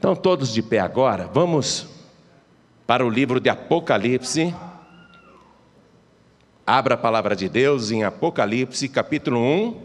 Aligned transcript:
Então, 0.00 0.16
todos 0.16 0.50
de 0.50 0.62
pé 0.62 0.78
agora, 0.78 1.28
vamos 1.30 1.86
para 2.86 3.04
o 3.04 3.10
livro 3.10 3.38
de 3.38 3.50
Apocalipse. 3.50 4.54
Abra 6.66 6.94
a 6.94 6.96
palavra 6.96 7.36
de 7.36 7.50
Deus 7.50 7.90
em 7.90 8.02
Apocalipse, 8.02 8.88
capítulo 8.88 9.38
1. 9.38 9.82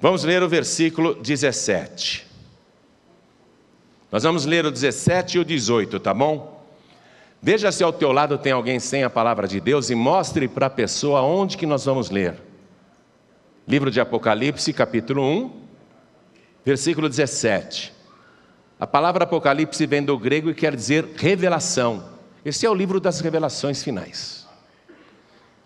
Vamos 0.00 0.24
ler 0.24 0.42
o 0.42 0.48
versículo 0.48 1.14
17. 1.14 2.26
Nós 4.10 4.24
vamos 4.24 4.46
ler 4.46 4.66
o 4.66 4.72
17 4.72 5.36
e 5.36 5.40
o 5.40 5.44
18, 5.44 6.00
tá 6.00 6.12
bom? 6.12 6.66
Veja 7.40 7.70
se 7.70 7.84
ao 7.84 7.92
teu 7.92 8.10
lado 8.10 8.36
tem 8.36 8.50
alguém 8.50 8.80
sem 8.80 9.04
a 9.04 9.10
palavra 9.10 9.46
de 9.46 9.60
Deus 9.60 9.90
e 9.90 9.94
mostre 9.94 10.48
para 10.48 10.66
a 10.66 10.70
pessoa 10.70 11.22
onde 11.22 11.56
que 11.56 11.66
nós 11.66 11.84
vamos 11.84 12.10
ler. 12.10 12.34
Livro 13.68 13.92
de 13.92 14.00
Apocalipse, 14.00 14.72
capítulo 14.72 15.22
1, 15.22 15.52
versículo 16.64 17.08
17. 17.08 17.93
A 18.84 18.86
palavra 18.86 19.24
Apocalipse 19.24 19.86
vem 19.86 20.02
do 20.02 20.18
grego 20.18 20.50
e 20.50 20.54
quer 20.54 20.76
dizer 20.76 21.06
revelação. 21.16 22.04
Esse 22.44 22.66
é 22.66 22.70
o 22.70 22.74
livro 22.74 23.00
das 23.00 23.18
revelações 23.18 23.82
finais. 23.82 24.46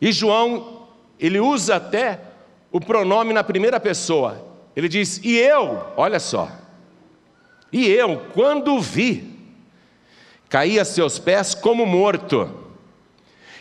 E 0.01 0.13
João, 0.13 0.87
ele 1.19 1.41
usa 1.41 1.75
até 1.75 2.21
o 2.71 2.81
pronome 2.81 3.33
na 3.33 3.43
primeira 3.43 3.81
pessoa. 3.81 4.41
Ele 4.77 4.89
diz: 4.89 5.21
E 5.25 5.37
eu, 5.37 5.85
olha 5.97 6.21
só, 6.21 6.49
e 7.73 7.89
eu, 7.89 8.23
quando 8.35 8.81
vi, 8.81 9.37
caí 10.49 10.79
a 10.79 10.85
seus 10.85 11.19
pés 11.19 11.57
como 11.57 11.85
morto. 11.85 12.49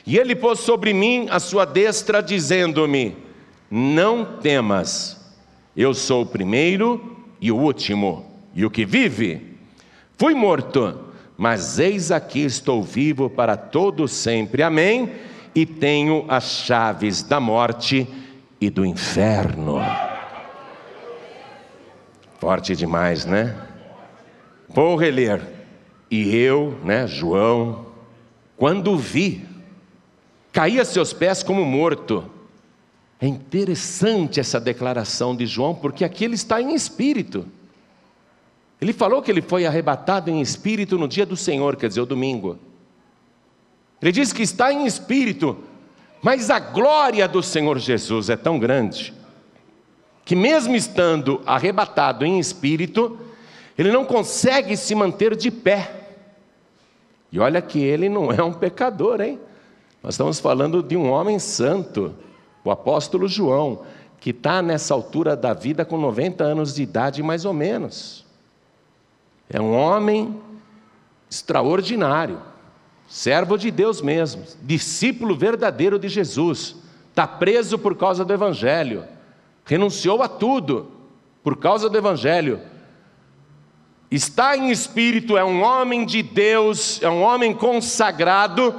E 0.06 0.20
ele 0.20 0.36
pôs 0.36 0.60
sobre 0.60 0.94
mim 0.94 1.30
a 1.32 1.40
sua 1.40 1.66
destra, 1.66 2.22
dizendo-me: 2.22 3.18
Não 3.72 4.38
temas, 4.38 5.36
eu 5.76 5.96
sou 5.96 6.22
o 6.22 6.28
primeiro 6.28 7.26
e 7.42 7.52
o 7.52 7.58
último 7.58 8.37
e 8.58 8.66
o 8.66 8.72
que 8.72 8.84
vive. 8.84 9.56
Fui 10.18 10.34
morto, 10.34 11.00
mas 11.38 11.78
eis 11.78 12.12
aqui 12.12 12.40
estou 12.40 12.82
vivo 12.82 13.30
para 13.30 13.56
todo 13.56 14.08
sempre. 14.08 14.64
Amém. 14.64 15.12
E 15.54 15.64
tenho 15.64 16.26
as 16.28 16.64
chaves 16.66 17.22
da 17.22 17.40
morte 17.40 18.08
e 18.60 18.72
do 18.72 18.84
inferno. 18.84 19.76
Forte 22.40 22.76
demais, 22.76 23.26
né? 23.26 23.56
Vou 24.68 24.96
reler. 24.96 25.40
E 26.10 26.36
eu, 26.36 26.80
né, 26.84 27.06
João, 27.06 27.86
quando 28.56 28.98
vi, 28.98 29.46
caí 30.52 30.80
a 30.80 30.86
seus 30.86 31.14
pés 31.14 31.44
como 31.44 31.64
morto. 31.64 32.26
É 33.22 33.28
interessante 33.28 34.40
essa 34.40 34.60
declaração 34.60 35.36
de 35.36 35.46
João, 35.46 35.76
porque 35.76 36.04
aqui 36.04 36.26
ele 36.26 36.36
está 36.36 36.60
em 36.60 36.74
espírito. 36.74 37.46
Ele 38.80 38.94
falou 38.94 39.22
que 39.22 39.32
ele 39.32 39.42
foi 39.42 39.66
arrebatado 39.66 40.30
em 40.30 40.40
espírito 40.40 40.98
no 40.98 41.08
dia 41.08 41.26
do 41.26 41.36
Senhor, 41.36 41.76
quer 41.76 41.88
dizer, 41.88 42.02
o 42.02 42.06
domingo. 42.06 42.60
Ele 44.02 44.12
diz 44.12 44.32
que 44.32 44.44
está 44.44 44.72
em 44.72 44.86
espírito, 44.86 45.58
mas 46.22 46.50
a 46.50 46.60
glória 46.60 47.28
do 47.28 47.42
Senhor 47.42 47.80
Jesus 47.80 48.30
é 48.30 48.36
tão 48.36 48.60
grande, 48.60 49.14
que 50.24 50.36
mesmo 50.36 50.76
estando 50.76 51.42
arrebatado 51.46 52.24
em 52.26 52.38
espírito, 52.38 53.18
ele 53.78 53.92
não 53.92 54.06
consegue 54.06 54.78
se 54.78 54.94
manter 54.94 55.36
de 55.36 55.50
pé. 55.50 56.10
E 57.32 57.40
olha 57.40 57.62
que 57.62 57.80
ele 57.80 58.10
não 58.10 58.32
é 58.32 58.44
um 58.44 58.54
pecador, 58.54 59.22
hein? 59.22 59.40
Nós 60.04 60.14
estamos 60.14 60.40
falando 60.40 60.84
de 60.84 60.96
um 60.96 61.10
homem 61.10 61.40
santo, 61.40 62.14
o 62.64 62.70
apóstolo 62.70 63.28
João, 63.28 63.82
que 64.20 64.30
está 64.30 64.62
nessa 64.62 64.94
altura 64.94 65.36
da 65.36 65.54
vida 65.54 65.84
com 65.84 65.98
90 65.98 66.44
anos 66.44 66.76
de 66.76 66.84
idade, 66.84 67.24
mais 67.24 67.46
ou 67.46 67.54
menos. 67.54 68.27
É 69.50 69.62
um 69.62 69.74
homem 69.74 70.42
extraordinário, 71.30 72.42
servo 73.08 73.58
de 73.58 73.72
Deus 73.72 74.02
mesmo, 74.02 74.44
discípulo 74.62 75.36
verdadeiro 75.36 75.98
de 75.98 76.10
Jesus. 76.10 76.76
Está 77.10 77.26
preso 77.26 77.80
por 77.80 77.96
causa 77.96 78.26
do 78.26 78.34
Evangelho, 78.34 79.06
renunciou 79.66 80.22
a 80.22 80.28
tudo 80.28 80.92
por 81.44 81.58
causa 81.58 81.90
do 81.90 81.98
Evangelho. 81.98 82.62
Está 84.12 84.56
em 84.56 84.70
espírito, 84.70 85.38
é 85.38 85.44
um 85.44 85.62
homem 85.62 86.06
de 86.06 86.22
Deus, 86.22 87.02
é 87.02 87.10
um 87.10 87.22
homem 87.22 87.54
consagrado, 87.54 88.76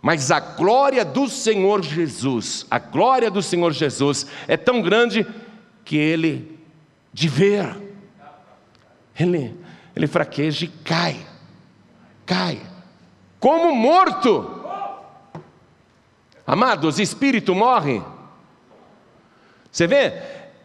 mas 0.00 0.30
a 0.30 0.40
glória 0.40 1.04
do 1.04 1.28
Senhor 1.28 1.82
Jesus, 1.82 2.66
a 2.70 2.78
glória 2.78 3.30
do 3.30 3.42
Senhor 3.42 3.72
Jesus 3.72 4.26
é 4.48 4.56
tão 4.56 4.82
grande 4.82 5.26
que 5.84 5.96
ele, 5.96 6.58
de 7.12 7.28
ver, 7.28 7.76
ele 9.18 9.61
ele 9.94 10.06
fraqueja 10.06 10.64
e 10.64 10.68
cai. 10.68 11.16
Cai. 12.24 12.60
Como 13.38 13.74
morto. 13.74 14.62
Amados, 16.46 16.98
espírito 16.98 17.54
morre. 17.54 18.02
Você 19.70 19.86
vê? 19.86 20.12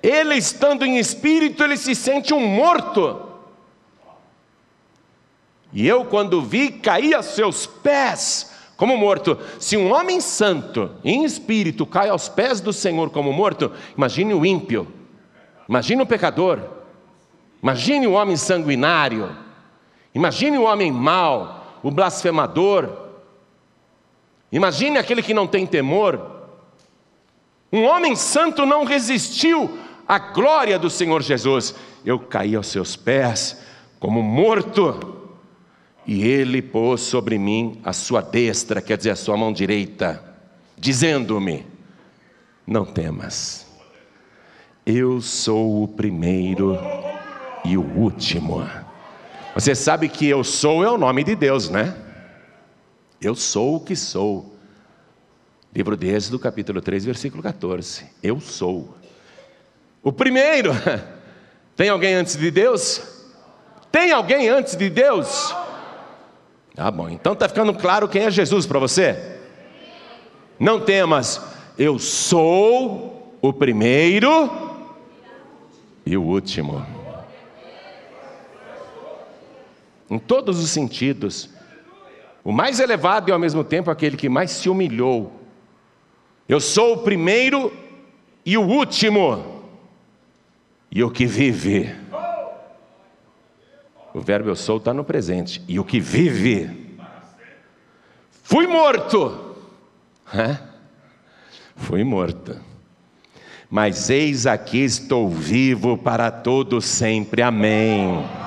Ele 0.01 0.35
estando 0.35 0.85
em 0.85 0.97
espírito, 0.97 1.63
ele 1.63 1.77
se 1.77 1.95
sente 1.95 2.33
um 2.33 2.45
morto. 2.45 3.23
E 5.73 5.87
eu, 5.87 6.05
quando 6.05 6.41
vi, 6.41 6.71
caí 6.71 7.13
a 7.13 7.21
seus 7.21 7.65
pés 7.65 8.51
como 8.77 8.95
morto. 8.95 9.37
Se 9.59 9.75
um 9.75 9.91
homem 9.91 10.21
santo, 10.21 10.91
em 11.03 11.23
espírito, 11.23 11.85
cai 11.85 12.09
aos 12.09 12.29
pés 12.29 12.61
do 12.61 12.71
Senhor 12.71 13.09
como 13.09 13.33
morto, 13.33 13.71
imagine 13.97 14.33
o 14.33 14.45
ímpio, 14.45 14.87
imagine 15.67 16.01
o 16.01 16.05
pecador. 16.05 16.76
Imagine 17.61 18.07
o 18.07 18.13
homem 18.13 18.37
sanguinário, 18.37 19.35
imagine 20.13 20.57
o 20.57 20.63
homem 20.63 20.91
mau, 20.91 21.79
o 21.81 21.89
blasfemador, 21.89 22.89
imagine 24.51 24.97
aquele 24.97 25.23
que 25.23 25.33
não 25.33 25.47
tem 25.47 25.65
temor. 25.65 26.37
Um 27.71 27.83
homem 27.83 28.15
santo 28.15 28.65
não 28.65 28.85
resistiu 28.85 29.77
à 30.07 30.17
glória 30.19 30.79
do 30.79 30.89
Senhor 30.89 31.21
Jesus. 31.21 31.75
Eu 32.05 32.19
caí 32.19 32.55
aos 32.55 32.67
seus 32.67 32.95
pés 32.95 33.61
como 33.99 34.21
morto, 34.21 35.15
e 36.05 36.23
ele 36.23 36.61
pôs 36.61 37.01
sobre 37.01 37.37
mim 37.37 37.81
a 37.83 37.91
sua 37.91 38.21
destra, 38.21 38.81
quer 38.81 38.97
dizer, 38.97 39.09
a 39.09 39.15
sua 39.15 39.35
mão 39.35 39.51
direita, 39.51 40.23
dizendo-me: 40.77 41.65
Não 42.65 42.85
temas, 42.85 43.67
eu 44.85 45.19
sou 45.19 45.83
o 45.83 45.87
primeiro 45.87 46.77
e 47.67 47.77
o 47.77 47.81
último. 47.81 48.67
Você 49.53 49.75
sabe 49.75 50.07
que 50.07 50.25
eu 50.27 50.43
sou 50.43 50.83
é 50.83 50.89
o 50.89 50.97
nome 50.97 51.23
de 51.23 51.35
Deus, 51.35 51.69
né? 51.69 51.93
Eu 53.19 53.35
sou 53.35 53.75
o 53.75 53.79
que 53.79 53.95
sou. 53.95 54.55
Livro 55.75 55.97
de 55.97 56.07
Êxodo, 56.07 56.39
capítulo 56.39 56.81
3, 56.81 57.03
versículo 57.03 57.43
14. 57.43 58.05
Eu 58.23 58.39
sou. 58.39 58.95
O 60.01 60.13
primeiro. 60.13 60.71
Tem 61.75 61.89
alguém 61.89 62.13
antes 62.15 62.37
de 62.37 62.49
Deus? 62.49 63.25
Tem 63.91 64.11
alguém 64.11 64.47
antes 64.49 64.75
de 64.75 64.89
Deus? 64.89 65.53
Tá 66.73 66.89
bom, 66.89 67.09
então 67.09 67.33
está 67.33 67.49
ficando 67.49 67.73
claro 67.73 68.07
quem 68.07 68.23
é 68.23 68.31
Jesus 68.31 68.65
para 68.65 68.79
você? 68.79 69.39
Não 70.59 70.79
temas, 70.79 71.41
eu 71.77 71.99
sou 71.99 73.37
o 73.41 73.53
primeiro 73.53 74.49
e 76.05 76.15
o 76.17 76.23
último 76.23 76.96
em 80.09 80.17
todos 80.19 80.59
os 80.63 80.69
sentidos. 80.69 81.49
O 82.43 82.51
mais 82.51 82.79
elevado 82.79 83.29
e 83.29 83.31
ao 83.31 83.39
mesmo 83.39 83.63
tempo 83.63 83.91
aquele 83.91 84.15
que 84.15 84.29
mais 84.29 84.51
se 84.51 84.69
humilhou. 84.69 85.33
Eu 86.47 86.61
sou 86.61 86.93
o 86.93 86.97
primeiro 86.99 87.73
e 88.45 88.57
o 88.57 88.61
último, 88.61 89.65
e 90.89 91.03
o 91.03 91.11
que 91.11 91.25
vive. 91.25 91.93
O 94.13 94.21
verbo 94.21 94.49
eu 94.49 94.55
sou 94.55 94.77
está 94.77 94.93
no 94.93 95.03
presente, 95.03 95.61
e 95.67 95.77
o 95.77 95.83
que 95.83 95.99
vive. 95.99 96.95
Fui 98.41 98.65
morto, 98.65 99.57
fui 101.75 102.05
morto, 102.05 102.57
mas 103.69 104.09
eis 104.09 104.47
aqui 104.47 104.77
estou 104.77 105.27
vivo 105.29 105.97
para 105.97 106.31
todo 106.31 106.79
sempre. 106.79 107.41
Amém. 107.41 108.46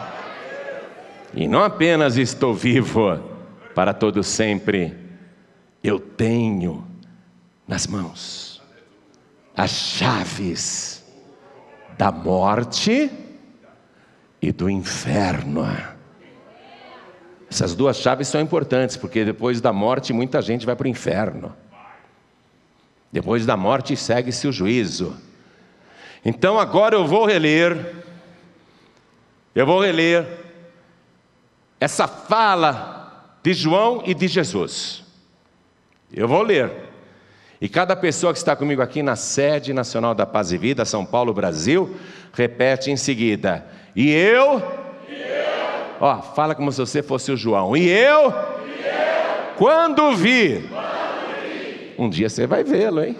E 1.32 1.46
não 1.46 1.62
apenas 1.62 2.16
estou 2.16 2.54
vivo 2.54 3.18
para 3.74 3.94
todo 3.94 4.22
sempre, 4.22 4.96
eu 5.82 5.98
tenho 5.98 6.86
nas 7.66 7.86
mãos 7.86 8.60
as 9.56 9.70
chaves 9.70 11.04
da 11.96 12.10
morte 12.10 13.10
e 14.40 14.50
do 14.50 14.70
inferno. 14.70 15.66
Essas 17.50 17.74
duas 17.74 17.98
chaves 17.98 18.28
são 18.28 18.40
importantes, 18.40 18.96
porque 18.96 19.24
depois 19.24 19.60
da 19.60 19.72
morte 19.72 20.12
muita 20.12 20.40
gente 20.40 20.64
vai 20.64 20.74
para 20.74 20.86
o 20.86 20.90
inferno. 20.90 21.54
Depois 23.12 23.44
da 23.44 23.56
morte 23.56 23.96
segue-se 23.96 24.46
o 24.48 24.52
juízo. 24.52 25.16
Então 26.24 26.58
agora 26.58 26.94
eu 26.94 27.06
vou 27.06 27.24
reler, 27.24 28.04
eu 29.54 29.66
vou 29.66 29.80
reler 29.80 30.26
essa 31.80 32.06
fala 32.06 33.38
de 33.42 33.54
João 33.54 34.02
e 34.04 34.12
de 34.12 34.28
Jesus. 34.28 35.02
Eu 36.12 36.28
vou 36.28 36.42
ler. 36.42 36.70
E 37.60 37.68
cada 37.68 37.96
pessoa 37.96 38.32
que 38.32 38.38
está 38.38 38.54
comigo 38.54 38.82
aqui 38.82 39.02
na 39.02 39.16
sede 39.16 39.72
nacional 39.72 40.14
da 40.14 40.26
Paz 40.26 40.52
e 40.52 40.58
Vida, 40.58 40.84
São 40.84 41.04
Paulo, 41.04 41.32
Brasil, 41.32 41.96
repete 42.32 42.90
em 42.90 42.96
seguida. 42.96 43.66
E 43.96 44.10
eu? 44.10 44.58
E 45.08 45.12
eu. 45.12 45.96
Ó, 46.00 46.20
fala 46.20 46.54
como 46.54 46.70
se 46.70 46.78
você 46.78 47.02
fosse 47.02 47.32
o 47.32 47.36
João. 47.36 47.76
E 47.76 47.88
eu? 47.88 48.30
E 48.30 48.32
eu. 48.32 49.54
Quando 49.56 50.14
vi? 50.14 50.68
Quando 50.68 51.42
vi. 51.42 51.94
Um 51.98 52.08
dia 52.10 52.28
você 52.28 52.46
vai 52.46 52.62
vê-lo, 52.62 53.02
hein? 53.02 53.16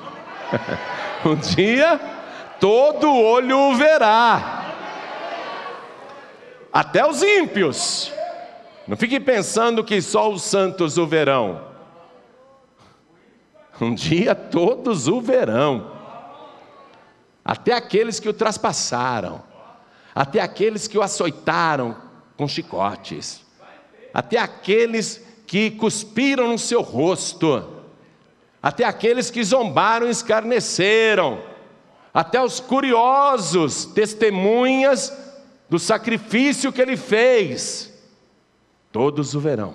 um 1.25 1.37
dia 1.37 2.01
todo 2.59 3.11
olho 3.11 3.59
o 3.59 3.75
verá. 3.75 4.65
Até 6.73 7.07
os 7.07 7.23
ímpios. 7.23 8.13
Não 8.91 8.97
fique 8.97 9.21
pensando 9.21 9.85
que 9.85 10.03
só 10.03 10.29
os 10.29 10.43
santos 10.43 10.99
o 10.99 11.07
verão. 11.07 11.65
Um 13.81 13.95
dia 13.95 14.35
todos 14.35 15.07
o 15.07 15.21
verão. 15.21 15.93
Até 17.45 17.73
aqueles 17.73 18.19
que 18.19 18.29
o 18.29 18.33
traspassaram, 18.33 19.45
até 20.13 20.41
aqueles 20.41 20.89
que 20.89 20.99
o 20.99 21.03
açoitaram 21.03 21.97
com 22.37 22.49
chicotes, 22.49 23.47
até 24.13 24.39
aqueles 24.39 25.25
que 25.47 25.71
cuspiram 25.71 26.49
no 26.49 26.59
seu 26.59 26.83
rosto, 26.83 27.85
até 28.61 28.83
aqueles 28.83 29.31
que 29.31 29.45
zombaram 29.45 30.09
e 30.09 30.11
escarneceram, 30.11 31.41
até 32.13 32.43
os 32.43 32.59
curiosos, 32.59 33.85
testemunhas 33.85 35.17
do 35.69 35.79
sacrifício 35.79 36.73
que 36.73 36.83
ele 36.83 36.97
fez, 36.97 37.90
todos 38.93 39.35
o 39.35 39.41
verão, 39.41 39.75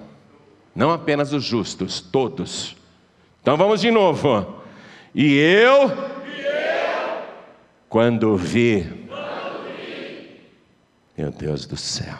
não 0.75 0.91
apenas 0.91 1.33
os 1.33 1.43
justos, 1.43 2.01
todos. 2.01 2.75
Então 3.41 3.55
vamos 3.57 3.81
de 3.81 3.91
novo. 3.91 4.61
E 5.13 5.37
eu, 5.37 5.87
e 5.87 6.41
eu 6.41 7.23
quando, 7.87 8.35
vi, 8.35 9.07
quando 9.07 9.63
vi, 9.77 10.41
meu 11.17 11.31
Deus 11.31 11.65
do 11.65 11.77
céu, 11.77 12.17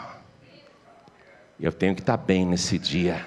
eu 1.58 1.72
tenho 1.72 1.94
que 1.94 2.00
estar 2.00 2.16
bem 2.16 2.46
nesse 2.46 2.78
dia. 2.78 3.26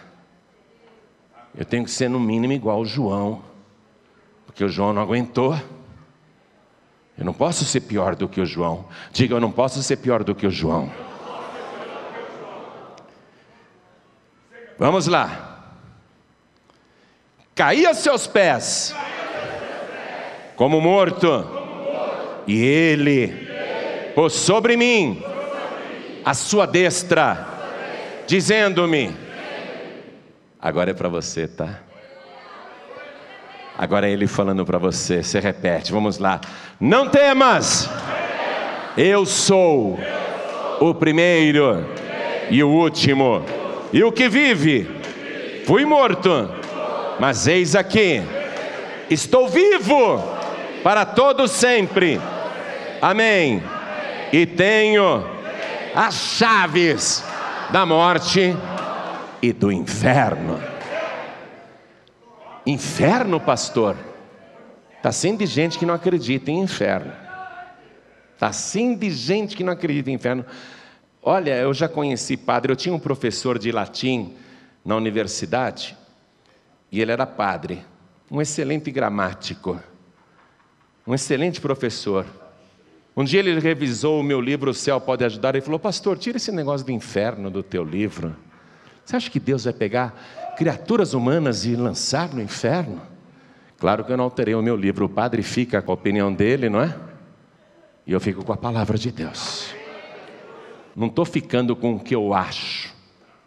Eu 1.56 1.65
tenho 1.65 1.83
que 1.83 1.92
ser 1.92 2.10
no 2.10 2.19
mínimo 2.19 2.54
igual 2.54 2.80
o 2.80 2.86
João, 2.86 3.42
porque 4.45 4.63
o 4.63 4.69
João 4.69 4.94
não 4.94 5.01
aguentou. 5.01 5.60
Eu 7.18 7.25
não 7.25 7.33
posso 7.33 7.65
ser 7.65 7.81
pior 7.81 8.15
do 8.15 8.30
que 8.30 8.39
o 8.39 8.45
João. 8.45 8.86
Diga, 9.12 9.36
eu 9.36 9.42
não 9.42 9.51
posso 9.51 9.83
ser 9.83 9.98
pior 9.98 10.24
do 10.24 10.33
que 10.33 10.48
o 10.48 10.51
João. 10.51 10.89
Vamos 14.80 15.06
lá 15.08 15.50
caí 17.60 17.86
a 17.86 17.94
seus 17.94 18.26
pés, 18.26 18.96
como 20.56 20.80
morto, 20.80 21.46
e 22.48 22.64
ele 22.64 23.50
pôs 24.16 24.31
sobre 24.31 24.78
mim 24.78 25.22
a 26.24 26.34
sua 26.34 26.66
destra, 26.66 27.46
dizendo-me: 28.26 29.14
agora 30.58 30.92
é 30.92 30.94
para 30.94 31.10
você, 31.10 31.50
tá? 31.50 31.82
Agora 33.78 34.08
é 34.08 34.12
ele 34.12 34.25
falando 34.25 34.66
para 34.66 34.78
você, 34.78 35.22
você 35.22 35.42
repete, 35.42 35.92
vamos 35.92 36.18
lá. 36.18 36.40
Não 36.80 37.10
temas, 37.10 37.90
eu 38.96 39.25
sou 39.25 40.00
o 40.80 40.94
primeiro 40.94 41.86
e 42.50 42.64
o 42.64 42.70
último, 42.70 43.44
e 43.91 44.03
o 44.03 44.12
que 44.12 44.30
vive, 44.30 44.89
fui 45.65 45.86
morto 45.86 46.59
mas 47.19 47.47
eis 47.47 47.75
aqui, 47.75 48.21
estou 49.09 49.50
vivo 49.50 50.24
para 50.81 51.06
todo 51.06 51.47
sempre. 51.50 52.19
Amém. 53.01 53.62
E 54.31 54.45
tenho 54.45 55.25
as 55.94 56.15
chaves 56.15 57.24
da 57.71 57.86
morte 57.86 58.56
e 59.41 59.51
do 59.51 59.69
inferno. 59.69 60.62
Inferno, 62.65 63.39
pastor? 63.39 63.97
Está 64.95 65.09
assim 65.09 65.36
de 65.36 65.45
gente 65.45 65.77
que 65.77 65.86
não 65.86 65.94
acredita 65.94 66.51
em 66.51 66.62
inferno. 66.62 67.12
Está 68.33 68.47
assim 68.47 68.95
de 68.95 69.09
gente 69.09 69.57
que 69.57 69.63
não 69.63 69.74
acredita 69.74 70.09
em 70.09 70.13
inferno. 70.13 70.45
Olha, 71.21 71.57
eu 71.57 71.74
já 71.74 71.88
conheci 71.88 72.38
padre, 72.38 72.71
eu 72.71 72.75
tinha 72.75 72.95
um 72.95 73.00
professor 73.00 73.60
de 73.60 73.71
latim 73.71 74.33
na 74.83 74.95
universidade, 74.95 75.98
e 76.92 77.01
ele 77.01 77.12
era 77.12 77.25
padre, 77.25 77.83
um 78.31 78.42
excelente 78.42 78.89
gramático, 78.89 79.80
um 81.06 81.13
excelente 81.13 81.60
professor. 81.60 82.25
Um 83.16 83.24
dia 83.24 83.39
ele 83.39 83.60
revisou 83.60 84.21
o 84.21 84.24
meu 84.24 84.39
livro 84.39 84.71
O 84.71 84.74
Céu 84.74 85.01
Pode 85.01 85.25
Ajudar 85.25 85.56
e 85.56 85.62
falou: 85.62 85.80
Pastor, 85.80 86.18
tira 86.18 86.38
esse 86.38 86.51
negócio 86.51 86.86
do 86.86 86.92
inferno 86.92 87.50
do 87.50 87.62
teu 87.62 87.83
livro. 87.83 88.36
Você 89.04 89.15
acha 89.15 89.30
que 89.30 89.39
Deus 89.39 89.65
vai 89.65 89.74
pegar 89.74 90.54
criaturas 90.56 91.13
humanas 91.13 91.65
e 91.65 91.75
lançar 91.75 92.33
no 92.33 92.42
inferno? 92.42 93.01
Claro 93.77 94.06
que 94.06 94.12
eu 94.12 94.18
não 94.18 94.25
alterei 94.25 94.56
o 94.56 94.62
meu 94.62 94.75
livro, 94.75 95.06
o 95.06 95.10
padre 95.10 95.42
fica 95.42 95.81
com 95.81 95.92
a 95.92 95.95
opinião 95.95 96.33
dele, 96.33 96.69
não 96.69 96.81
é? 96.81 96.95
E 98.06 98.12
eu 98.12 98.19
fico 98.19 98.44
com 98.44 98.54
a 98.54 98.57
palavra 98.57 98.98
de 98.98 99.12
Deus. 99.12 99.79
Não 101.00 101.07
estou 101.07 101.24
ficando 101.24 101.78
com 101.78 101.96
o 101.96 102.00
que 102.01 102.13
eu 102.13 102.34
acho, 102.34 102.94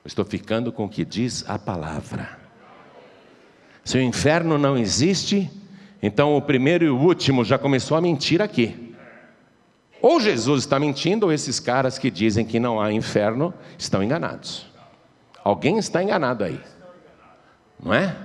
estou 0.06 0.24
ficando 0.24 0.72
com 0.72 0.86
o 0.86 0.88
que 0.88 1.04
diz 1.04 1.44
a 1.46 1.58
palavra. 1.58 2.38
Se 3.84 3.98
o 3.98 4.00
inferno 4.00 4.56
não 4.56 4.74
existe, 4.74 5.50
então 6.02 6.34
o 6.34 6.40
primeiro 6.40 6.82
e 6.82 6.88
o 6.88 6.96
último 6.96 7.44
já 7.44 7.58
começou 7.58 7.94
a 7.94 8.00
mentir 8.00 8.40
aqui. 8.40 8.94
Ou 10.00 10.18
Jesus 10.18 10.60
está 10.60 10.80
mentindo, 10.80 11.26
ou 11.26 11.32
esses 11.32 11.60
caras 11.60 11.98
que 11.98 12.10
dizem 12.10 12.42
que 12.42 12.58
não 12.58 12.80
há 12.80 12.90
inferno 12.90 13.52
estão 13.76 14.02
enganados. 14.02 14.64
Alguém 15.44 15.76
está 15.76 16.02
enganado 16.02 16.44
aí, 16.44 16.58
não 17.78 17.92
é? 17.92 18.16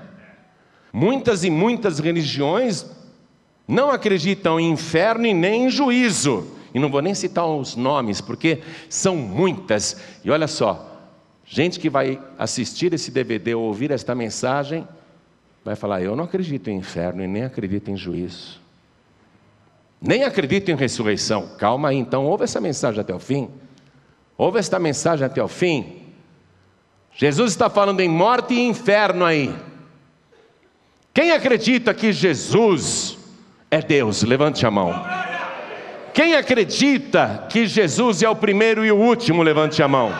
Muitas 0.93 1.43
e 1.43 1.49
muitas 1.49 1.99
religiões 1.99 2.89
não 3.67 3.91
acreditam 3.91 4.57
em 4.57 4.71
inferno 4.71 5.25
e 5.25 5.33
nem 5.33 5.65
em 5.65 5.69
juízo. 5.69 6.55
E 6.77 6.79
não 6.79 6.91
vou 6.91 7.01
nem 7.01 7.15
citar 7.15 7.43
os 7.47 7.75
nomes, 7.75 8.21
porque 8.21 8.61
são 8.87 9.15
muitas. 9.15 9.99
E 10.23 10.29
olha 10.29 10.47
só, 10.47 10.95
gente 11.43 11.79
que 11.79 11.89
vai 11.89 12.21
assistir 12.37 12.93
esse 12.93 13.09
DVD 13.09 13.55
ou 13.55 13.63
ouvir 13.63 13.89
esta 13.89 14.13
mensagem 14.13 14.87
vai 15.65 15.75
falar: 15.75 16.03
Eu 16.03 16.15
não 16.15 16.25
acredito 16.25 16.69
em 16.69 16.77
inferno 16.77 17.23
e 17.23 17.27
nem 17.27 17.43
acredito 17.43 17.89
em 17.89 17.97
juízo. 17.97 18.61
Nem 19.99 20.23
acredito 20.23 20.69
em 20.69 20.75
ressurreição. 20.75 21.55
Calma 21.57 21.89
aí, 21.89 21.97
então, 21.97 22.27
ouve 22.27 22.43
essa 22.43 22.61
mensagem 22.61 23.01
até 23.01 23.15
o 23.15 23.17
fim. 23.17 23.49
Ouve 24.37 24.59
esta 24.59 24.77
mensagem 24.77 25.25
até 25.25 25.43
o 25.43 25.47
fim. 25.47 26.03
Jesus 27.15 27.53
está 27.53 27.71
falando 27.71 28.01
em 28.01 28.07
morte 28.07 28.53
e 28.53 28.61
inferno 28.61 29.25
aí. 29.25 29.51
Quem 31.11 31.31
acredita 31.31 31.91
que 31.91 32.13
Jesus 32.13 33.17
é 33.71 33.81
Deus? 33.81 34.21
Levante 34.21 34.63
a 34.63 34.69
mão. 34.69 34.93
Quem 36.17 36.33
acredita 36.35 37.45
que 37.47 37.67
Jesus 37.67 38.23
é 38.23 38.27
o 38.27 38.35
primeiro 38.35 38.83
e 38.83 38.91
o 38.91 38.97
último? 38.97 39.43
Levante 39.43 39.83
a 39.83 39.87
mão. 39.87 40.11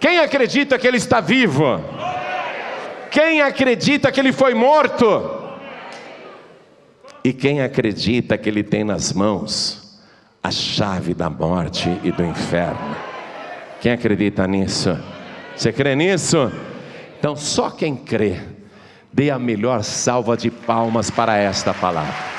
Quem 0.00 0.18
acredita 0.18 0.76
que 0.76 0.84
Ele 0.84 0.96
está 0.96 1.20
vivo? 1.20 1.80
Quem 3.08 3.40
acredita 3.40 4.10
que 4.10 4.18
ele 4.18 4.32
foi 4.32 4.52
morto? 4.52 5.54
E 7.22 7.32
quem 7.32 7.62
acredita 7.62 8.36
que 8.36 8.48
ele 8.48 8.64
tem 8.64 8.82
nas 8.82 9.12
mãos 9.12 10.02
a 10.42 10.50
chave 10.50 11.14
da 11.14 11.30
morte 11.30 11.88
e 12.02 12.10
do 12.10 12.24
inferno? 12.24 12.96
Quem 13.80 13.92
acredita 13.92 14.44
nisso? 14.48 14.98
Você 15.54 15.72
crê 15.72 15.94
nisso? 15.94 16.50
Então, 17.16 17.36
só 17.36 17.70
quem 17.70 17.94
crê, 17.94 18.40
dê 19.12 19.30
a 19.30 19.38
melhor 19.38 19.84
salva 19.84 20.36
de 20.36 20.50
palmas 20.50 21.10
para 21.10 21.36
esta 21.36 21.72
palavra. 21.72 22.35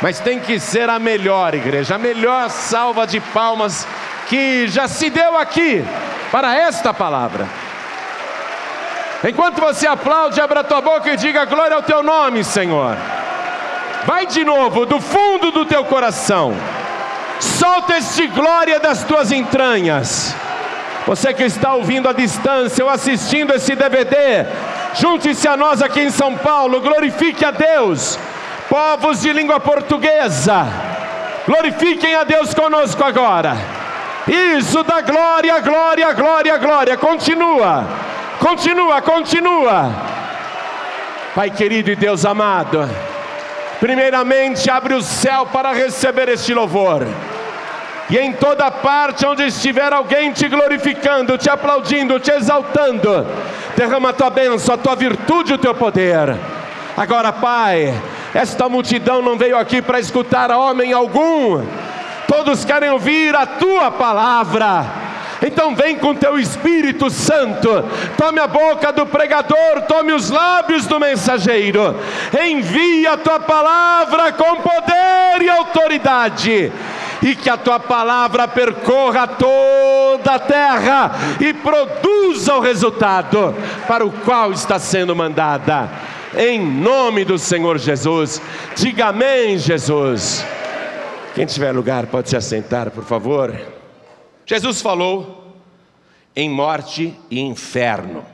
Mas 0.00 0.20
tem 0.20 0.38
que 0.38 0.60
ser 0.60 0.90
a 0.90 0.98
melhor 0.98 1.54
igreja, 1.54 1.94
a 1.94 1.98
melhor 1.98 2.50
salva 2.50 3.06
de 3.06 3.18
palmas 3.20 3.86
que 4.28 4.68
já 4.68 4.86
se 4.88 5.08
deu 5.08 5.38
aqui 5.38 5.84
para 6.30 6.54
esta 6.54 6.92
palavra. 6.92 7.46
Enquanto 9.24 9.60
você 9.60 9.86
aplaude, 9.86 10.40
abra 10.40 10.62
tua 10.62 10.80
boca 10.80 11.10
e 11.10 11.16
diga 11.16 11.44
glória 11.46 11.76
ao 11.76 11.82
teu 11.82 12.02
nome, 12.02 12.44
Senhor. 12.44 12.96
Vai 14.04 14.26
de 14.26 14.44
novo, 14.44 14.84
do 14.84 15.00
fundo 15.00 15.50
do 15.50 15.64
teu 15.64 15.84
coração. 15.84 16.54
Solta 17.40 17.96
este 17.96 18.26
glória 18.28 18.78
das 18.78 19.02
tuas 19.04 19.32
entranhas. 19.32 20.34
Você 21.06 21.32
que 21.32 21.44
está 21.44 21.74
ouvindo 21.74 22.08
à 22.08 22.12
distância 22.12 22.84
ou 22.84 22.90
assistindo 22.90 23.54
esse 23.54 23.74
DVD, 23.74 24.46
junte-se 24.94 25.48
a 25.48 25.56
nós 25.56 25.80
aqui 25.80 26.00
em 26.00 26.10
São 26.10 26.36
Paulo, 26.36 26.80
glorifique 26.80 27.44
a 27.44 27.50
Deus. 27.50 28.18
Povos 28.76 29.22
de 29.22 29.32
língua 29.32 29.58
portuguesa, 29.58 30.66
glorifiquem 31.46 32.14
a 32.14 32.24
Deus 32.24 32.52
conosco 32.52 33.02
agora. 33.02 33.56
Isso, 34.28 34.82
dá 34.82 35.00
glória, 35.00 35.58
glória, 35.60 36.12
glória, 36.12 36.58
glória. 36.58 36.96
Continua, 36.98 37.86
continua, 38.38 39.00
continua. 39.00 39.90
Pai 41.34 41.48
querido 41.48 41.90
e 41.90 41.96
Deus 41.96 42.26
amado, 42.26 42.86
primeiramente 43.80 44.70
abre 44.70 44.92
o 44.92 45.00
céu 45.00 45.46
para 45.46 45.72
receber 45.72 46.28
este 46.28 46.52
louvor. 46.52 47.06
E 48.10 48.18
em 48.18 48.34
toda 48.34 48.70
parte 48.70 49.24
onde 49.24 49.44
estiver 49.44 49.90
alguém 49.90 50.32
te 50.32 50.50
glorificando, 50.50 51.38
te 51.38 51.48
aplaudindo, 51.48 52.20
te 52.20 52.30
exaltando, 52.30 53.26
derrama 53.74 54.10
a 54.10 54.12
tua 54.12 54.28
bênção, 54.28 54.74
a 54.74 54.78
tua 54.78 54.94
virtude, 54.94 55.54
o 55.54 55.58
teu 55.58 55.74
poder. 55.74 56.36
Agora, 56.94 57.32
Pai, 57.32 57.94
esta 58.36 58.68
multidão 58.68 59.22
não 59.22 59.38
veio 59.38 59.56
aqui 59.56 59.80
para 59.80 59.98
escutar 59.98 60.50
homem 60.50 60.92
algum, 60.92 61.64
todos 62.28 62.66
querem 62.66 62.90
ouvir 62.90 63.34
a 63.34 63.46
tua 63.46 63.90
palavra. 63.90 64.84
Então 65.40 65.74
vem 65.74 65.96
com 65.96 66.14
teu 66.14 66.38
Espírito 66.38 67.08
Santo, 67.08 67.82
tome 68.18 68.38
a 68.38 68.46
boca 68.46 68.92
do 68.92 69.06
pregador, 69.06 69.82
tome 69.88 70.12
os 70.12 70.28
lábios 70.28 70.86
do 70.86 71.00
mensageiro, 71.00 71.98
envia 72.44 73.14
a 73.14 73.16
tua 73.16 73.40
palavra 73.40 74.32
com 74.32 74.56
poder 74.56 75.40
e 75.40 75.48
autoridade 75.48 76.72
e 77.22 77.34
que 77.34 77.48
a 77.48 77.56
tua 77.56 77.80
palavra 77.80 78.46
percorra 78.46 79.26
toda 79.26 80.34
a 80.34 80.38
terra 80.38 81.10
e 81.40 81.54
produza 81.54 82.54
o 82.54 82.60
resultado 82.60 83.54
para 83.88 84.04
o 84.04 84.10
qual 84.10 84.52
está 84.52 84.78
sendo 84.78 85.16
mandada. 85.16 86.05
Em 86.34 86.60
nome 86.60 87.24
do 87.24 87.38
Senhor 87.38 87.78
Jesus, 87.78 88.40
diga 88.74 89.06
amém, 89.06 89.58
Jesus. 89.58 90.44
Quem 91.34 91.46
tiver 91.46 91.72
lugar 91.72 92.06
pode 92.06 92.30
se 92.30 92.36
assentar, 92.36 92.90
por 92.90 93.04
favor. 93.04 93.54
Jesus 94.44 94.80
falou 94.80 95.54
em 96.34 96.48
morte 96.50 97.14
e 97.30 97.40
inferno. 97.40 98.24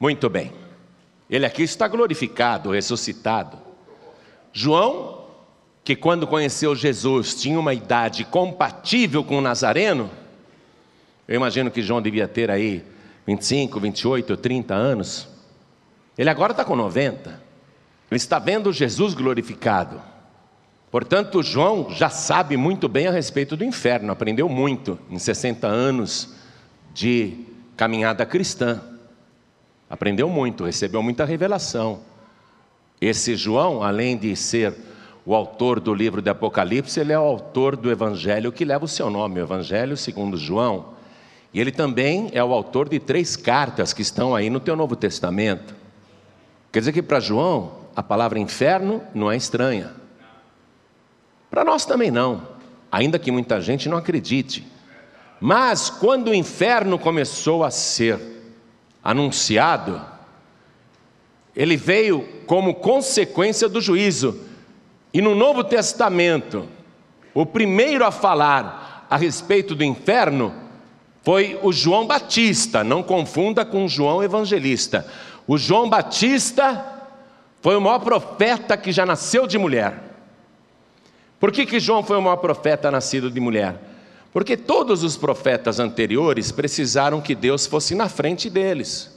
Muito 0.00 0.30
bem. 0.30 0.52
Ele 1.28 1.44
aqui 1.44 1.62
está 1.62 1.88
glorificado, 1.88 2.70
ressuscitado. 2.70 3.58
João 4.52 5.24
que 5.82 5.94
quando 5.94 6.26
conheceu 6.26 6.74
Jesus 6.74 7.34
tinha 7.34 7.60
uma 7.60 7.74
idade 7.74 8.24
compatível 8.24 9.22
com 9.22 9.38
o 9.38 9.42
Nazareno, 9.42 10.10
eu 11.28 11.36
imagino 11.36 11.70
que 11.70 11.82
João 11.82 12.00
devia 12.00 12.26
ter 12.26 12.50
aí 12.50 12.82
25, 13.26 13.78
28, 13.80 14.36
30 14.36 14.74
anos. 14.74 15.33
Ele 16.16 16.30
agora 16.30 16.52
está 16.52 16.64
com 16.64 16.76
90. 16.76 17.30
Ele 18.10 18.16
está 18.16 18.38
vendo 18.38 18.72
Jesus 18.72 19.14
glorificado. 19.14 20.00
Portanto, 20.90 21.42
João 21.42 21.90
já 21.90 22.08
sabe 22.08 22.56
muito 22.56 22.88
bem 22.88 23.08
a 23.08 23.10
respeito 23.10 23.56
do 23.56 23.64
inferno, 23.64 24.12
aprendeu 24.12 24.48
muito 24.48 24.96
em 25.10 25.18
60 25.18 25.66
anos 25.66 26.34
de 26.92 27.34
caminhada 27.76 28.24
cristã. 28.24 28.80
Aprendeu 29.90 30.28
muito, 30.28 30.64
recebeu 30.64 31.02
muita 31.02 31.24
revelação. 31.24 32.00
Esse 33.00 33.34
João, 33.34 33.82
além 33.82 34.16
de 34.16 34.36
ser 34.36 34.74
o 35.26 35.34
autor 35.34 35.80
do 35.80 35.92
livro 35.92 36.22
de 36.22 36.30
Apocalipse, 36.30 37.00
ele 37.00 37.12
é 37.12 37.18
o 37.18 37.22
autor 37.22 37.76
do 37.76 37.90
evangelho 37.90 38.52
que 38.52 38.64
leva 38.64 38.84
o 38.84 38.88
seu 38.88 39.10
nome, 39.10 39.40
o 39.40 39.44
Evangelho 39.44 39.96
segundo 39.96 40.36
João. 40.36 40.94
E 41.52 41.60
ele 41.60 41.72
também 41.72 42.30
é 42.32 42.42
o 42.42 42.52
autor 42.52 42.88
de 42.88 42.98
três 42.98 43.36
cartas 43.36 43.92
que 43.92 44.02
estão 44.02 44.34
aí 44.34 44.50
no 44.50 44.60
teu 44.60 44.76
Novo 44.76 44.94
Testamento. 44.94 45.74
Quer 46.74 46.80
dizer 46.80 46.92
que 46.92 47.02
para 47.02 47.20
João, 47.20 47.70
a 47.94 48.02
palavra 48.02 48.36
inferno 48.36 49.00
não 49.14 49.30
é 49.30 49.36
estranha. 49.36 49.92
Para 51.48 51.64
nós 51.64 51.84
também 51.86 52.10
não, 52.10 52.48
ainda 52.90 53.16
que 53.16 53.30
muita 53.30 53.60
gente 53.60 53.88
não 53.88 53.96
acredite. 53.96 54.66
Mas 55.40 55.88
quando 55.88 56.32
o 56.32 56.34
inferno 56.34 56.98
começou 56.98 57.62
a 57.62 57.70
ser 57.70 58.18
anunciado, 59.04 60.02
ele 61.54 61.76
veio 61.76 62.26
como 62.44 62.74
consequência 62.74 63.68
do 63.68 63.80
juízo. 63.80 64.40
E 65.12 65.22
no 65.22 65.36
Novo 65.36 65.62
Testamento, 65.62 66.68
o 67.32 67.46
primeiro 67.46 68.04
a 68.04 68.10
falar 68.10 69.06
a 69.08 69.16
respeito 69.16 69.76
do 69.76 69.84
inferno 69.84 70.52
foi 71.22 71.56
o 71.62 71.72
João 71.72 72.04
Batista, 72.04 72.82
não 72.82 73.00
confunda 73.00 73.64
com 73.64 73.86
João 73.86 74.24
Evangelista. 74.24 75.06
O 75.46 75.58
João 75.58 75.88
Batista 75.88 76.84
foi 77.60 77.76
o 77.76 77.80
maior 77.80 77.98
profeta 77.98 78.76
que 78.76 78.92
já 78.92 79.04
nasceu 79.04 79.46
de 79.46 79.58
mulher. 79.58 80.02
Por 81.38 81.52
que, 81.52 81.66
que 81.66 81.80
João 81.80 82.02
foi 82.02 82.16
o 82.16 82.22
maior 82.22 82.36
profeta 82.36 82.90
nascido 82.90 83.30
de 83.30 83.40
mulher? 83.40 83.78
Porque 84.32 84.56
todos 84.56 85.02
os 85.02 85.16
profetas 85.16 85.78
anteriores 85.78 86.50
precisaram 86.50 87.20
que 87.20 87.34
Deus 87.34 87.66
fosse 87.66 87.94
na 87.94 88.08
frente 88.08 88.48
deles. 88.48 89.14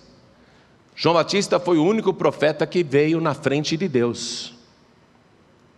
João 0.95 1.15
Batista 1.15 1.59
foi 1.59 1.77
o 1.77 1.85
único 1.85 2.13
profeta 2.13 2.67
que 2.67 2.83
veio 2.83 3.21
na 3.21 3.33
frente 3.33 3.77
de 3.77 3.87
Deus 3.87 4.53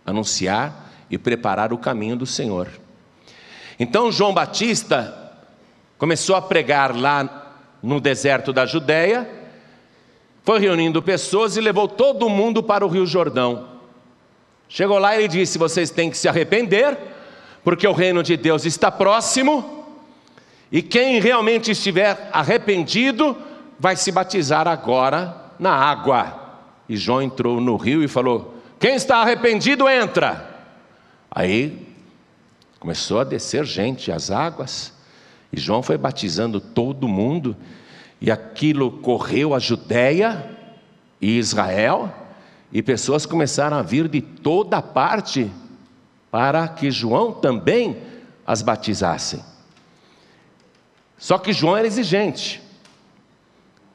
anunciar 0.04 0.90
e 1.10 1.18
preparar 1.18 1.72
o 1.72 1.78
caminho 1.78 2.16
do 2.16 2.26
Senhor. 2.26 2.68
Então 3.78 4.10
João 4.12 4.34
Batista 4.34 5.32
começou 5.98 6.36
a 6.36 6.42
pregar 6.42 6.96
lá 6.96 7.56
no 7.82 8.00
deserto 8.00 8.52
da 8.52 8.66
Judéia, 8.66 9.28
foi 10.50 10.58
reunindo 10.58 11.00
pessoas 11.00 11.56
e 11.56 11.60
levou 11.60 11.86
todo 11.86 12.28
mundo 12.28 12.60
para 12.60 12.84
o 12.84 12.88
Rio 12.88 13.06
Jordão. 13.06 13.68
Chegou 14.68 14.98
lá 14.98 15.14
e 15.14 15.20
ele 15.20 15.28
disse: 15.28 15.56
Vocês 15.56 15.90
têm 15.90 16.10
que 16.10 16.18
se 16.18 16.28
arrepender, 16.28 16.98
porque 17.62 17.86
o 17.86 17.92
reino 17.92 18.20
de 18.20 18.36
Deus 18.36 18.64
está 18.64 18.90
próximo, 18.90 19.86
e 20.72 20.82
quem 20.82 21.20
realmente 21.20 21.70
estiver 21.70 22.28
arrependido 22.32 23.36
vai 23.78 23.94
se 23.94 24.10
batizar 24.10 24.66
agora 24.66 25.36
na 25.56 25.70
água. 25.72 26.58
E 26.88 26.96
João 26.96 27.22
entrou 27.22 27.60
no 27.60 27.76
rio 27.76 28.02
e 28.02 28.08
falou: 28.08 28.56
quem 28.80 28.96
está 28.96 29.18
arrependido 29.18 29.88
entra. 29.88 30.50
Aí 31.30 31.86
começou 32.80 33.20
a 33.20 33.24
descer 33.24 33.64
gente 33.64 34.10
as 34.10 34.32
águas, 34.32 34.92
e 35.52 35.60
João 35.60 35.80
foi 35.80 35.96
batizando 35.96 36.60
todo 36.60 37.06
mundo, 37.06 37.56
e 38.20 38.30
aquilo 38.30 38.90
correu 38.90 39.54
a 39.54 39.58
Judéia 39.58 40.58
e 41.20 41.38
Israel, 41.38 42.12
e 42.72 42.82
pessoas 42.82 43.24
começaram 43.26 43.76
a 43.76 43.82
vir 43.82 44.08
de 44.08 44.20
toda 44.20 44.82
parte 44.82 45.50
para 46.30 46.68
que 46.68 46.90
João 46.90 47.32
também 47.32 47.96
as 48.46 48.62
batizasse. 48.62 49.42
Só 51.18 51.38
que 51.38 51.52
João 51.52 51.76
era 51.76 51.86
exigente, 51.86 52.62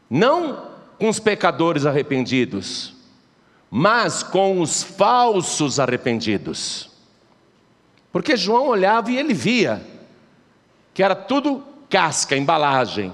não 0.09 0.69
com 0.99 1.09
os 1.09 1.19
pecadores 1.19 1.85
arrependidos, 1.85 2.93
mas 3.69 4.23
com 4.23 4.61
os 4.61 4.83
falsos 4.83 5.79
arrependidos. 5.79 6.89
Porque 8.11 8.37
João 8.37 8.67
olhava 8.67 9.11
e 9.11 9.17
ele 9.17 9.33
via 9.33 9.85
que 10.93 11.03
era 11.03 11.15
tudo 11.15 11.63
casca, 11.89 12.37
embalagem, 12.37 13.11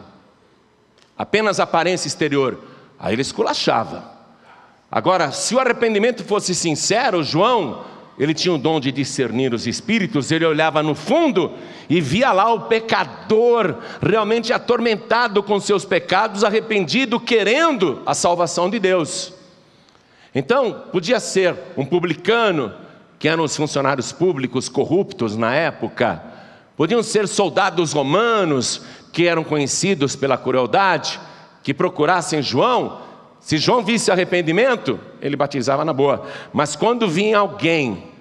apenas 1.21 1.59
aparência 1.59 2.07
exterior. 2.07 2.57
Aí 2.99 3.13
ele 3.13 3.21
esculachava. 3.21 4.11
Agora, 4.91 5.31
se 5.31 5.53
o 5.53 5.59
arrependimento 5.59 6.23
fosse 6.23 6.55
sincero, 6.55 7.23
João, 7.23 7.83
ele 8.17 8.33
tinha 8.33 8.51
o 8.51 8.57
dom 8.57 8.79
de 8.79 8.91
discernir 8.91 9.53
os 9.53 9.67
espíritos, 9.67 10.31
ele 10.31 10.45
olhava 10.45 10.81
no 10.81 10.95
fundo 10.95 11.53
e 11.87 12.01
via 12.01 12.31
lá 12.31 12.51
o 12.51 12.61
pecador 12.61 13.75
realmente 14.01 14.51
atormentado 14.51 15.43
com 15.43 15.59
seus 15.59 15.85
pecados, 15.85 16.43
arrependido, 16.43 17.19
querendo 17.19 18.01
a 18.03 18.15
salvação 18.15 18.67
de 18.67 18.79
Deus. 18.79 19.31
Então, 20.33 20.85
podia 20.91 21.19
ser 21.19 21.55
um 21.77 21.85
publicano, 21.85 22.73
que 23.19 23.27
eram 23.27 23.43
os 23.43 23.55
funcionários 23.55 24.11
públicos 24.11 24.67
corruptos 24.67 25.37
na 25.37 25.53
época, 25.53 26.23
podiam 26.75 27.03
ser 27.03 27.27
soldados 27.27 27.93
romanos, 27.93 28.81
que 29.11 29.27
eram 29.27 29.43
conhecidos 29.43 30.15
pela 30.15 30.37
crueldade, 30.37 31.19
que 31.63 31.73
procurassem 31.73 32.41
João. 32.41 33.01
Se 33.39 33.57
João 33.57 33.83
visse 33.83 34.11
arrependimento, 34.11 34.99
ele 35.21 35.35
batizava 35.35 35.83
na 35.83 35.93
boa. 35.93 36.25
Mas 36.53 36.75
quando 36.75 37.09
vinha 37.09 37.39
alguém 37.39 38.11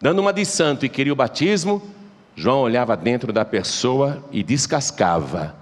dando 0.00 0.18
uma 0.18 0.32
de 0.32 0.44
santo 0.44 0.84
e 0.84 0.88
queria 0.88 1.12
o 1.12 1.16
batismo, 1.16 1.82
João 2.34 2.60
olhava 2.60 2.96
dentro 2.96 3.32
da 3.32 3.44
pessoa 3.44 4.24
e 4.32 4.42
descascava. 4.42 5.54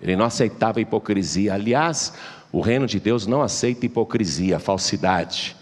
Ele 0.00 0.16
não 0.16 0.26
aceitava 0.26 0.80
hipocrisia. 0.80 1.54
Aliás, 1.54 2.12
o 2.50 2.60
reino 2.60 2.86
de 2.86 3.00
Deus 3.00 3.26
não 3.26 3.42
aceita 3.42 3.86
hipocrisia, 3.86 4.58
falsidade. 4.58 5.56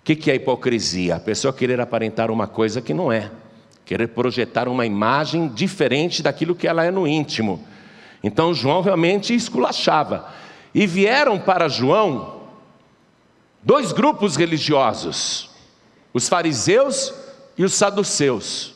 O 0.00 0.02
que 0.04 0.30
é 0.30 0.34
hipocrisia? 0.34 1.16
A 1.16 1.20
pessoa 1.20 1.52
querer 1.52 1.80
aparentar 1.80 2.30
uma 2.30 2.46
coisa 2.46 2.80
que 2.80 2.92
não 2.94 3.12
é, 3.12 3.30
querer 3.84 4.08
projetar 4.08 4.68
uma 4.68 4.86
imagem 4.86 5.48
diferente 5.48 6.22
daquilo 6.22 6.54
que 6.54 6.68
ela 6.68 6.84
é 6.84 6.90
no 6.90 7.06
íntimo. 7.06 7.66
Então 8.22 8.54
João 8.54 8.80
realmente 8.80 9.34
esculachava. 9.34 10.28
E 10.74 10.86
vieram 10.86 11.38
para 11.38 11.68
João 11.68 12.42
dois 13.62 13.92
grupos 13.92 14.36
religiosos, 14.36 15.50
os 16.12 16.28
fariseus 16.28 17.12
e 17.56 17.64
os 17.64 17.74
saduceus. 17.74 18.74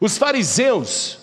Os 0.00 0.18
fariseus 0.18 1.18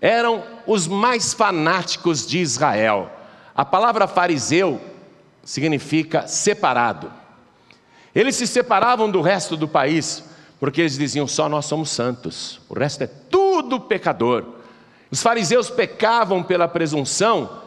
eram 0.00 0.42
os 0.66 0.86
mais 0.86 1.32
fanáticos 1.32 2.26
de 2.26 2.38
Israel. 2.38 3.10
A 3.54 3.64
palavra 3.64 4.06
fariseu 4.06 4.80
significa 5.42 6.26
separado. 6.26 7.12
Eles 8.14 8.36
se 8.36 8.46
separavam 8.46 9.10
do 9.10 9.20
resto 9.20 9.56
do 9.56 9.68
país, 9.68 10.24
porque 10.60 10.82
eles 10.82 10.98
diziam 10.98 11.26
só 11.26 11.48
nós 11.48 11.64
somos 11.64 11.88
santos, 11.88 12.60
o 12.68 12.78
resto 12.78 13.02
é 13.02 13.06
tudo 13.06 13.80
pecador. 13.80 14.44
Os 15.10 15.22
fariseus 15.22 15.70
pecavam 15.70 16.42
pela 16.42 16.68
presunção 16.68 17.62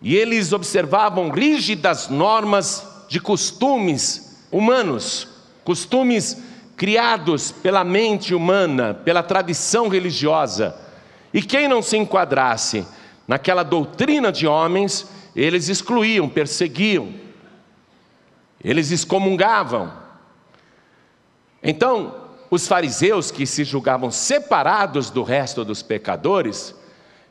e 0.00 0.14
eles 0.14 0.52
observavam 0.52 1.28
rígidas 1.30 2.08
normas 2.08 2.86
de 3.08 3.20
costumes 3.20 4.46
humanos, 4.50 5.28
costumes 5.64 6.40
criados 6.76 7.50
pela 7.50 7.82
mente 7.82 8.32
humana, 8.32 8.94
pela 8.94 9.22
tradição 9.22 9.88
religiosa. 9.88 10.76
E 11.34 11.42
quem 11.42 11.66
não 11.66 11.82
se 11.82 11.96
enquadrasse 11.96 12.86
naquela 13.26 13.64
doutrina 13.64 14.30
de 14.30 14.46
homens, 14.46 15.10
eles 15.34 15.68
excluíam, 15.68 16.28
perseguiam, 16.28 17.12
eles 18.62 18.90
excomungavam. 18.90 19.92
Então, 21.62 22.25
os 22.50 22.66
fariseus 22.68 23.30
que 23.30 23.46
se 23.46 23.64
julgavam 23.64 24.10
separados 24.10 25.10
do 25.10 25.22
resto 25.22 25.64
dos 25.64 25.82
pecadores, 25.82 26.74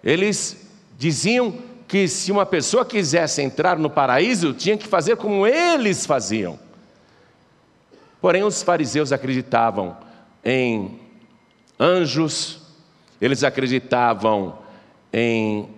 eles 0.03 0.67
diziam 0.97 1.53
que 1.87 2.07
se 2.07 2.31
uma 2.31 2.45
pessoa 2.45 2.85
quisesse 2.85 3.41
entrar 3.41 3.77
no 3.77 3.89
paraíso, 3.89 4.53
tinha 4.53 4.77
que 4.77 4.87
fazer 4.87 5.17
como 5.17 5.45
eles 5.45 6.05
faziam. 6.05 6.59
Porém, 8.19 8.43
os 8.43 8.63
fariseus 8.63 9.11
acreditavam 9.11 9.95
em 10.43 10.99
anjos, 11.79 12.59
eles 13.21 13.43
acreditavam 13.43 14.57
em 15.13 15.69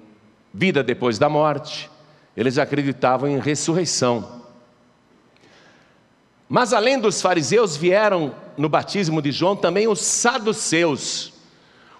vida 0.53 0.83
depois 0.83 1.19
da 1.19 1.29
morte, 1.29 1.89
eles 2.35 2.57
acreditavam 2.57 3.29
em 3.29 3.39
ressurreição. 3.39 4.41
Mas 6.47 6.71
além 6.71 6.99
dos 6.99 7.21
fariseus, 7.21 7.75
vieram 7.75 8.33
no 8.57 8.67
batismo 8.67 9.21
de 9.21 9.31
João 9.31 9.55
também 9.55 9.87
os 9.87 10.01
saduceus. 10.01 11.31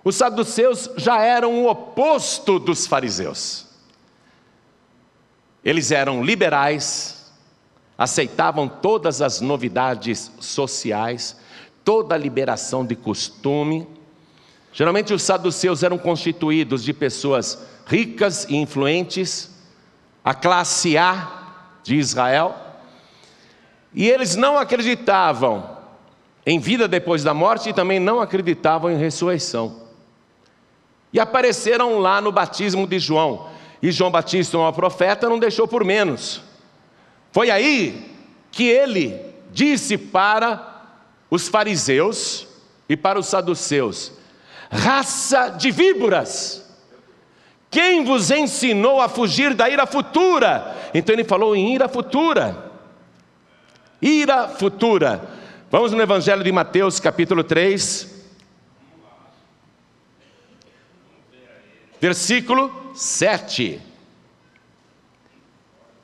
Os 0.03 0.15
saduceus 0.15 0.89
já 0.97 1.21
eram 1.21 1.63
o 1.63 1.69
oposto 1.69 2.57
dos 2.57 2.87
fariseus. 2.87 3.67
Eles 5.63 5.91
eram 5.91 6.23
liberais, 6.23 7.31
aceitavam 7.97 8.67
todas 8.67 9.21
as 9.21 9.41
novidades 9.41 10.31
sociais, 10.39 11.37
toda 11.83 12.15
a 12.15 12.17
liberação 12.17 12.85
de 12.85 12.95
costume. 12.95 13.87
Geralmente 14.71 15.13
os 15.13 15.23
saduceus 15.23 15.83
eram 15.83 15.97
constituídos 15.97 16.83
de 16.83 16.93
pessoas 16.93 17.65
ricas 17.85 18.45
e 18.49 18.55
influentes, 18.55 19.51
a 20.23 20.33
classe 20.33 20.97
A 20.97 21.79
de 21.83 21.95
Israel, 21.95 22.55
e 23.93 24.07
eles 24.07 24.35
não 24.35 24.57
acreditavam 24.57 25.76
em 26.49 26.59
vida 26.59 26.87
depois 26.87 27.25
da 27.25 27.33
morte 27.33 27.67
e 27.67 27.73
também 27.73 27.99
não 27.99 28.21
acreditavam 28.21 28.89
em 28.89 28.97
ressurreição. 28.97 29.81
E 31.11 31.19
apareceram 31.19 31.99
lá 31.99 32.21
no 32.21 32.31
batismo 32.31 32.87
de 32.87 32.99
João. 32.99 33.49
E 33.81 33.91
João 33.91 34.09
Batista, 34.09 34.57
um 34.57 34.71
profeta, 34.71 35.27
não 35.27 35.37
deixou 35.37 35.67
por 35.67 35.83
menos. 35.83 36.41
Foi 37.33 37.51
aí 37.51 38.13
que 38.49 38.63
ele 38.63 39.19
disse 39.51 39.97
para 39.97 40.85
os 41.29 41.49
fariseus 41.49 42.47
e 42.87 42.95
para 42.95 43.19
os 43.19 43.27
saduceus: 43.27 44.13
raça 44.71 45.49
de 45.49 45.69
víboras, 45.69 46.65
quem 47.69 48.05
vos 48.05 48.31
ensinou 48.31 49.01
a 49.01 49.09
fugir 49.09 49.53
da 49.53 49.69
ira 49.69 49.85
futura? 49.85 50.77
Então 50.93 51.13
ele 51.13 51.25
falou 51.25 51.53
em 51.53 51.73
ira 51.75 51.89
futura. 51.89 52.71
Ira 54.01 54.47
futura. 54.47 55.36
Vamos 55.69 55.91
no 55.91 56.01
Evangelho 56.01 56.45
de 56.45 56.51
Mateus, 56.51 56.97
capítulo 56.97 57.43
3, 57.43 58.07
versículo 61.99 62.71
7. 62.95 63.81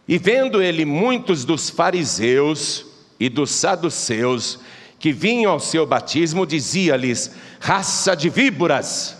E 0.05 0.17
vendo 0.17 0.61
ele 0.61 0.83
muitos 0.83 1.45
dos 1.45 1.69
fariseus 1.69 2.85
e 3.17 3.29
dos 3.29 3.51
saduceus 3.51 4.59
que 4.99 5.13
vinham 5.13 5.53
ao 5.53 5.61
seu 5.61 5.87
batismo, 5.87 6.45
dizia-lhes: 6.45 7.33
raça 7.61 8.17
de 8.17 8.29
víboras, 8.29 9.15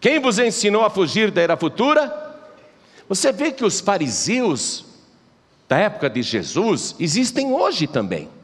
quem 0.00 0.20
vos 0.20 0.38
ensinou 0.38 0.84
a 0.84 0.90
fugir 0.90 1.32
da 1.32 1.42
era 1.42 1.56
futura? 1.56 2.36
Você 3.08 3.32
vê 3.32 3.50
que 3.50 3.64
os 3.64 3.80
fariseus 3.80 4.84
da 5.68 5.76
época 5.76 6.08
de 6.08 6.22
Jesus 6.22 6.94
existem 7.00 7.52
hoje 7.52 7.88
também. 7.88 8.35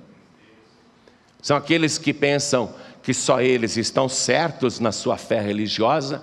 São 1.42 1.56
aqueles 1.56 1.98
que 1.98 2.14
pensam 2.14 2.72
que 3.02 3.12
só 3.12 3.40
eles 3.40 3.76
estão 3.76 4.08
certos 4.08 4.78
na 4.78 4.92
sua 4.92 5.18
fé 5.18 5.40
religiosa, 5.40 6.22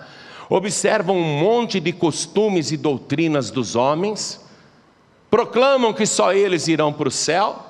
observam 0.50 1.18
um 1.18 1.40
monte 1.40 1.80
de 1.82 1.92
costumes 1.92 2.72
e 2.72 2.78
doutrinas 2.78 3.52
dos 3.52 3.76
homens, 3.76 4.40
proclamam 5.30 5.94
que 5.94 6.06
só 6.06 6.32
eles 6.32 6.70
irão 6.70 6.94
para 6.94 7.10
o 7.10 7.12
céu, 7.12 7.66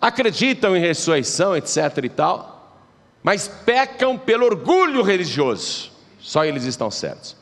acreditam 0.00 0.74
em 0.74 0.80
ressurreição, 0.80 1.54
etc. 1.54 1.76
e 2.02 2.08
tal, 2.08 2.80
mas 3.22 3.48
pecam 3.48 4.16
pelo 4.16 4.46
orgulho 4.46 5.02
religioso, 5.02 5.92
só 6.18 6.42
eles 6.42 6.64
estão 6.64 6.90
certos. 6.90 7.36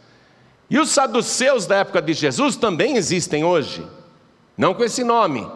E 0.68 0.78
os 0.78 0.90
saduceus 0.90 1.66
da 1.66 1.76
época 1.76 2.02
de 2.02 2.14
Jesus 2.14 2.56
também 2.56 2.96
existem 2.96 3.44
hoje, 3.44 3.86
não 4.58 4.74
com 4.74 4.82
esse 4.82 5.04
nome, 5.04 5.46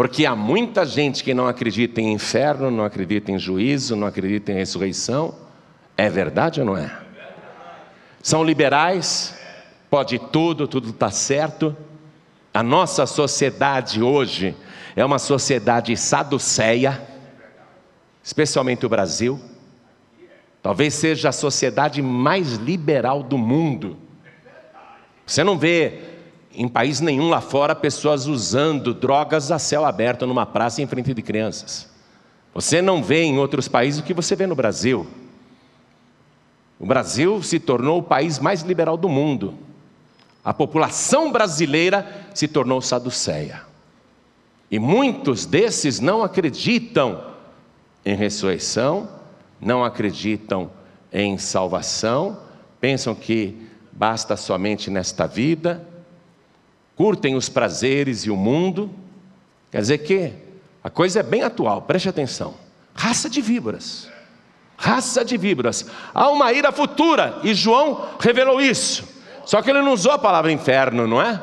porque 0.00 0.24
há 0.24 0.34
muita 0.34 0.86
gente 0.86 1.22
que 1.22 1.34
não 1.34 1.46
acredita 1.46 2.00
em 2.00 2.14
inferno, 2.14 2.70
não 2.70 2.84
acredita 2.84 3.30
em 3.30 3.38
juízo, 3.38 3.94
não 3.94 4.06
acredita 4.06 4.50
em 4.50 4.54
ressurreição. 4.54 5.34
É 5.94 6.08
verdade 6.08 6.58
ou 6.58 6.64
não 6.64 6.74
é? 6.74 6.90
São 8.22 8.42
liberais, 8.42 9.38
pode 9.90 10.18
tudo, 10.18 10.66
tudo 10.66 10.88
está 10.88 11.10
certo. 11.10 11.76
A 12.54 12.62
nossa 12.62 13.04
sociedade 13.04 14.02
hoje 14.02 14.56
é 14.96 15.04
uma 15.04 15.18
sociedade 15.18 15.94
saduceia, 15.98 17.06
especialmente 18.24 18.86
o 18.86 18.88
Brasil. 18.88 19.38
Talvez 20.62 20.94
seja 20.94 21.28
a 21.28 21.32
sociedade 21.32 22.00
mais 22.00 22.54
liberal 22.54 23.22
do 23.22 23.36
mundo. 23.36 23.98
Você 25.26 25.44
não 25.44 25.58
vê 25.58 26.09
em 26.54 26.68
país 26.68 27.00
nenhum 27.00 27.28
lá 27.28 27.40
fora 27.40 27.74
pessoas 27.74 28.26
usando 28.26 28.92
drogas 28.92 29.50
a 29.50 29.58
céu 29.58 29.84
aberto 29.84 30.26
numa 30.26 30.44
praça 30.44 30.82
em 30.82 30.86
frente 30.86 31.14
de 31.14 31.22
crianças. 31.22 31.88
Você 32.52 32.82
não 32.82 33.02
vê 33.02 33.22
em 33.22 33.38
outros 33.38 33.68
países 33.68 34.00
o 34.00 34.02
que 34.02 34.12
você 34.12 34.34
vê 34.34 34.46
no 34.46 34.56
Brasil. 34.56 35.06
O 36.78 36.86
Brasil 36.86 37.42
se 37.42 37.60
tornou 37.60 37.98
o 37.98 38.02
país 38.02 38.38
mais 38.38 38.62
liberal 38.62 38.96
do 38.96 39.08
mundo. 39.08 39.54
A 40.44 40.52
população 40.52 41.30
brasileira 41.30 42.26
se 42.34 42.48
tornou 42.48 42.80
saduceia. 42.80 43.62
E 44.70 44.78
muitos 44.78 45.46
desses 45.46 46.00
não 46.00 46.22
acreditam 46.22 47.22
em 48.04 48.14
ressurreição, 48.14 49.08
não 49.60 49.84
acreditam 49.84 50.70
em 51.12 51.36
salvação, 51.36 52.38
pensam 52.80 53.14
que 53.14 53.68
basta 53.92 54.36
somente 54.36 54.90
nesta 54.90 55.26
vida, 55.26 55.86
curtem 57.00 57.34
os 57.34 57.48
prazeres 57.48 58.26
e 58.26 58.30
o 58.30 58.36
mundo. 58.36 58.90
Quer 59.72 59.80
dizer 59.80 59.98
que 59.98 60.34
a 60.84 60.90
coisa 60.90 61.20
é 61.20 61.22
bem 61.22 61.42
atual, 61.42 61.80
preste 61.80 62.10
atenção. 62.10 62.52
Raça 62.94 63.30
de 63.30 63.40
víboras 63.40 64.10
raça 64.76 65.22
de 65.22 65.36
víboras. 65.36 65.84
Há 66.14 66.30
uma 66.30 66.54
ira 66.54 66.72
futura, 66.72 67.38
e 67.42 67.52
João 67.52 68.08
revelou 68.18 68.62
isso. 68.62 69.06
Só 69.44 69.60
que 69.60 69.68
ele 69.68 69.82
não 69.82 69.92
usou 69.92 70.12
a 70.12 70.18
palavra 70.18 70.50
inferno, 70.50 71.06
não 71.06 71.20
é? 71.20 71.38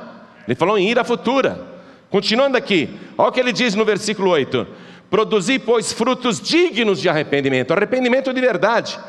Ele 0.48 0.56
falou 0.56 0.76
em 0.76 0.90
ira 0.90 1.04
futura. 1.04 1.64
Continuando 2.10 2.58
aqui, 2.58 2.90
olha 3.16 3.30
o 3.30 3.32
que 3.32 3.40
ele 3.40 3.54
diz 3.54 3.76
no 3.76 3.86
versículo 3.86 4.32
8: 4.32 4.66
Produzi, 5.08 5.60
pois, 5.60 5.94
frutos 5.94 6.42
dignos 6.42 7.00
de 7.00 7.10
arrependimento, 7.10 7.72
arrependimento 7.72 8.34
de 8.34 8.42
verdade. 8.42 9.00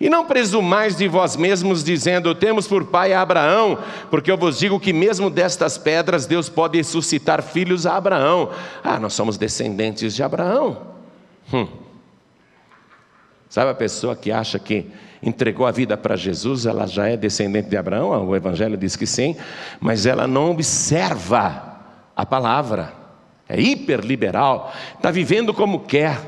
E 0.00 0.10
não 0.10 0.26
presumais 0.26 0.96
de 0.96 1.06
vós 1.06 1.36
mesmos, 1.36 1.84
dizendo: 1.84 2.34
Temos 2.34 2.66
por 2.66 2.84
pai 2.86 3.12
a 3.12 3.22
Abraão, 3.22 3.78
porque 4.10 4.30
eu 4.30 4.36
vos 4.36 4.58
digo 4.58 4.80
que 4.80 4.92
mesmo 4.92 5.30
destas 5.30 5.78
pedras 5.78 6.26
Deus 6.26 6.48
pode 6.48 6.82
suscitar 6.82 7.42
filhos 7.42 7.86
a 7.86 7.96
Abraão. 7.96 8.50
Ah, 8.82 8.98
nós 8.98 9.14
somos 9.14 9.38
descendentes 9.38 10.14
de 10.14 10.22
Abraão. 10.22 10.78
Hum. 11.52 11.68
Sabe 13.48 13.70
a 13.70 13.74
pessoa 13.74 14.16
que 14.16 14.32
acha 14.32 14.58
que 14.58 14.90
entregou 15.22 15.64
a 15.64 15.70
vida 15.70 15.96
para 15.96 16.16
Jesus, 16.16 16.66
ela 16.66 16.86
já 16.86 17.08
é 17.08 17.16
descendente 17.16 17.70
de 17.70 17.76
Abraão? 17.76 18.28
O 18.28 18.34
Evangelho 18.34 18.76
diz 18.76 18.96
que 18.96 19.06
sim, 19.06 19.36
mas 19.80 20.06
ela 20.06 20.26
não 20.26 20.50
observa 20.50 21.78
a 22.16 22.26
palavra, 22.26 22.92
é 23.48 23.60
hiperliberal, 23.60 24.72
está 24.96 25.10
vivendo 25.10 25.54
como 25.54 25.80
quer, 25.80 26.18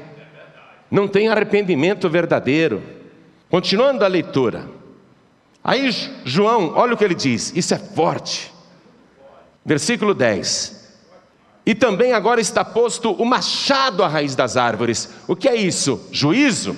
não 0.91 1.09
tem 1.09 1.29
arrependimento 1.29 2.09
verdadeiro. 2.09 2.96
Continuando 3.51 4.05
a 4.05 4.09
leitura. 4.09 4.69
Aí 5.63 5.91
João, 6.25 6.73
olha 6.77 6.95
o 6.95 6.97
que 6.97 7.05
ele 7.05 7.15
diz, 7.15 7.53
isso 7.57 7.75
é 7.75 7.79
forte. 7.79 8.53
Versículo 9.65 10.15
10. 10.15 10.87
E 11.67 11.75
também 11.75 12.13
agora 12.13 12.41
está 12.41 12.65
posto 12.65 13.11
o 13.11 13.25
machado 13.25 14.05
à 14.05 14.09
raiz 14.09 14.37
das 14.37 14.57
árvores. 14.57 15.13
O 15.27 15.35
que 15.35 15.49
é 15.49 15.57
isso? 15.57 16.09
Juízo. 16.13 16.77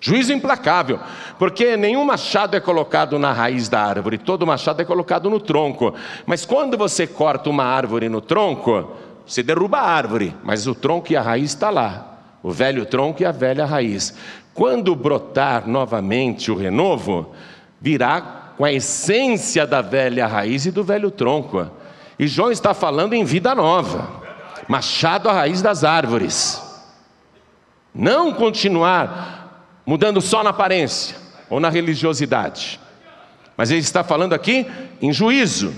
Juízo 0.00 0.32
implacável, 0.32 1.00
porque 1.40 1.76
nenhum 1.76 2.04
machado 2.04 2.56
é 2.56 2.60
colocado 2.60 3.18
na 3.18 3.32
raiz 3.32 3.68
da 3.68 3.82
árvore, 3.82 4.16
todo 4.16 4.46
machado 4.46 4.80
é 4.80 4.84
colocado 4.84 5.28
no 5.28 5.40
tronco. 5.40 5.92
Mas 6.24 6.44
quando 6.44 6.78
você 6.78 7.04
corta 7.04 7.50
uma 7.50 7.64
árvore 7.64 8.08
no 8.08 8.20
tronco, 8.20 8.96
você 9.26 9.42
derruba 9.42 9.78
a 9.78 9.90
árvore, 9.90 10.34
mas 10.44 10.68
o 10.68 10.74
tronco 10.74 11.12
e 11.12 11.16
a 11.16 11.22
raiz 11.22 11.50
está 11.50 11.68
lá. 11.68 12.20
O 12.40 12.52
velho 12.52 12.86
tronco 12.86 13.22
e 13.22 13.26
a 13.26 13.32
velha 13.32 13.66
raiz. 13.66 14.14
Quando 14.58 14.96
brotar 14.96 15.68
novamente 15.68 16.50
o 16.50 16.56
renovo, 16.56 17.32
virá 17.80 18.54
com 18.56 18.64
a 18.64 18.72
essência 18.72 19.64
da 19.64 19.80
velha 19.80 20.26
raiz 20.26 20.66
e 20.66 20.72
do 20.72 20.82
velho 20.82 21.12
tronco. 21.12 21.70
E 22.18 22.26
João 22.26 22.50
está 22.50 22.74
falando 22.74 23.12
em 23.12 23.22
vida 23.22 23.54
nova, 23.54 24.20
machado 24.66 25.28
à 25.28 25.32
raiz 25.32 25.62
das 25.62 25.84
árvores. 25.84 26.60
Não 27.94 28.32
continuar 28.32 29.78
mudando 29.86 30.20
só 30.20 30.42
na 30.42 30.50
aparência 30.50 31.16
ou 31.48 31.60
na 31.60 31.68
religiosidade. 31.68 32.80
Mas 33.56 33.70
ele 33.70 33.78
está 33.78 34.02
falando 34.02 34.32
aqui 34.32 34.66
em 35.00 35.12
juízo. 35.12 35.72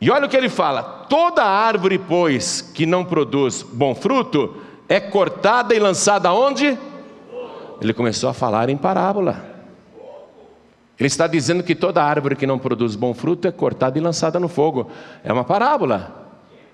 E 0.00 0.08
olha 0.08 0.26
o 0.26 0.28
que 0.28 0.36
ele 0.36 0.48
fala: 0.48 0.84
toda 1.08 1.42
árvore, 1.42 1.98
pois, 1.98 2.60
que 2.62 2.86
não 2.86 3.04
produz 3.04 3.64
bom 3.64 3.92
fruto, 3.92 4.56
é 4.88 5.00
cortada 5.00 5.74
e 5.74 5.80
lançada 5.80 6.32
onde? 6.32 6.78
Ele 7.80 7.92
começou 7.92 8.30
a 8.30 8.34
falar 8.34 8.68
em 8.68 8.76
parábola. 8.76 9.44
Ele 10.98 11.06
está 11.06 11.26
dizendo 11.26 11.62
que 11.62 11.74
toda 11.74 12.02
árvore 12.02 12.36
que 12.36 12.46
não 12.46 12.58
produz 12.58 12.96
bom 12.96 13.12
fruto 13.12 13.46
é 13.46 13.52
cortada 13.52 13.98
e 13.98 14.00
lançada 14.00 14.40
no 14.40 14.48
fogo. 14.48 14.90
É 15.22 15.32
uma 15.32 15.44
parábola. 15.44 16.26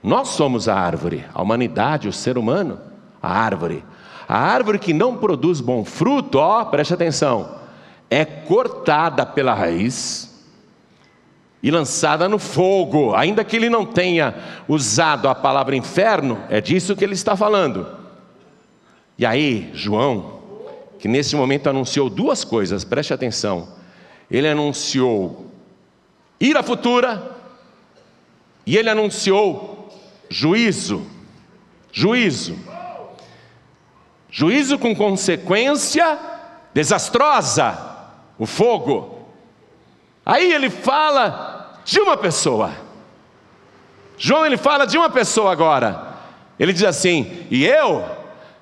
Nós 0.02 0.28
somos 0.28 0.68
a 0.68 0.74
árvore, 0.74 1.24
a 1.34 1.42
humanidade, 1.42 2.08
o 2.08 2.12
ser 2.12 2.38
humano, 2.38 2.80
a 3.20 3.32
árvore. 3.32 3.84
A 4.28 4.38
árvore 4.38 4.78
que 4.78 4.92
não 4.92 5.16
produz 5.16 5.60
bom 5.60 5.84
fruto, 5.84 6.38
ó, 6.38 6.64
preste 6.64 6.94
atenção, 6.94 7.56
é 8.08 8.24
cortada 8.24 9.26
pela 9.26 9.54
raiz 9.54 10.32
e 11.62 11.70
lançada 11.70 12.28
no 12.28 12.38
fogo. 12.38 13.14
Ainda 13.14 13.44
que 13.44 13.56
ele 13.56 13.68
não 13.68 13.86
tenha 13.86 14.34
usado 14.68 15.28
a 15.28 15.34
palavra 15.34 15.76
inferno, 15.76 16.38
é 16.48 16.60
disso 16.60 16.96
que 16.96 17.04
ele 17.04 17.14
está 17.14 17.36
falando. 17.36 17.86
E 19.18 19.26
aí, 19.26 19.70
João, 19.74 20.41
que 21.02 21.08
nesse 21.08 21.36
momento 21.36 21.68
anunciou 21.68 22.08
duas 22.08 22.44
coisas, 22.44 22.84
preste 22.84 23.12
atenção 23.12 23.82
ele 24.32 24.48
anunciou 24.48 25.50
ira 26.40 26.62
futura 26.62 27.36
e 28.64 28.78
ele 28.78 28.88
anunciou 28.88 29.90
juízo. 30.30 31.06
Juízo. 31.92 32.56
Juízo 34.30 34.78
com 34.78 34.96
consequência 34.96 36.18
desastrosa, 36.72 37.78
o 38.38 38.46
fogo. 38.46 39.28
Aí 40.24 40.50
ele 40.50 40.70
fala 40.70 41.78
de 41.84 42.00
uma 42.00 42.16
pessoa. 42.16 42.72
João 44.16 44.46
ele 44.46 44.56
fala 44.56 44.86
de 44.86 44.96
uma 44.96 45.10
pessoa 45.10 45.52
agora. 45.52 46.14
Ele 46.58 46.72
diz 46.72 46.84
assim: 46.84 47.46
"E 47.50 47.66
eu, 47.66 48.02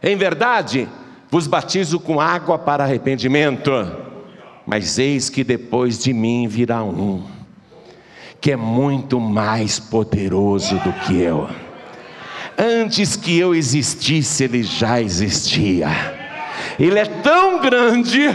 em 0.03 0.17
verdade, 0.17 0.89
vos 1.31 1.47
batizo 1.47 2.01
com 2.01 2.21
água 2.21 2.59
para 2.59 2.85
arrependimento." 2.85 3.71
Mas 4.67 4.99
eis 4.99 5.29
que 5.29 5.43
depois 5.43 5.99
de 5.99 6.13
mim 6.13 6.47
virá 6.47 6.83
um, 6.83 7.23
que 8.41 8.53
é 8.53 8.57
muito 8.57 9.19
mais 9.19 9.79
poderoso 9.79 10.77
do 10.77 10.93
que 11.05 11.21
eu. 11.21 11.49
Antes 12.57 13.17
que 13.17 13.39
eu 13.39 13.55
existisse, 13.55 14.45
ele 14.45 14.63
já 14.63 15.01
existia. 15.01 15.89
Ele 16.79 16.99
é 16.99 17.07
tão 17.07 17.61
grande 17.61 18.29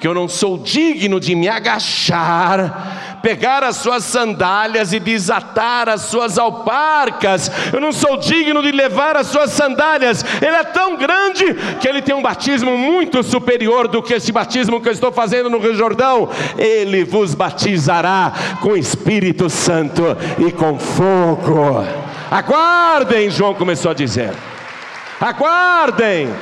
que 0.00 0.08
eu 0.08 0.14
não 0.14 0.28
sou 0.28 0.58
digno 0.58 1.20
de 1.20 1.34
me 1.34 1.48
agachar 1.48 3.15
pegar 3.26 3.64
as 3.64 3.78
suas 3.78 4.04
sandálias 4.04 4.92
e 4.92 5.00
desatar 5.00 5.88
as 5.88 6.02
suas 6.02 6.38
alparcas. 6.38 7.50
Eu 7.72 7.80
não 7.80 7.90
sou 7.90 8.16
digno 8.16 8.62
de 8.62 8.70
levar 8.70 9.16
as 9.16 9.26
suas 9.26 9.50
sandálias. 9.50 10.24
Ele 10.40 10.54
é 10.54 10.62
tão 10.62 10.96
grande 10.96 11.52
que 11.80 11.88
ele 11.88 12.00
tem 12.00 12.14
um 12.14 12.22
batismo 12.22 12.78
muito 12.78 13.24
superior 13.24 13.88
do 13.88 14.00
que 14.00 14.14
esse 14.14 14.30
batismo 14.30 14.80
que 14.80 14.88
eu 14.88 14.92
estou 14.92 15.10
fazendo 15.10 15.50
no 15.50 15.58
Rio 15.58 15.74
Jordão. 15.74 16.30
Ele 16.56 17.02
vos 17.02 17.34
batizará 17.34 18.32
com 18.60 18.76
Espírito 18.76 19.50
Santo 19.50 20.04
e 20.38 20.52
com 20.52 20.78
fogo. 20.78 21.84
Aguardem, 22.30 23.28
João 23.28 23.54
começou 23.54 23.90
a 23.90 23.94
dizer. 23.94 24.32
Aguardem. 25.20 26.32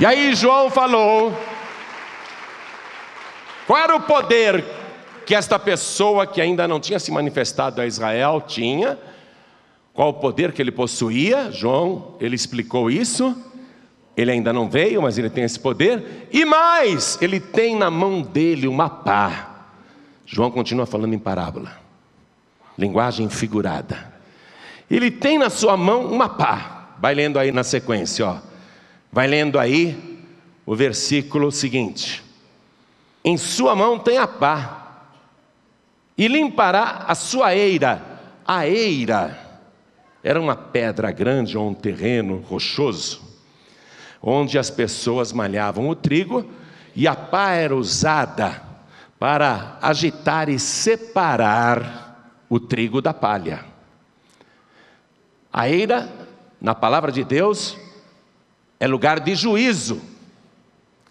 E 0.00 0.06
aí 0.06 0.34
João 0.34 0.70
falou 0.70 1.38
qual 3.68 3.78
era 3.78 3.94
o 3.94 4.00
poder 4.00 4.64
que 5.26 5.34
esta 5.34 5.58
pessoa 5.58 6.26
que 6.26 6.40
ainda 6.40 6.66
não 6.66 6.80
tinha 6.80 6.98
se 6.98 7.12
manifestado 7.12 7.82
a 7.82 7.86
Israel 7.86 8.40
tinha? 8.40 8.98
Qual 9.92 10.08
o 10.08 10.14
poder 10.14 10.52
que 10.52 10.62
ele 10.62 10.72
possuía? 10.72 11.52
João, 11.52 12.14
ele 12.18 12.34
explicou 12.34 12.90
isso. 12.90 13.36
Ele 14.16 14.30
ainda 14.30 14.54
não 14.54 14.70
veio, 14.70 15.02
mas 15.02 15.18
ele 15.18 15.28
tem 15.28 15.44
esse 15.44 15.60
poder. 15.60 16.26
E 16.32 16.46
mais, 16.46 17.18
ele 17.20 17.38
tem 17.38 17.76
na 17.76 17.90
mão 17.90 18.22
dele 18.22 18.66
uma 18.66 18.88
pá. 18.88 19.66
João 20.24 20.50
continua 20.50 20.86
falando 20.86 21.12
em 21.12 21.18
parábola, 21.18 21.78
linguagem 22.78 23.28
figurada. 23.28 24.14
Ele 24.90 25.10
tem 25.10 25.36
na 25.36 25.50
sua 25.50 25.76
mão 25.76 26.06
uma 26.06 26.30
pá. 26.30 26.94
Vai 26.98 27.14
lendo 27.14 27.38
aí 27.38 27.52
na 27.52 27.62
sequência, 27.62 28.24
ó. 28.24 28.38
Vai 29.12 29.26
lendo 29.26 29.58
aí 29.58 30.24
o 30.64 30.74
versículo 30.74 31.52
seguinte. 31.52 32.26
Em 33.24 33.36
sua 33.36 33.74
mão 33.74 33.98
tem 33.98 34.18
a 34.18 34.26
pá, 34.26 34.78
e 36.16 36.26
limpará 36.26 37.04
a 37.06 37.14
sua 37.14 37.54
eira. 37.54 38.02
A 38.46 38.66
eira 38.66 39.38
era 40.22 40.40
uma 40.40 40.56
pedra 40.56 41.12
grande 41.12 41.56
ou 41.56 41.68
um 41.68 41.74
terreno 41.74 42.38
rochoso, 42.38 43.22
onde 44.20 44.58
as 44.58 44.70
pessoas 44.70 45.32
malhavam 45.32 45.88
o 45.88 45.94
trigo, 45.94 46.50
e 46.94 47.06
a 47.06 47.14
pá 47.14 47.52
era 47.52 47.76
usada 47.76 48.62
para 49.18 49.78
agitar 49.80 50.48
e 50.48 50.58
separar 50.58 52.34
o 52.48 52.58
trigo 52.58 53.00
da 53.00 53.14
palha. 53.14 53.64
A 55.52 55.68
eira, 55.68 56.08
na 56.60 56.74
palavra 56.74 57.12
de 57.12 57.22
Deus, 57.22 57.76
é 58.80 58.86
lugar 58.86 59.20
de 59.20 59.34
juízo, 59.34 60.00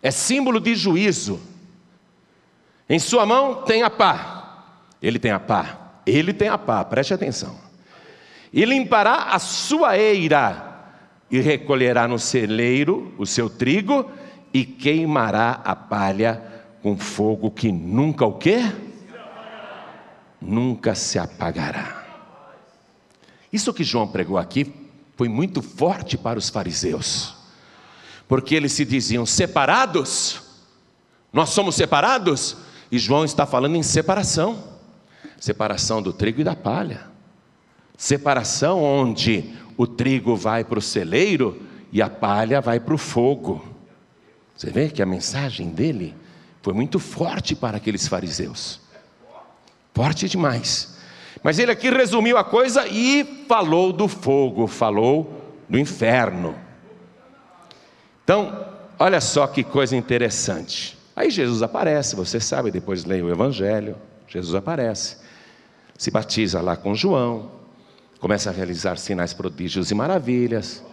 é 0.01 0.11
símbolo 0.11 0.59
de 0.59 0.75
juízo. 0.75 1.39
Em 2.89 2.99
sua 2.99 3.25
mão 3.25 3.63
tem 3.63 3.83
a 3.83 3.89
pá. 3.89 4.63
Ele 5.01 5.19
tem 5.19 5.31
a 5.31 5.39
pá. 5.39 5.77
Ele 6.05 6.33
tem 6.33 6.47
a 6.47 6.57
pá, 6.57 6.83
preste 6.85 7.13
atenção. 7.13 7.57
E 8.51 8.63
limpará 8.63 9.31
a 9.31 9.39
sua 9.39 9.97
eira, 9.97 10.85
e 11.29 11.39
recolherá 11.39 12.07
no 12.07 12.17
celeiro 12.17 13.13
o 13.17 13.25
seu 13.25 13.49
trigo, 13.49 14.09
e 14.53 14.63
queimará 14.63 15.61
a 15.63 15.75
palha 15.75 16.41
com 16.81 16.97
fogo 16.97 17.51
que 17.51 17.71
nunca 17.71 18.25
o 18.25 18.33
quê? 18.37 18.59
Nunca 20.39 20.95
se 20.95 21.19
apagará. 21.19 22.05
Isso 23.51 23.73
que 23.73 23.83
João 23.83 24.07
pregou 24.07 24.37
aqui 24.37 24.73
foi 25.17 25.27
muito 25.27 25.61
forte 25.61 26.17
para 26.17 26.39
os 26.39 26.47
fariseus, 26.47 27.35
porque 28.27 28.55
eles 28.55 28.71
se 28.71 28.85
diziam 28.85 29.25
separados. 29.25 30.41
Nós 31.33 31.49
somos 31.49 31.75
separados? 31.75 32.55
E 32.91 32.97
João 32.97 33.25
está 33.25 33.45
falando 33.45 33.75
em 33.75 33.83
separação 33.83 34.77
separação 35.39 36.01
do 36.01 36.11
trigo 36.11 36.41
e 36.41 36.43
da 36.43 36.55
palha. 36.55 37.07
Separação 37.97 38.83
onde 38.83 39.55
o 39.75 39.87
trigo 39.87 40.35
vai 40.35 40.63
para 40.63 40.79
o 40.79 40.81
celeiro 40.81 41.61
e 41.91 42.01
a 42.01 42.09
palha 42.09 42.61
vai 42.61 42.79
para 42.79 42.93
o 42.93 42.97
fogo. 42.97 43.65
Você 44.55 44.69
vê 44.69 44.89
que 44.89 45.01
a 45.01 45.05
mensagem 45.05 45.69
dele 45.69 46.15
foi 46.61 46.73
muito 46.73 46.99
forte 46.99 47.55
para 47.55 47.77
aqueles 47.77 48.07
fariseus. 48.07 48.79
Forte 49.93 50.27
demais. 50.27 50.97
Mas 51.43 51.59
ele 51.59 51.71
aqui 51.71 51.89
resumiu 51.89 52.37
a 52.37 52.43
coisa 52.43 52.87
e 52.87 53.45
falou 53.47 53.93
do 53.93 54.07
fogo, 54.07 54.67
falou 54.67 55.45
do 55.69 55.77
inferno. 55.77 56.55
Então, 58.23 58.65
olha 58.99 59.21
só 59.21 59.47
que 59.47 59.63
coisa 59.63 59.95
interessante. 59.95 60.96
Aí 61.17 61.31
Jesus 61.31 61.63
aparece, 61.63 62.15
você 62.15 62.39
sabe, 62.39 62.69
depois 62.69 63.03
leia 63.03 63.25
o 63.25 63.31
Evangelho. 63.31 63.95
Jesus 64.27 64.53
aparece, 64.53 65.17
se 65.97 66.11
batiza 66.11 66.61
lá 66.61 66.77
com 66.77 66.93
João, 66.93 67.49
começa 68.19 68.51
a 68.51 68.53
realizar 68.53 68.99
sinais, 68.99 69.33
prodígios 69.33 69.89
e 69.89 69.95
maravilhas. 69.95 70.83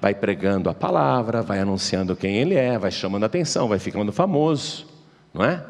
vai 0.00 0.14
pregando 0.14 0.70
a 0.70 0.74
palavra, 0.74 1.42
vai 1.42 1.58
anunciando 1.58 2.16
quem 2.16 2.36
ele 2.36 2.54
é, 2.54 2.78
vai 2.78 2.90
chamando 2.90 3.24
atenção, 3.24 3.68
vai 3.68 3.78
ficando 3.78 4.10
famoso, 4.10 4.86
não 5.34 5.44
é? 5.44 5.62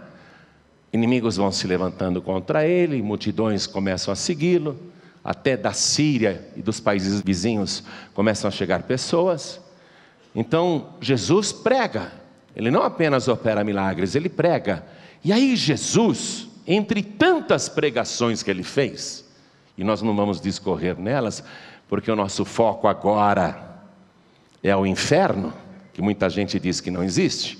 Inimigos 0.93 1.37
vão 1.37 1.51
se 1.51 1.67
levantando 1.67 2.23
contra 2.23 2.65
ele, 2.65 3.03
multidões 3.03 3.67
começam 3.67 4.13
a 4.13 4.15
segui-lo, 4.15 4.79
até 5.25 5.57
da 5.57 5.73
Síria 5.73 6.49
e 6.57 6.63
dos 6.63 6.79
países 6.79 7.21
vizinhos 7.21 7.83
começam 8.15 8.47
a 8.47 8.53
chegar 8.53 8.85
pessoas. 8.85 9.61
Então, 10.35 10.91
Jesus 11.01 11.51
prega, 11.51 12.13
ele 12.55 12.71
não 12.71 12.83
apenas 12.83 13.29
opera 13.29 13.63
milagres, 13.63 14.15
ele 14.15 14.29
prega. 14.29 14.85
E 15.25 15.33
aí, 15.33 15.57
Jesus, 15.57 16.49
entre 16.67 17.03
tantas 17.03 17.69
pregações 17.69 18.43
que 18.43 18.51
ele 18.51 18.63
fez, 18.63 19.25
e 19.77 19.85
nós 19.85 20.03
não 20.03 20.15
vamos 20.15 20.41
discorrer 20.41 20.99
nelas, 20.99 21.43
porque 21.89 22.11
o 22.11 22.17
nosso 22.17 22.45
foco 22.45 22.89
agora 22.89 23.81
é 24.63 24.77
o 24.77 24.85
inferno, 24.85 25.53
que 25.95 26.03
muita 26.03 26.29
gente 26.29 26.59
diz 26.59 26.81
que 26.81 26.91
não 26.91 27.03
existe. 27.03 27.59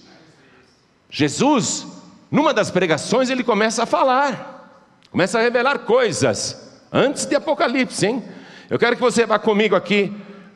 Jesus, 1.09 1.87
numa 2.31 2.53
das 2.53 2.71
pregações, 2.71 3.31
ele 3.31 3.43
começa 3.43 3.85
a 3.85 3.87
falar, 3.87 4.99
começa 5.11 5.39
a 5.39 5.43
revelar 5.43 5.81
coisas, 5.81 6.81
antes 6.93 7.25
de 7.25 7.35
Apocalipse, 7.35 8.07
hein? 8.07 8.23
Eu 8.69 8.79
quero 8.79 8.97
que 8.97 9.03
você 9.03 9.25
vá 9.25 9.39
comigo 9.39 9.75
aqui 9.75 10.13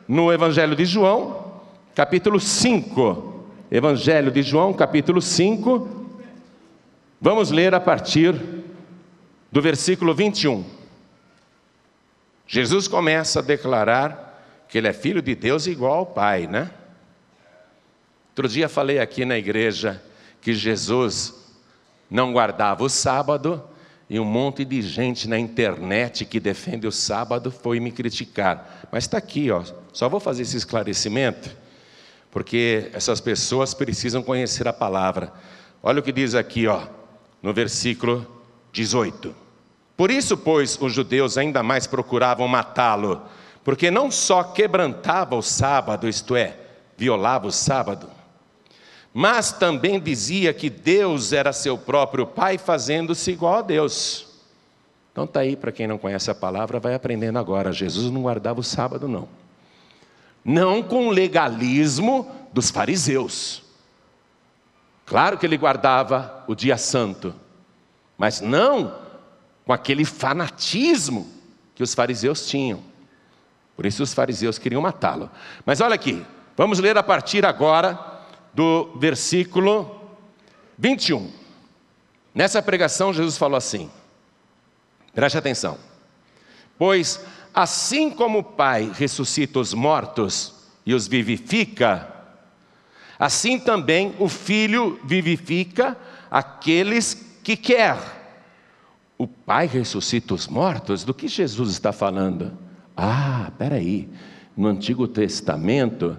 no 0.07 0.31
Evangelho 0.31 0.75
de 0.75 0.85
João, 0.85 1.61
capítulo 1.95 2.39
5. 2.39 3.32
Evangelho 3.73 4.29
de 4.29 4.43
João, 4.43 4.71
capítulo 4.71 5.19
5. 5.19 5.89
Vamos 7.19 7.49
ler 7.49 7.73
a 7.73 7.79
partir 7.79 8.39
do 9.51 9.59
versículo 9.63 10.13
21. 10.13 10.63
Jesus 12.45 12.87
começa 12.87 13.39
a 13.39 13.41
declarar 13.41 14.63
que 14.69 14.77
ele 14.77 14.87
é 14.87 14.93
filho 14.93 15.23
de 15.23 15.33
Deus 15.33 15.65
igual 15.65 15.95
ao 15.95 16.05
Pai, 16.05 16.45
né? 16.45 16.69
Outro 18.29 18.47
dia 18.47 18.69
falei 18.69 18.99
aqui 18.99 19.25
na 19.25 19.39
igreja 19.39 19.99
que 20.39 20.53
Jesus 20.53 21.33
não 22.11 22.31
guardava 22.31 22.83
o 22.83 22.89
sábado 22.89 23.63
e 24.07 24.19
um 24.19 24.25
monte 24.25 24.63
de 24.63 24.83
gente 24.83 25.27
na 25.27 25.39
internet 25.39 26.25
que 26.25 26.39
defende 26.39 26.85
o 26.85 26.91
sábado 26.91 27.49
foi 27.49 27.79
me 27.79 27.91
criticar. 27.91 28.87
Mas 28.91 29.05
está 29.05 29.17
aqui, 29.17 29.49
ó. 29.49 29.63
Só 29.91 30.07
vou 30.07 30.19
fazer 30.19 30.43
esse 30.43 30.57
esclarecimento, 30.57 31.62
porque 32.33 32.89
essas 32.93 33.21
pessoas 33.21 33.73
precisam 33.73 34.23
conhecer 34.23 34.67
a 34.67 34.73
palavra. 34.73 35.31
Olha 35.81 35.99
o 35.99 36.03
que 36.03 36.11
diz 36.11 36.33
aqui, 36.33 36.67
ó, 36.67 36.81
no 37.41 37.53
versículo 37.53 38.25
18. 38.71 39.33
Por 39.95 40.09
isso, 40.09 40.35
pois, 40.35 40.77
os 40.81 40.91
judeus 40.91 41.37
ainda 41.37 41.61
mais 41.61 41.85
procuravam 41.87 42.47
matá-lo 42.47 43.21
porque 43.63 43.89
não 43.89 44.11
só 44.11 44.43
quebrantava 44.43 45.35
o 45.35 45.41
sábado, 45.41 46.07
isto 46.07 46.35
é, 46.35 46.57
violava 46.97 47.47
o 47.47 47.51
sábado, 47.51 48.09
mas 49.13 49.51
também 49.51 49.99
dizia 49.99 50.53
que 50.53 50.69
Deus 50.69 51.31
era 51.31 51.53
seu 51.53 51.77
próprio 51.77 52.25
Pai, 52.25 52.57
fazendo-se 52.57 53.31
igual 53.31 53.59
a 53.59 53.61
Deus. 53.61 54.27
Então 55.11 55.25
está 55.25 55.41
aí 55.41 55.55
para 55.55 55.71
quem 55.71 55.87
não 55.87 55.97
conhece 55.97 56.29
a 56.31 56.35
palavra, 56.35 56.79
vai 56.79 56.95
aprendendo 56.95 57.37
agora. 57.37 57.71
Jesus 57.71 58.11
não 58.11 58.23
guardava 58.23 58.59
o 58.59 58.63
sábado, 58.63 59.07
não. 59.07 59.29
Não 60.43 60.83
com 60.83 61.07
o 61.07 61.11
legalismo 61.11 62.29
dos 62.51 62.69
fariseus. 62.69 63.63
Claro 65.05 65.37
que 65.37 65.45
ele 65.45 65.57
guardava 65.57 66.43
o 66.47 66.55
dia 66.55 66.77
santo, 66.77 67.33
mas 68.17 68.41
não 68.41 68.95
com 69.65 69.73
aquele 69.73 70.05
fanatismo 70.05 71.27
que 71.75 71.83
os 71.83 71.93
fariseus 71.93 72.47
tinham. 72.47 72.81
Por 73.75 73.85
isso 73.85 74.03
os 74.03 74.13
fariseus 74.13 74.57
queriam 74.57 74.81
matá-lo. 74.81 75.29
Mas 75.65 75.81
olha 75.81 75.95
aqui, 75.95 76.25
vamos 76.55 76.79
ler 76.79 76.97
a 76.97 77.03
partir 77.03 77.45
agora 77.45 77.99
do 78.53 78.97
versículo 78.97 79.99
21. 80.77 81.31
Nessa 82.33 82.61
pregação, 82.61 83.13
Jesus 83.13 83.37
falou 83.37 83.57
assim: 83.57 83.89
preste 85.13 85.37
atenção. 85.37 85.77
Pois 86.77 87.23
assim 87.53 88.09
como 88.09 88.39
o 88.39 88.43
Pai 88.43 88.91
ressuscita 88.93 89.59
os 89.59 89.73
mortos 89.73 90.53
e 90.85 90.93
os 90.93 91.07
vivifica, 91.07 92.11
assim 93.17 93.59
também 93.59 94.13
o 94.19 94.27
Filho 94.27 94.99
vivifica 95.03 95.97
aqueles 96.29 97.13
que 97.43 97.55
quer. 97.55 97.97
O 99.17 99.27
Pai 99.27 99.67
ressuscita 99.67 100.33
os 100.33 100.47
mortos? 100.47 101.03
Do 101.03 101.13
que 101.13 101.27
Jesus 101.27 101.71
está 101.71 101.91
falando? 101.91 102.57
Ah, 102.97 103.51
peraí, 103.57 104.09
no 104.55 104.67
Antigo 104.67 105.07
Testamento 105.07 106.17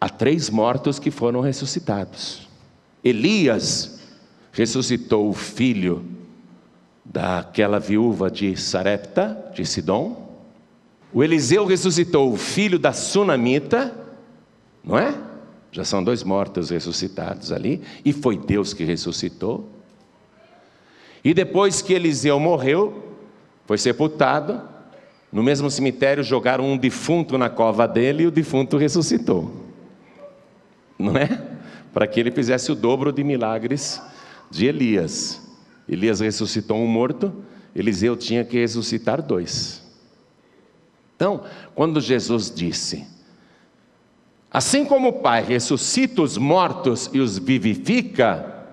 há 0.00 0.08
três 0.08 0.48
mortos 0.48 0.98
que 0.98 1.10
foram 1.10 1.40
ressuscitados. 1.40 2.48
Elias 3.02 4.00
ressuscitou 4.52 5.28
o 5.28 5.32
filho 5.32 6.04
daquela 7.04 7.78
viúva 7.78 8.30
de 8.30 8.56
Sarepta, 8.56 9.52
de 9.54 9.64
Sidom. 9.64 10.29
O 11.12 11.24
Eliseu 11.24 11.64
ressuscitou 11.66 12.32
o 12.32 12.36
filho 12.36 12.78
da 12.78 12.92
Sunamita, 12.92 13.94
não 14.84 14.96
é? 14.96 15.14
Já 15.72 15.84
são 15.84 16.02
dois 16.02 16.22
mortos 16.22 16.70
ressuscitados 16.70 17.52
ali, 17.52 17.82
e 18.04 18.12
foi 18.12 18.36
Deus 18.36 18.72
que 18.72 18.84
ressuscitou. 18.84 19.68
E 21.24 21.34
depois 21.34 21.82
que 21.82 21.92
Eliseu 21.92 22.38
morreu, 22.40 23.16
foi 23.66 23.78
sepultado, 23.78 24.60
no 25.32 25.42
mesmo 25.42 25.70
cemitério 25.70 26.24
jogaram 26.24 26.64
um 26.64 26.76
defunto 26.76 27.38
na 27.38 27.48
cova 27.48 27.86
dele 27.86 28.24
e 28.24 28.26
o 28.26 28.30
defunto 28.30 28.76
ressuscitou. 28.76 29.52
Não 30.98 31.16
é? 31.16 31.40
Para 31.92 32.06
que 32.06 32.18
ele 32.18 32.30
fizesse 32.30 32.72
o 32.72 32.74
dobro 32.74 33.12
de 33.12 33.22
milagres 33.22 34.02
de 34.50 34.66
Elias. 34.66 35.40
Elias 35.88 36.20
ressuscitou 36.20 36.78
um 36.78 36.86
morto, 36.86 37.32
Eliseu 37.74 38.16
tinha 38.16 38.44
que 38.44 38.58
ressuscitar 38.58 39.22
dois. 39.22 39.89
Então, 41.20 41.42
quando 41.74 42.00
Jesus 42.00 42.50
disse: 42.50 43.06
Assim 44.50 44.86
como 44.86 45.08
o 45.08 45.12
Pai 45.12 45.44
ressuscita 45.44 46.22
os 46.22 46.38
mortos 46.38 47.10
e 47.12 47.20
os 47.20 47.36
vivifica, 47.36 48.64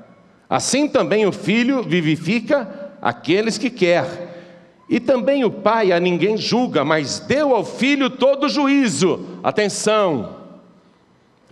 assim 0.50 0.88
também 0.88 1.26
o 1.26 1.34
Filho 1.34 1.84
vivifica 1.84 2.94
aqueles 3.02 3.58
que 3.58 3.70
quer. 3.70 4.86
E 4.90 4.98
também 4.98 5.44
o 5.44 5.52
Pai 5.52 5.92
a 5.92 6.00
ninguém 6.00 6.38
julga, 6.38 6.86
mas 6.86 7.20
deu 7.20 7.54
ao 7.54 7.66
Filho 7.66 8.10
todo 8.10 8.48
juízo. 8.48 9.28
Atenção, 9.44 10.38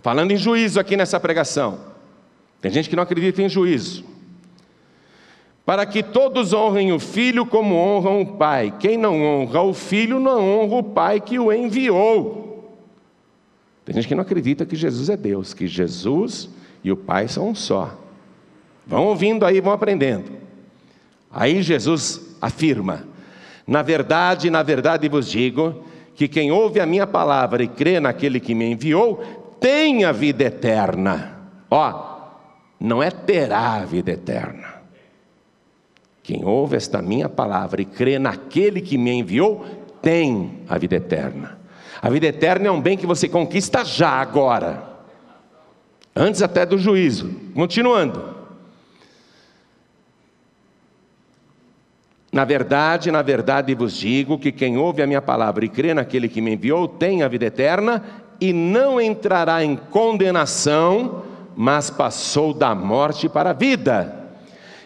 falando 0.00 0.30
em 0.30 0.38
juízo 0.38 0.80
aqui 0.80 0.96
nessa 0.96 1.20
pregação. 1.20 1.78
Tem 2.58 2.70
gente 2.70 2.88
que 2.88 2.96
não 2.96 3.02
acredita 3.02 3.42
em 3.42 3.50
juízo. 3.50 4.02
Para 5.66 5.84
que 5.84 6.00
todos 6.00 6.52
honrem 6.52 6.92
o 6.92 7.00
Filho 7.00 7.44
como 7.44 7.74
honram 7.74 8.20
o 8.20 8.26
Pai. 8.36 8.72
Quem 8.78 8.96
não 8.96 9.20
honra 9.20 9.62
o 9.62 9.74
Filho 9.74 10.20
não 10.20 10.40
honra 10.40 10.76
o 10.76 10.82
Pai 10.84 11.20
que 11.20 11.40
o 11.40 11.52
enviou. 11.52 12.72
Tem 13.84 13.92
gente 13.92 14.06
que 14.06 14.14
não 14.14 14.22
acredita 14.22 14.64
que 14.64 14.76
Jesus 14.76 15.10
é 15.10 15.16
Deus, 15.16 15.52
que 15.52 15.66
Jesus 15.66 16.48
e 16.84 16.92
o 16.92 16.96
Pai 16.96 17.26
são 17.26 17.48
um 17.48 17.54
só. 17.54 17.98
Vão 18.86 19.06
ouvindo 19.06 19.44
aí, 19.44 19.60
vão 19.60 19.72
aprendendo. 19.72 20.30
Aí 21.32 21.60
Jesus 21.62 22.36
afirma: 22.40 23.04
na 23.66 23.82
verdade, 23.82 24.48
na 24.50 24.62
verdade 24.62 25.08
vos 25.08 25.28
digo 25.28 25.84
que 26.14 26.28
quem 26.28 26.52
ouve 26.52 26.78
a 26.78 26.86
minha 26.86 27.08
palavra 27.08 27.64
e 27.64 27.68
crê 27.68 27.98
naquele 27.98 28.38
que 28.38 28.54
me 28.54 28.70
enviou, 28.70 29.20
tem 29.58 30.04
a 30.04 30.12
vida 30.12 30.44
eterna. 30.44 31.40
Ó, 31.68 32.18
não 32.78 33.02
é 33.02 33.10
terá 33.10 33.74
a 33.74 33.84
vida 33.84 34.12
eterna. 34.12 34.75
Quem 36.26 36.44
ouve 36.44 36.74
esta 36.74 37.00
minha 37.00 37.28
palavra 37.28 37.80
e 37.80 37.84
crê 37.84 38.18
naquele 38.18 38.80
que 38.80 38.98
me 38.98 39.12
enviou, 39.12 39.64
tem 40.02 40.64
a 40.68 40.76
vida 40.76 40.96
eterna. 40.96 41.56
A 42.02 42.10
vida 42.10 42.26
eterna 42.26 42.66
é 42.66 42.70
um 42.70 42.80
bem 42.80 42.96
que 42.96 43.06
você 43.06 43.28
conquista 43.28 43.84
já 43.84 44.08
agora, 44.08 44.82
antes 46.16 46.42
até 46.42 46.66
do 46.66 46.76
juízo. 46.78 47.30
Continuando. 47.54 48.34
Na 52.32 52.44
verdade, 52.44 53.12
na 53.12 53.22
verdade 53.22 53.72
vos 53.76 53.96
digo 53.96 54.36
que 54.36 54.50
quem 54.50 54.76
ouve 54.76 55.02
a 55.02 55.06
minha 55.06 55.22
palavra 55.22 55.64
e 55.64 55.68
crê 55.68 55.94
naquele 55.94 56.28
que 56.28 56.40
me 56.40 56.54
enviou 56.54 56.88
tem 56.88 57.22
a 57.22 57.28
vida 57.28 57.46
eterna 57.46 58.02
e 58.40 58.52
não 58.52 59.00
entrará 59.00 59.62
em 59.62 59.76
condenação, 59.76 61.22
mas 61.54 61.88
passou 61.88 62.52
da 62.52 62.74
morte 62.74 63.28
para 63.28 63.50
a 63.50 63.52
vida. 63.52 64.25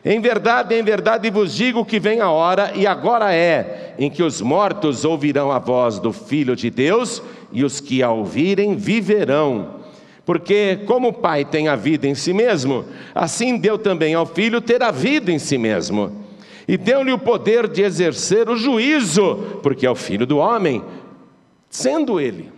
Em 0.04 0.20
verdade, 0.20 0.74
em 0.74 0.82
verdade 0.82 1.30
vos 1.30 1.54
digo 1.54 1.84
que 1.84 2.00
vem 2.00 2.20
a 2.20 2.30
hora, 2.30 2.72
e 2.74 2.86
agora 2.86 3.34
é, 3.34 3.94
em 3.98 4.08
que 4.08 4.22
os 4.22 4.40
mortos 4.40 5.04
ouvirão 5.04 5.52
a 5.52 5.58
voz 5.58 5.98
do 5.98 6.12
Filho 6.12 6.56
de 6.56 6.70
Deus, 6.70 7.22
e 7.52 7.64
os 7.64 7.80
que 7.80 8.02
a 8.02 8.10
ouvirem 8.10 8.76
viverão. 8.76 9.80
Porque, 10.24 10.78
como 10.86 11.08
o 11.08 11.12
Pai 11.12 11.44
tem 11.44 11.68
a 11.68 11.76
vida 11.76 12.06
em 12.06 12.14
si 12.14 12.32
mesmo, 12.32 12.84
assim 13.14 13.58
deu 13.58 13.76
também 13.76 14.14
ao 14.14 14.24
Filho 14.24 14.60
ter 14.60 14.82
a 14.82 14.90
vida 14.90 15.30
em 15.32 15.38
si 15.38 15.58
mesmo 15.58 16.20
e 16.70 16.76
deu-lhe 16.76 17.10
o 17.10 17.18
poder 17.18 17.66
de 17.66 17.82
exercer 17.82 18.48
o 18.48 18.56
juízo, 18.56 19.58
porque 19.60 19.84
é 19.84 19.90
o 19.90 19.96
filho 19.96 20.24
do 20.24 20.38
homem, 20.38 20.84
sendo 21.68 22.20
ele 22.20 22.48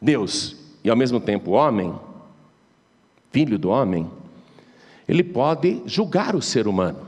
Deus 0.00 0.56
e 0.84 0.88
ao 0.88 0.94
mesmo 0.94 1.18
tempo 1.18 1.50
homem, 1.50 1.92
filho 3.32 3.58
do 3.58 3.70
homem, 3.70 4.08
ele 5.08 5.22
pode 5.22 5.82
julgar 5.86 6.34
o 6.34 6.42
ser 6.42 6.66
humano, 6.66 7.00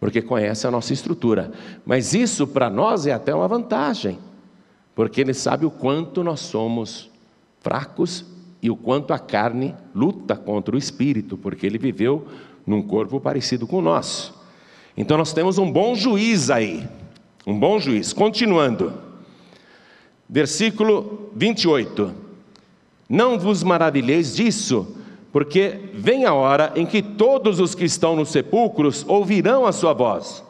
porque 0.00 0.22
conhece 0.22 0.66
a 0.66 0.70
nossa 0.70 0.92
estrutura. 0.92 1.52
Mas 1.84 2.14
isso 2.14 2.46
para 2.46 2.70
nós 2.70 3.06
é 3.06 3.12
até 3.12 3.34
uma 3.34 3.48
vantagem, 3.48 4.18
porque 4.94 5.20
ele 5.20 5.34
sabe 5.34 5.66
o 5.66 5.70
quanto 5.70 6.24
nós 6.24 6.40
somos 6.40 7.10
fracos 7.60 8.24
e 8.62 8.70
o 8.70 8.76
quanto 8.76 9.12
a 9.12 9.18
carne 9.18 9.74
luta 9.94 10.36
contra 10.36 10.74
o 10.74 10.78
espírito, 10.78 11.36
porque 11.36 11.66
ele 11.66 11.78
viveu 11.78 12.26
num 12.66 12.82
corpo 12.82 13.20
parecido 13.20 13.66
com 13.66 13.78
o 13.78 13.82
nosso. 13.82 14.40
Então 14.96 15.16
nós 15.16 15.32
temos 15.32 15.58
um 15.58 15.70
bom 15.70 15.94
juiz 15.94 16.50
aí, 16.50 16.86
um 17.46 17.58
bom 17.58 17.80
juiz. 17.80 18.12
Continuando, 18.12 18.92
versículo 20.28 21.30
28. 21.34 22.14
Não 23.08 23.38
vos 23.38 23.62
maravilheis 23.62 24.34
disso, 24.34 24.96
porque 25.32 25.90
vem 25.94 26.26
a 26.26 26.34
hora 26.34 26.72
em 26.76 26.84
que 26.84 27.00
todos 27.00 27.58
os 27.58 27.74
que 27.74 27.84
estão 27.84 28.14
nos 28.14 28.28
sepulcros 28.28 29.04
ouvirão 29.08 29.66
a 29.66 29.72
sua 29.72 29.94
voz, 29.94 30.44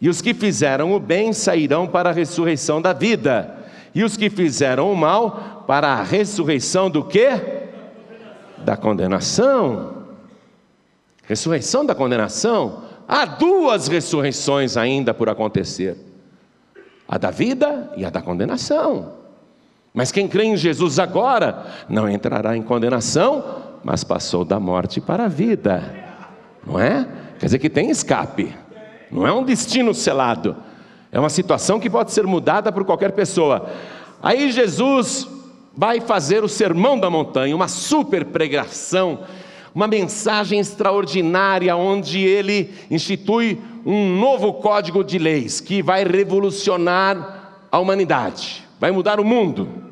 e 0.00 0.08
os 0.08 0.22
que 0.22 0.32
fizeram 0.32 0.92
o 0.92 1.00
bem 1.00 1.32
sairão 1.32 1.86
para 1.86 2.10
a 2.10 2.12
ressurreição 2.12 2.80
da 2.80 2.92
vida, 2.92 3.54
e 3.94 4.02
os 4.02 4.16
que 4.16 4.30
fizeram 4.30 4.90
o 4.90 4.96
mal 4.96 5.64
para 5.66 5.88
a 5.88 6.02
ressurreição 6.02 6.90
do 6.90 7.04
quê? 7.04 7.30
Da 8.58 8.76
condenação. 8.76 10.04
Ressurreição 11.24 11.84
da 11.84 11.94
condenação. 11.94 12.84
Há 13.08 13.24
duas 13.24 13.88
ressurreições 13.88 14.76
ainda 14.76 15.14
por 15.14 15.28
acontecer: 15.28 15.96
a 17.08 17.16
da 17.18 17.30
vida 17.30 17.90
e 17.96 18.04
a 18.04 18.10
da 18.10 18.20
condenação. 18.20 19.12
Mas 19.94 20.12
quem 20.12 20.28
crê 20.28 20.44
em 20.44 20.56
Jesus 20.58 20.98
agora 20.98 21.64
não 21.88 22.06
entrará 22.06 22.54
em 22.54 22.62
condenação, 22.62 23.65
mas 23.86 24.02
passou 24.02 24.44
da 24.44 24.58
morte 24.58 25.00
para 25.00 25.26
a 25.26 25.28
vida, 25.28 25.94
não 26.66 26.76
é? 26.80 27.06
Quer 27.38 27.46
dizer 27.46 27.60
que 27.60 27.70
tem 27.70 27.88
escape, 27.88 28.52
não 29.12 29.24
é 29.24 29.32
um 29.32 29.44
destino 29.44 29.94
selado, 29.94 30.56
é 31.12 31.20
uma 31.20 31.30
situação 31.30 31.78
que 31.78 31.88
pode 31.88 32.10
ser 32.10 32.26
mudada 32.26 32.72
por 32.72 32.84
qualquer 32.84 33.12
pessoa. 33.12 33.70
Aí 34.20 34.50
Jesus 34.50 35.28
vai 35.72 36.00
fazer 36.00 36.42
o 36.42 36.48
sermão 36.48 36.98
da 36.98 37.08
montanha, 37.08 37.54
uma 37.54 37.68
super 37.68 38.24
pregação, 38.24 39.20
uma 39.72 39.86
mensagem 39.86 40.58
extraordinária, 40.58 41.76
onde 41.76 42.18
ele 42.18 42.74
institui 42.90 43.62
um 43.84 44.18
novo 44.18 44.54
código 44.54 45.04
de 45.04 45.16
leis 45.16 45.60
que 45.60 45.80
vai 45.80 46.02
revolucionar 46.02 47.60
a 47.70 47.78
humanidade, 47.78 48.64
vai 48.80 48.90
mudar 48.90 49.20
o 49.20 49.24
mundo. 49.24 49.85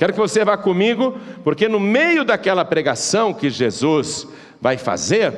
Quero 0.00 0.14
que 0.14 0.18
você 0.18 0.42
vá 0.46 0.56
comigo, 0.56 1.18
porque 1.44 1.68
no 1.68 1.78
meio 1.78 2.24
daquela 2.24 2.64
pregação 2.64 3.34
que 3.34 3.50
Jesus 3.50 4.26
vai 4.58 4.78
fazer, 4.78 5.34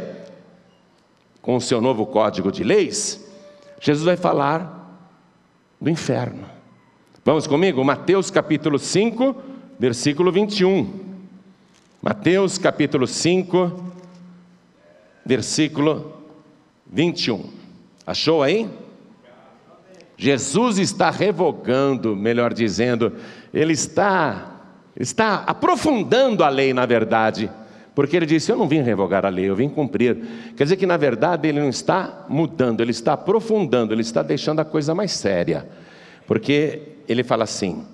com 1.40 1.56
o 1.56 1.60
seu 1.60 1.80
novo 1.80 2.06
código 2.06 2.52
de 2.52 2.62
leis, 2.62 3.28
Jesus 3.80 4.04
vai 4.04 4.16
falar 4.16 5.04
do 5.80 5.90
inferno. 5.90 6.46
Vamos 7.24 7.48
comigo? 7.48 7.84
Mateus 7.84 8.30
capítulo 8.30 8.78
5, 8.78 9.34
versículo 9.80 10.30
21. 10.30 11.00
Mateus 12.00 12.56
capítulo 12.56 13.08
5, 13.08 13.84
versículo 15.26 16.18
21. 16.86 17.50
Achou 18.06 18.44
aí? 18.44 18.70
Jesus 20.16 20.78
está 20.78 21.10
revogando, 21.10 22.14
melhor 22.14 22.54
dizendo, 22.54 23.12
ele 23.52 23.72
está 23.72 24.51
está 24.98 25.44
aprofundando 25.46 26.44
a 26.44 26.48
lei, 26.48 26.72
na 26.74 26.86
verdade, 26.86 27.50
porque 27.94 28.16
ele 28.16 28.26
disse: 28.26 28.50
Eu 28.50 28.56
não 28.56 28.68
vim 28.68 28.82
revogar 28.82 29.24
a 29.24 29.28
lei, 29.28 29.48
eu 29.48 29.56
vim 29.56 29.68
cumprir. 29.68 30.16
Quer 30.56 30.64
dizer 30.64 30.76
que, 30.76 30.86
na 30.86 30.96
verdade, 30.96 31.48
ele 31.48 31.60
não 31.60 31.68
está 31.68 32.26
mudando, 32.28 32.80
ele 32.80 32.90
está 32.90 33.14
aprofundando, 33.14 33.92
ele 33.92 34.02
está 34.02 34.22
deixando 34.22 34.60
a 34.60 34.64
coisa 34.64 34.94
mais 34.94 35.12
séria, 35.12 35.68
porque 36.26 36.82
ele 37.08 37.22
fala 37.22 37.44
assim: 37.44 37.84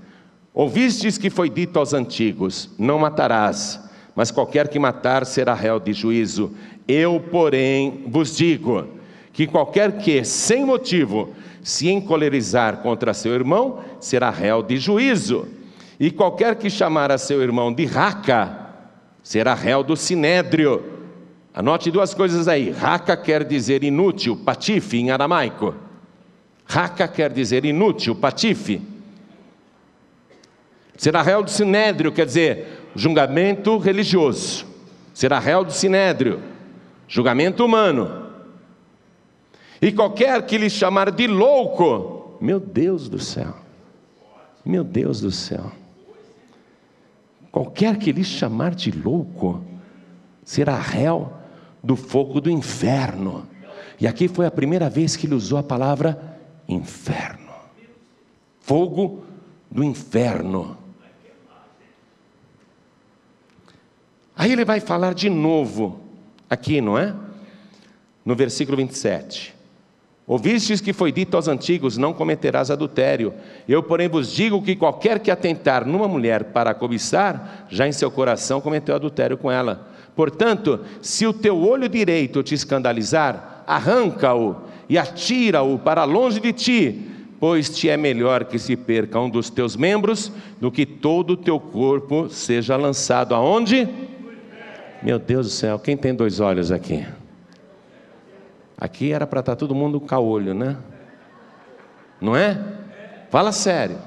Ouvistes 0.54 1.18
que 1.18 1.30
foi 1.30 1.48
dito 1.48 1.78
aos 1.78 1.92
antigos: 1.94 2.70
Não 2.78 2.98
matarás, 2.98 3.80
mas 4.14 4.30
qualquer 4.30 4.68
que 4.68 4.78
matar 4.78 5.24
será 5.24 5.54
réu 5.54 5.78
de 5.78 5.92
juízo. 5.92 6.52
Eu, 6.86 7.20
porém, 7.30 8.04
vos 8.06 8.36
digo 8.36 8.88
que 9.32 9.46
qualquer 9.46 9.98
que, 9.98 10.24
sem 10.24 10.64
motivo, 10.64 11.32
se 11.62 11.88
encolerizar 11.88 12.78
contra 12.78 13.14
seu 13.14 13.34
irmão, 13.34 13.80
será 14.00 14.30
réu 14.30 14.62
de 14.62 14.78
juízo. 14.78 15.46
E 16.00 16.10
qualquer 16.10 16.54
que 16.56 16.70
chamar 16.70 17.10
a 17.10 17.18
seu 17.18 17.42
irmão 17.42 17.72
de 17.72 17.84
raca, 17.84 18.68
será 19.22 19.54
réu 19.54 19.82
do 19.82 19.96
sinédrio. 19.96 20.84
Anote 21.52 21.90
duas 21.90 22.14
coisas 22.14 22.46
aí. 22.46 22.70
Raca 22.70 23.16
quer 23.16 23.42
dizer 23.44 23.82
inútil, 23.82 24.36
patife 24.36 24.98
em 24.98 25.10
aramaico. 25.10 25.74
Raca 26.64 27.08
quer 27.08 27.32
dizer 27.32 27.64
inútil, 27.64 28.14
patife. 28.14 28.80
Será 30.96 31.22
réu 31.22 31.42
do 31.42 31.50
sinédrio, 31.50 32.12
quer 32.12 32.26
dizer 32.26 32.90
julgamento 32.94 33.78
religioso. 33.78 34.66
Será 35.14 35.38
réu 35.38 35.64
do 35.64 35.72
sinédrio, 35.72 36.40
julgamento 37.08 37.64
humano. 37.64 38.26
E 39.80 39.90
qualquer 39.92 40.42
que 40.42 40.58
lhe 40.58 40.68
chamar 40.68 41.10
de 41.10 41.26
louco, 41.26 42.36
meu 42.40 42.60
Deus 42.60 43.08
do 43.08 43.18
céu, 43.18 43.54
meu 44.64 44.84
Deus 44.84 45.20
do 45.20 45.30
céu. 45.30 45.72
Qualquer 47.50 47.98
que 47.98 48.12
lhe 48.12 48.24
chamar 48.24 48.74
de 48.74 48.90
louco 48.90 49.64
será 50.44 50.78
réu 50.78 51.32
do 51.82 51.96
fogo 51.96 52.40
do 52.40 52.50
inferno. 52.50 53.46
E 54.00 54.06
aqui 54.06 54.28
foi 54.28 54.46
a 54.46 54.50
primeira 54.50 54.88
vez 54.88 55.16
que 55.16 55.26
ele 55.26 55.34
usou 55.34 55.58
a 55.58 55.62
palavra 55.62 56.38
inferno. 56.68 57.52
Fogo 58.60 59.24
do 59.70 59.82
inferno. 59.82 60.76
Aí 64.36 64.52
ele 64.52 64.64
vai 64.64 64.78
falar 64.78 65.14
de 65.14 65.28
novo, 65.28 66.00
aqui, 66.48 66.80
não 66.80 66.96
é? 66.96 67.14
No 68.24 68.36
versículo 68.36 68.76
27. 68.76 69.57
Ouvistes 70.28 70.82
que 70.82 70.92
foi 70.92 71.10
dito 71.10 71.36
aos 71.36 71.48
antigos: 71.48 71.96
Não 71.96 72.12
cometerás 72.12 72.70
adultério. 72.70 73.32
Eu, 73.66 73.82
porém, 73.82 74.08
vos 74.08 74.30
digo 74.30 74.62
que 74.62 74.76
qualquer 74.76 75.18
que 75.20 75.30
atentar 75.30 75.86
numa 75.86 76.06
mulher 76.06 76.44
para 76.52 76.74
cobiçar, 76.74 77.66
já 77.70 77.88
em 77.88 77.92
seu 77.92 78.10
coração 78.10 78.60
cometeu 78.60 78.94
adultério 78.94 79.38
com 79.38 79.50
ela. 79.50 79.88
Portanto, 80.14 80.80
se 81.00 81.26
o 81.26 81.32
teu 81.32 81.58
olho 81.58 81.88
direito 81.88 82.42
te 82.42 82.54
escandalizar, 82.54 83.64
arranca-o 83.66 84.56
e 84.86 84.98
atira-o 84.98 85.78
para 85.78 86.04
longe 86.04 86.40
de 86.40 86.52
ti, 86.52 87.06
pois 87.40 87.70
te 87.70 87.88
é 87.88 87.96
melhor 87.96 88.44
que 88.44 88.58
se 88.58 88.76
perca 88.76 89.18
um 89.18 89.30
dos 89.30 89.48
teus 89.48 89.76
membros 89.76 90.30
do 90.60 90.70
que 90.70 90.84
todo 90.84 91.30
o 91.30 91.36
teu 91.36 91.58
corpo 91.58 92.28
seja 92.28 92.76
lançado 92.76 93.34
aonde? 93.34 93.88
Meu 95.02 95.18
Deus 95.18 95.46
do 95.46 95.52
céu, 95.52 95.78
quem 95.78 95.96
tem 95.96 96.14
dois 96.14 96.38
olhos 96.38 96.70
aqui? 96.70 97.06
Aqui 98.80 99.12
era 99.12 99.26
para 99.26 99.40
estar 99.40 99.52
tá 99.52 99.56
todo 99.56 99.74
mundo 99.74 100.00
caolho, 100.00 100.54
né? 100.54 100.76
Não 102.20 102.36
é? 102.36 102.58
Fala 103.28 103.50
sério. 103.50 103.98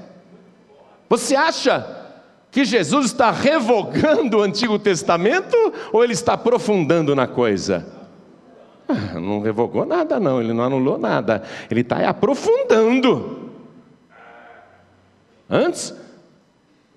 Você 1.08 1.36
acha 1.36 2.02
que 2.50 2.64
Jesus 2.64 3.06
está 3.06 3.30
revogando 3.30 4.38
o 4.38 4.42
Antigo 4.42 4.78
Testamento 4.78 5.56
ou 5.92 6.02
ele 6.02 6.14
está 6.14 6.34
aprofundando 6.34 7.14
na 7.14 7.26
coisa? 7.26 7.86
Ah, 8.88 9.18
não 9.18 9.40
revogou 9.40 9.84
nada, 9.84 10.18
não, 10.18 10.40
ele 10.40 10.52
não 10.52 10.64
anulou 10.64 10.98
nada, 10.98 11.42
ele 11.70 11.80
está 11.82 12.08
aprofundando. 12.08 13.50
Antes, 15.48 15.94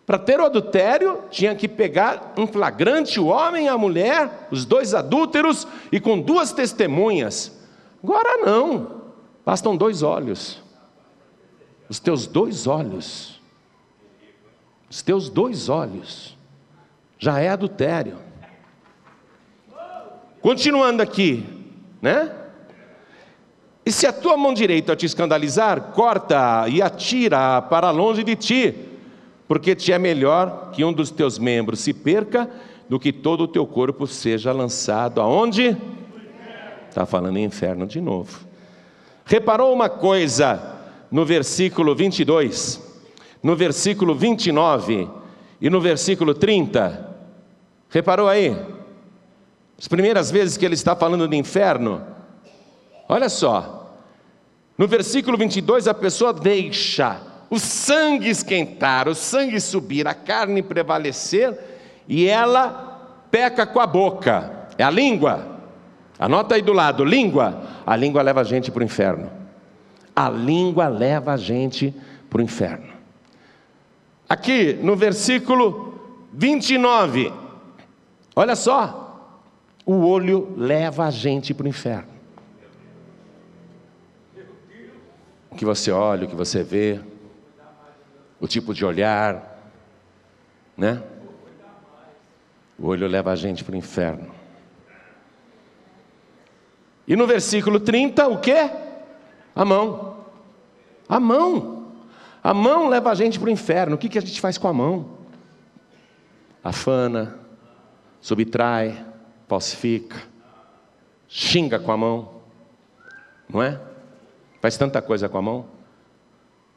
para 0.05 0.17
ter 0.17 0.39
o 0.39 0.45
adultério, 0.45 1.19
tinha 1.29 1.55
que 1.55 1.67
pegar 1.67 2.33
um 2.37 2.45
flagrante 2.45 3.19
o 3.19 3.27
homem 3.27 3.65
e 3.65 3.69
a 3.69 3.77
mulher, 3.77 4.47
os 4.51 4.65
dois 4.65 4.93
adúlteros, 4.93 5.67
e 5.91 5.99
com 5.99 6.19
duas 6.19 6.51
testemunhas. 6.51 7.54
Agora 8.05 8.37
não, 8.37 9.01
bastam 9.43 9.75
dois 9.75 10.03
olhos. 10.03 10.61
Os 11.89 11.99
teus 11.99 12.27
dois 12.27 12.67
olhos. 12.67 13.41
Os 14.87 15.01
teus 15.01 15.27
dois 15.27 15.69
olhos. 15.69 16.37
Já 17.17 17.39
é 17.39 17.49
adultério. 17.49 18.19
Continuando 20.39 21.01
aqui, 21.01 21.43
né? 21.99 22.31
E 23.83 23.91
se 23.91 24.05
a 24.05 24.13
tua 24.13 24.37
mão 24.37 24.53
direita 24.53 24.95
te 24.95 25.07
escandalizar, 25.07 25.91
corta 25.93 26.67
e 26.69 26.83
atira 26.83 27.59
para 27.63 27.89
longe 27.89 28.23
de 28.23 28.35
ti, 28.35 28.75
porque 29.47 29.73
te 29.75 29.91
é 29.91 29.97
melhor 29.97 30.69
que 30.71 30.85
um 30.85 30.93
dos 30.93 31.09
teus 31.09 31.39
membros 31.39 31.79
se 31.79 31.91
perca 31.91 32.47
do 32.87 32.99
que 32.99 33.11
todo 33.11 33.45
o 33.45 33.47
teu 33.47 33.65
corpo 33.65 34.05
seja 34.05 34.51
lançado 34.51 35.19
aonde? 35.19 35.75
Está 36.95 37.05
falando 37.05 37.35
em 37.35 37.43
inferno 37.43 37.85
de 37.85 37.99
novo. 37.99 38.47
Reparou 39.25 39.73
uma 39.73 39.89
coisa 39.89 40.77
no 41.11 41.25
versículo 41.25 41.93
22, 41.93 42.81
no 43.43 43.53
versículo 43.53 44.15
29 44.15 45.05
e 45.59 45.69
no 45.69 45.81
versículo 45.81 46.33
30, 46.33 47.13
reparou 47.89 48.29
aí? 48.29 48.55
As 49.77 49.89
primeiras 49.89 50.31
vezes 50.31 50.55
que 50.55 50.63
ele 50.63 50.75
está 50.75 50.95
falando 50.95 51.27
de 51.27 51.35
inferno, 51.35 52.01
olha 53.09 53.27
só, 53.27 53.93
no 54.77 54.87
versículo 54.87 55.37
22 55.37 55.89
a 55.89 55.93
pessoa 55.93 56.31
deixa 56.31 57.19
o 57.49 57.59
sangue 57.59 58.29
esquentar, 58.29 59.09
o 59.09 59.15
sangue 59.15 59.59
subir, 59.59 60.07
a 60.07 60.13
carne 60.13 60.63
prevalecer 60.63 61.59
e 62.07 62.25
ela 62.25 63.25
peca 63.29 63.67
com 63.67 63.81
a 63.81 63.85
boca, 63.85 64.69
é 64.77 64.83
a 64.85 64.89
língua. 64.89 65.54
Anota 66.17 66.55
aí 66.55 66.61
do 66.61 66.73
lado, 66.73 67.03
língua. 67.03 67.63
A 67.85 67.95
língua 67.95 68.21
leva 68.21 68.41
a 68.41 68.43
gente 68.43 68.71
para 68.71 68.81
o 68.81 68.85
inferno. 68.85 69.29
A 70.15 70.29
língua 70.29 70.87
leva 70.87 71.33
a 71.33 71.37
gente 71.37 71.93
para 72.29 72.39
o 72.39 72.41
inferno. 72.41 72.87
Aqui 74.27 74.73
no 74.73 74.95
versículo 74.95 75.99
29, 76.33 77.31
olha 78.35 78.55
só, 78.55 79.05
o 79.85 80.05
olho 80.05 80.53
leva 80.57 81.05
a 81.05 81.11
gente 81.11 81.53
para 81.53 81.65
o 81.65 81.69
inferno. 81.69 82.15
O 85.51 85.55
que 85.55 85.63
você 85.63 85.91
olha, 85.91 86.25
o 86.25 86.29
que 86.29 86.35
você 86.35 86.63
vê, 86.63 86.99
o 88.41 88.47
tipo 88.47 88.73
de 88.73 88.83
olhar, 88.83 89.61
né? 90.75 91.01
O 92.77 92.87
olho 92.87 93.07
leva 93.07 93.31
a 93.31 93.35
gente 93.35 93.63
para 93.63 93.73
o 93.73 93.77
inferno. 93.77 94.34
E 97.07 97.15
no 97.15 97.27
versículo 97.27 97.79
30, 97.79 98.27
o 98.27 98.39
que? 98.39 98.69
A 99.55 99.63
mão. 99.63 100.17
A 101.07 101.19
mão. 101.19 101.85
A 102.43 102.53
mão 102.53 102.87
leva 102.89 103.11
a 103.11 103.15
gente 103.15 103.39
para 103.39 103.47
o 103.47 103.51
inferno. 103.51 103.95
O 103.95 103.97
que, 103.97 104.09
que 104.09 104.17
a 104.17 104.21
gente 104.21 104.39
faz 104.41 104.57
com 104.57 104.67
a 104.67 104.73
mão? 104.73 105.09
Afana, 106.63 107.39
subtrai, 108.19 109.05
falsifica, 109.47 110.17
xinga 111.27 111.79
com 111.79 111.91
a 111.91 111.97
mão, 111.97 112.29
não 113.47 113.61
é? 113.61 113.79
Faz 114.61 114.77
tanta 114.77 115.01
coisa 115.01 115.29
com 115.29 115.37
a 115.37 115.41
mão. 115.41 115.65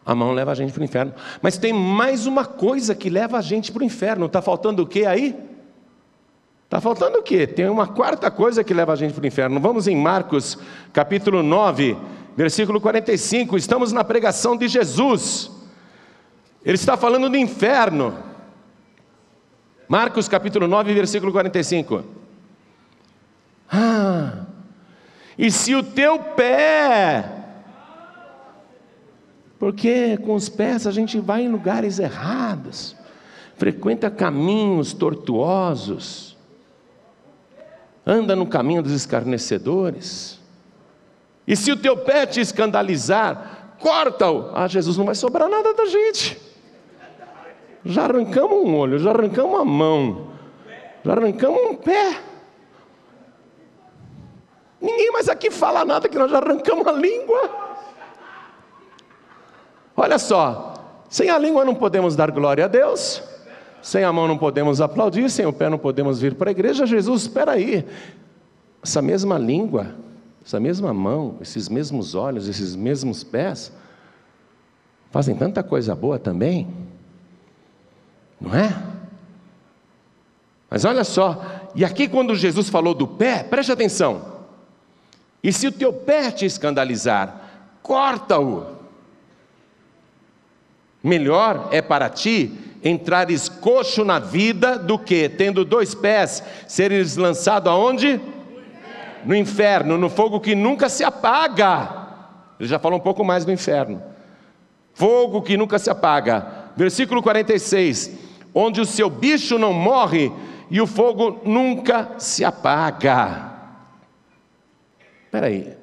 A 0.05 0.14
mão 0.14 0.33
leva 0.33 0.53
a 0.53 0.55
gente 0.55 0.72
para 0.72 0.81
o 0.81 0.85
inferno. 0.85 1.14
Mas 1.43 1.59
tem 1.59 1.72
mais 1.72 2.26
uma 2.26 2.45
coisa 2.45 2.95
que 2.95 3.11
leva 3.11 3.39
a 3.39 3.43
gente 3.43 3.70
para 3.72 3.83
o 3.83 3.85
inferno. 3.85 4.26
Está 4.26 4.41
faltando 4.41 4.83
o 4.83 4.87
que 4.87 5.05
aí? 5.05 5.37
Está 6.69 6.83
faltando 6.83 7.21
o 7.21 7.23
quê? 7.23 7.47
Tem 7.47 7.66
uma 7.66 7.87
quarta 7.87 8.31
coisa 8.31 8.62
que 8.62 8.75
leva 8.75 8.93
a 8.93 8.97
gente 8.97 9.14
para 9.14 9.25
o 9.25 9.27
inferno. 9.27 9.59
Vamos 9.59 9.89
em 9.89 9.97
Marcos, 9.97 10.59
capítulo 10.93 11.43
9, 11.43 11.97
versículo 12.37 12.79
45. 12.79 13.57
Estamos 13.57 13.91
na 13.91 14.05
pregação 14.05 14.55
de 14.55 14.69
Jesus. 14.69 15.51
Ele 16.62 16.75
está 16.75 16.95
falando 16.95 17.31
do 17.31 17.39
inferno. 17.39 18.19
Marcos, 19.89 20.29
capítulo 20.29 20.69
9, 20.69 20.93
versículo 20.93 21.33
45. 21.33 22.05
Ah, 23.73 24.45
e 25.39 25.51
se 25.51 25.75
o 25.75 25.83
teu 25.83 26.19
pé. 26.19 27.33
Porque 29.59 30.19
com 30.19 30.35
os 30.35 30.51
pés 30.51 30.87
a 30.87 30.91
gente 30.91 31.19
vai 31.19 31.45
em 31.45 31.49
lugares 31.49 31.99
errados, 31.99 32.95
frequenta 33.57 34.11
caminhos 34.11 34.93
tortuosos 34.93 36.28
anda 38.09 38.35
no 38.35 38.47
caminho 38.47 38.83
dos 38.83 38.93
escarnecedores. 38.93 40.41
E 41.47 41.55
se 41.55 41.71
o 41.71 41.77
teu 41.77 41.95
pé 41.95 42.25
te 42.25 42.41
escandalizar, 42.41 43.75
corta-o. 43.79 44.51
Ah, 44.55 44.67
Jesus, 44.67 44.97
não 44.97 45.05
vai 45.05 45.15
sobrar 45.15 45.47
nada 45.47 45.75
da 45.75 45.85
gente. 45.85 46.41
Já 47.85 48.05
arrancamos 48.05 48.65
um 48.65 48.77
olho, 48.77 48.99
já 48.99 49.11
arrancamos 49.11 49.53
uma 49.53 49.65
mão, 49.65 50.29
já 51.05 51.13
arrancamos 51.13 51.61
um 51.71 51.75
pé. 51.75 52.19
Ninguém 54.81 55.11
mais 55.13 55.29
aqui 55.29 55.51
fala 55.51 55.85
nada 55.85 56.09
que 56.09 56.19
nós 56.19 56.31
já 56.31 56.39
arrancamos 56.39 56.87
a 56.87 56.93
língua. 56.93 57.51
Olha 59.97 60.19
só, 60.19 60.75
sem 61.09 61.29
a 61.29 61.37
língua 61.37 61.65
não 61.65 61.75
podemos 61.75 62.17
dar 62.17 62.31
glória 62.31 62.65
a 62.65 62.69
Deus. 62.69 63.23
Sem 63.89 64.05
a 64.05 64.12
mão 64.12 64.28
não 64.28 64.36
podemos 64.36 64.82
aplaudir, 64.82 65.30
sem 65.30 65.47
o 65.47 65.53
pé 65.53 65.70
não 65.70 65.78
podemos 65.78 66.20
vir 66.20 66.34
para 66.34 66.51
a 66.51 66.53
igreja. 66.53 66.84
Jesus, 66.84 67.22
espera 67.22 67.53
aí. 67.53 67.86
Essa 68.82 69.01
mesma 69.01 69.39
língua, 69.39 69.95
essa 70.45 70.61
mesma 70.61 70.93
mão, 70.93 71.36
esses 71.41 71.70
mesmos 71.70 72.14
olhos, 72.14 72.49
esses 72.49 72.76
mesmos 72.76 73.24
pés, 73.24 73.72
fazem 75.11 75.34
tanta 75.34 75.62
coisa 75.62 75.95
boa 75.95 76.18
também. 76.18 76.68
Não 78.39 78.55
é? 78.55 78.78
Mas 80.68 80.84
olha 80.84 81.03
só, 81.03 81.43
e 81.74 81.82
aqui 81.82 82.09
quando 82.09 82.34
Jesus 82.34 82.68
falou 82.68 82.93
do 82.93 83.09
pé, 83.09 83.43
preste 83.43 83.72
atenção. 83.72 84.20
E 85.43 85.51
se 85.51 85.66
o 85.66 85.72
teu 85.72 85.95
pé 85.95 86.30
te 86.30 86.45
escandalizar, 86.45 87.41
corta-o. 87.82 88.66
Melhor 91.03 91.70
é 91.72 91.80
para 91.80 92.11
ti 92.11 92.68
entrares 92.83 93.49
coxo 93.49 94.05
na 94.05 94.18
vida 94.18 94.79
do 94.79 94.99
que, 94.99 95.29
tendo 95.29 95.64
dois 95.64 95.95
pés, 95.95 96.43
seres 96.66 97.16
lançado 97.16 97.68
aonde? 97.68 98.20
No 99.24 99.35
inferno, 99.35 99.99
no 99.99 100.09
fogo 100.09 100.41
que 100.41 100.55
nunca 100.55 100.89
se 100.89 101.03
apaga. 101.05 102.07
Ele 102.59 102.68
já 102.68 102.79
falou 102.79 102.99
um 102.99 103.03
pouco 103.03 103.24
mais 103.24 103.45
do 103.45 103.53
inferno. 103.53 104.03
Fogo 104.95 105.43
que 105.43 105.57
nunca 105.57 105.79
se 105.79 105.91
apaga. 105.91 106.70
Versículo 106.76 107.22
46: 107.22 108.16
onde 108.55 108.81
o 108.81 108.87
seu 108.87 109.11
bicho 109.11 109.59
não 109.59 109.72
morre 109.72 110.33
e 110.70 110.81
o 110.81 110.87
fogo 110.87 111.41
nunca 111.45 112.12
se 112.18 112.45
apaga. 112.45 113.53
Espera 115.24 115.47
aí, 115.47 115.74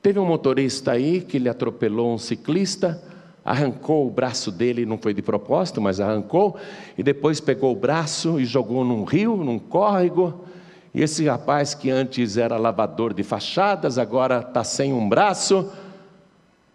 teve 0.00 0.18
um 0.18 0.24
motorista 0.24 0.92
aí 0.92 1.20
que 1.20 1.38
lhe 1.38 1.48
atropelou 1.48 2.14
um 2.14 2.18
ciclista 2.18 3.09
arrancou 3.44 4.06
o 4.06 4.10
braço 4.10 4.50
dele, 4.50 4.86
não 4.86 4.98
foi 4.98 5.14
de 5.14 5.22
propósito, 5.22 5.80
mas 5.80 6.00
arrancou, 6.00 6.56
e 6.96 7.02
depois 7.02 7.40
pegou 7.40 7.72
o 7.72 7.76
braço 7.76 8.38
e 8.38 8.44
jogou 8.44 8.84
num 8.84 9.04
rio, 9.04 9.36
num 9.36 9.58
córrego. 9.58 10.44
E 10.94 11.02
esse 11.02 11.26
rapaz 11.26 11.74
que 11.74 11.90
antes 11.90 12.36
era 12.36 12.56
lavador 12.56 13.14
de 13.14 13.22
fachadas, 13.22 13.98
agora 13.98 14.40
está 14.46 14.64
sem 14.64 14.92
um 14.92 15.08
braço, 15.08 15.70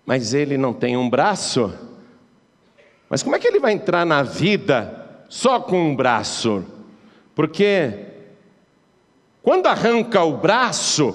mas 0.06 0.34
ele 0.34 0.58
não 0.58 0.74
tem 0.74 0.96
um 0.96 1.10
braço. 1.10 1.74
Mas 3.10 3.22
como 3.22 3.36
é 3.36 3.40
que 3.40 3.48
ele 3.48 3.60
vai 3.60 3.74
entrar 3.74 4.06
na 4.06 4.24
vida 4.24 5.24
só 5.30 5.60
com 5.60 5.90
um 5.90 5.96
braço? 5.96 6.66
Porque 7.36 8.06
quando 9.44 9.68
arranca 9.68 10.24
o 10.24 10.38
braço, 10.38 11.14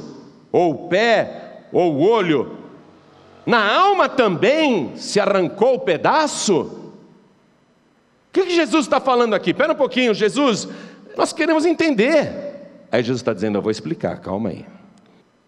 ou 0.52 0.70
o 0.70 0.88
pé, 0.88 1.64
ou 1.72 1.94
o 1.94 2.08
olho, 2.08 2.59
na 3.50 3.68
alma 3.68 4.08
também 4.08 4.96
se 4.96 5.18
arrancou 5.18 5.74
o 5.74 5.80
pedaço? 5.80 6.60
O 6.60 8.32
que, 8.32 8.48
Jesus 8.48 8.86
está 8.86 9.00
falando 9.00 9.34
aqui? 9.34 9.50
Espera 9.50 9.72
um 9.72 9.76
pouquinho, 9.76 10.14
Jesus, 10.14 10.68
nós 11.16 11.32
queremos 11.32 11.66
entender. 11.66 12.32
Aí 12.92 13.02
Jesus 13.02 13.20
está 13.20 13.32
dizendo: 13.32 13.58
Eu 13.58 13.62
vou 13.62 13.72
explicar, 13.72 14.20
calma 14.20 14.50
aí. 14.50 14.64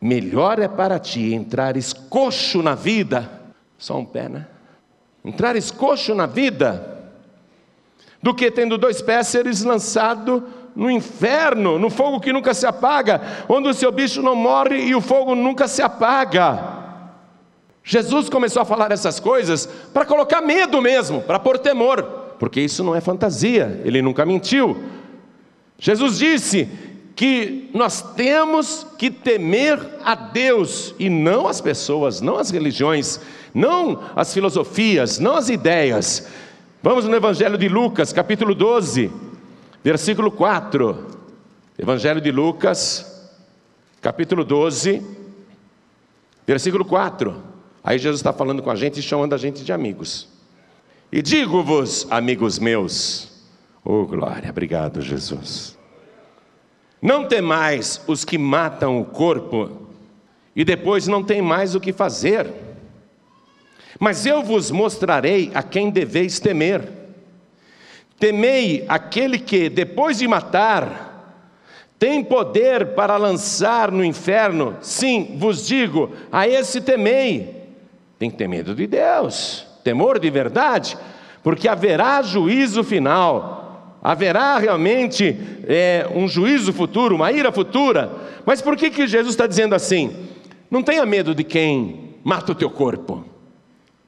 Melhor 0.01 0.59
é 0.59 0.67
para 0.67 0.99
ti 0.99 1.33
entrares 1.33 1.93
coxo 1.93 2.61
na 2.61 2.75
vida, 2.75 3.31
só 3.79 3.97
um 3.97 4.05
pé, 4.05 4.29
né? 4.29 4.49
Entrares 5.25 5.71
coxo 5.71 6.13
na 6.13 6.27
vida, 6.27 7.13
do 8.21 8.35
que 8.35 8.51
tendo 8.51 8.77
dois 8.77 9.01
pés 9.01 9.29
seres 9.29 9.63
lançado 9.63 10.43
no 10.75 10.91
inferno, 10.91 11.79
no 11.79 11.89
fogo 11.89 12.19
que 12.19 12.33
nunca 12.33 12.53
se 12.53 12.67
apaga, 12.67 13.21
onde 13.49 13.69
o 13.69 13.75
seu 13.75 13.93
bicho 13.93 14.21
não 14.21 14.35
morre 14.35 14.87
e 14.87 14.93
o 14.93 15.01
fogo 15.01 15.37
nunca 15.37 15.69
se 15.69 15.81
apaga. 15.81 16.82
Jesus 17.85 18.29
começou 18.29 18.63
a 18.63 18.65
falar 18.65 18.93
essas 18.93 19.19
coisas 19.19 19.67
para 19.67 20.05
colocar 20.05 20.41
medo 20.41 20.81
mesmo, 20.81 21.21
para 21.23 21.39
pôr 21.39 21.59
temor, 21.59 22.03
porque 22.39 22.61
isso 22.61 22.85
não 22.85 22.95
é 22.95 23.01
fantasia, 23.01 23.81
ele 23.85 24.01
nunca 24.01 24.25
mentiu. 24.25 24.83
Jesus 25.79 26.19
disse 26.19 26.69
que 27.17 27.71
nós 27.75 28.03
temos 28.15 28.87
que 28.97 29.11
temer 29.11 29.79
a 30.05 30.15
Deus 30.15 30.95
e 30.99 31.11
não 31.11 31.49
as 31.49 31.61
pessoas, 31.61 32.21
não 32.21 32.39
as 32.39 32.51
religiões, 32.51 33.21
não 33.53 34.01
as 34.15 34.33
filosofias, 34.33 35.19
não 35.19 35.37
as 35.37 35.49
ideias. 35.49 36.29
Vamos 36.83 37.05
no 37.05 37.15
Evangelho 37.15 37.59
de 37.59 37.69
Lucas, 37.69 38.13
capítulo 38.13 38.55
12, 38.55 39.11
versículo 39.83 40.31
4. 40.31 41.07
Evangelho 41.79 42.21
de 42.21 42.31
Lucas, 42.31 43.31
capítulo 44.01 44.45
12, 44.45 45.03
versículo 46.47 46.85
4. 46.85 47.52
Aí 47.85 47.99
Jesus 47.99 48.21
está 48.21 48.33
falando 48.33 48.63
com 48.63 48.71
a 48.71 48.77
gente 48.77 49.01
e 49.01 49.03
chamando 49.03 49.35
a 49.35 49.39
gente 49.39 49.65
de 49.65 49.73
amigos. 49.73 50.29
E 51.11 51.21
digo-vos, 51.21 52.07
amigos 52.11 52.59
meus, 52.59 53.45
oh 53.85 54.07
glória, 54.07 54.49
obrigado 54.49 55.03
Jesus. 55.03 55.77
Não 57.01 57.27
temais 57.27 58.01
os 58.07 58.25
que 58.25 58.39
matam 58.39 59.01
o 59.01 59.05
corpo 59.05 59.89
e 60.55 60.65
depois 60.65 61.09
não 61.09 61.23
tem 61.23 61.43
mais 61.43 61.75
o 61.75 61.81
que 61.81 61.93
fazer. 61.93 62.47
Mas 63.99 64.25
eu 64.25 64.43
vos 64.43 64.71
mostrarei 64.71 65.51
a 65.53 65.63
quem 65.63 65.91
deveis 65.91 66.39
temer. 66.39 66.89
Temei 68.19 68.85
aquele 68.89 69.39
que, 69.39 69.69
depois 69.69 70.19
de 70.19 70.29
matar, 70.29 71.13
tem 71.99 72.23
poder 72.23 72.95
para 72.95 73.17
lançar 73.17 73.91
no 73.91 74.05
inferno. 74.05 74.77
Sim, 74.81 75.37
vos 75.39 75.67
digo, 75.67 76.13
a 76.31 76.47
esse 76.47 76.81
temei. 76.81 77.62
Tem 78.23 78.31
que 78.31 78.37
ter 78.37 78.47
medo 78.47 78.73
de 78.73 78.87
Deus, 78.87 79.67
temor 79.83 80.21
de 80.21 80.31
verdade, 80.31 80.97
porque 81.43 81.67
haverá 81.67 82.23
juízo 82.23 82.85
final, 82.85 83.99
haverá 84.01 84.59
realmente 84.59 85.37
é, 85.67 86.09
um 86.15 86.29
juízo 86.29 86.73
futuro, 86.73 87.17
uma 87.17 87.33
ira 87.33 87.51
futura. 87.51 88.13
Mas 88.47 88.63
por 88.63 88.77
que, 88.77 88.91
que 88.91 89.09
Jesus 89.09 89.35
está 89.35 89.45
dizendo 89.45 89.75
assim? 89.75 90.29
Não 90.71 90.85
tenha 90.85 91.05
medo 91.05 91.35
de 91.35 91.43
quem 91.43 92.15
mata 92.23 92.53
o 92.53 92.55
teu 92.55 92.71
corpo. 92.71 93.25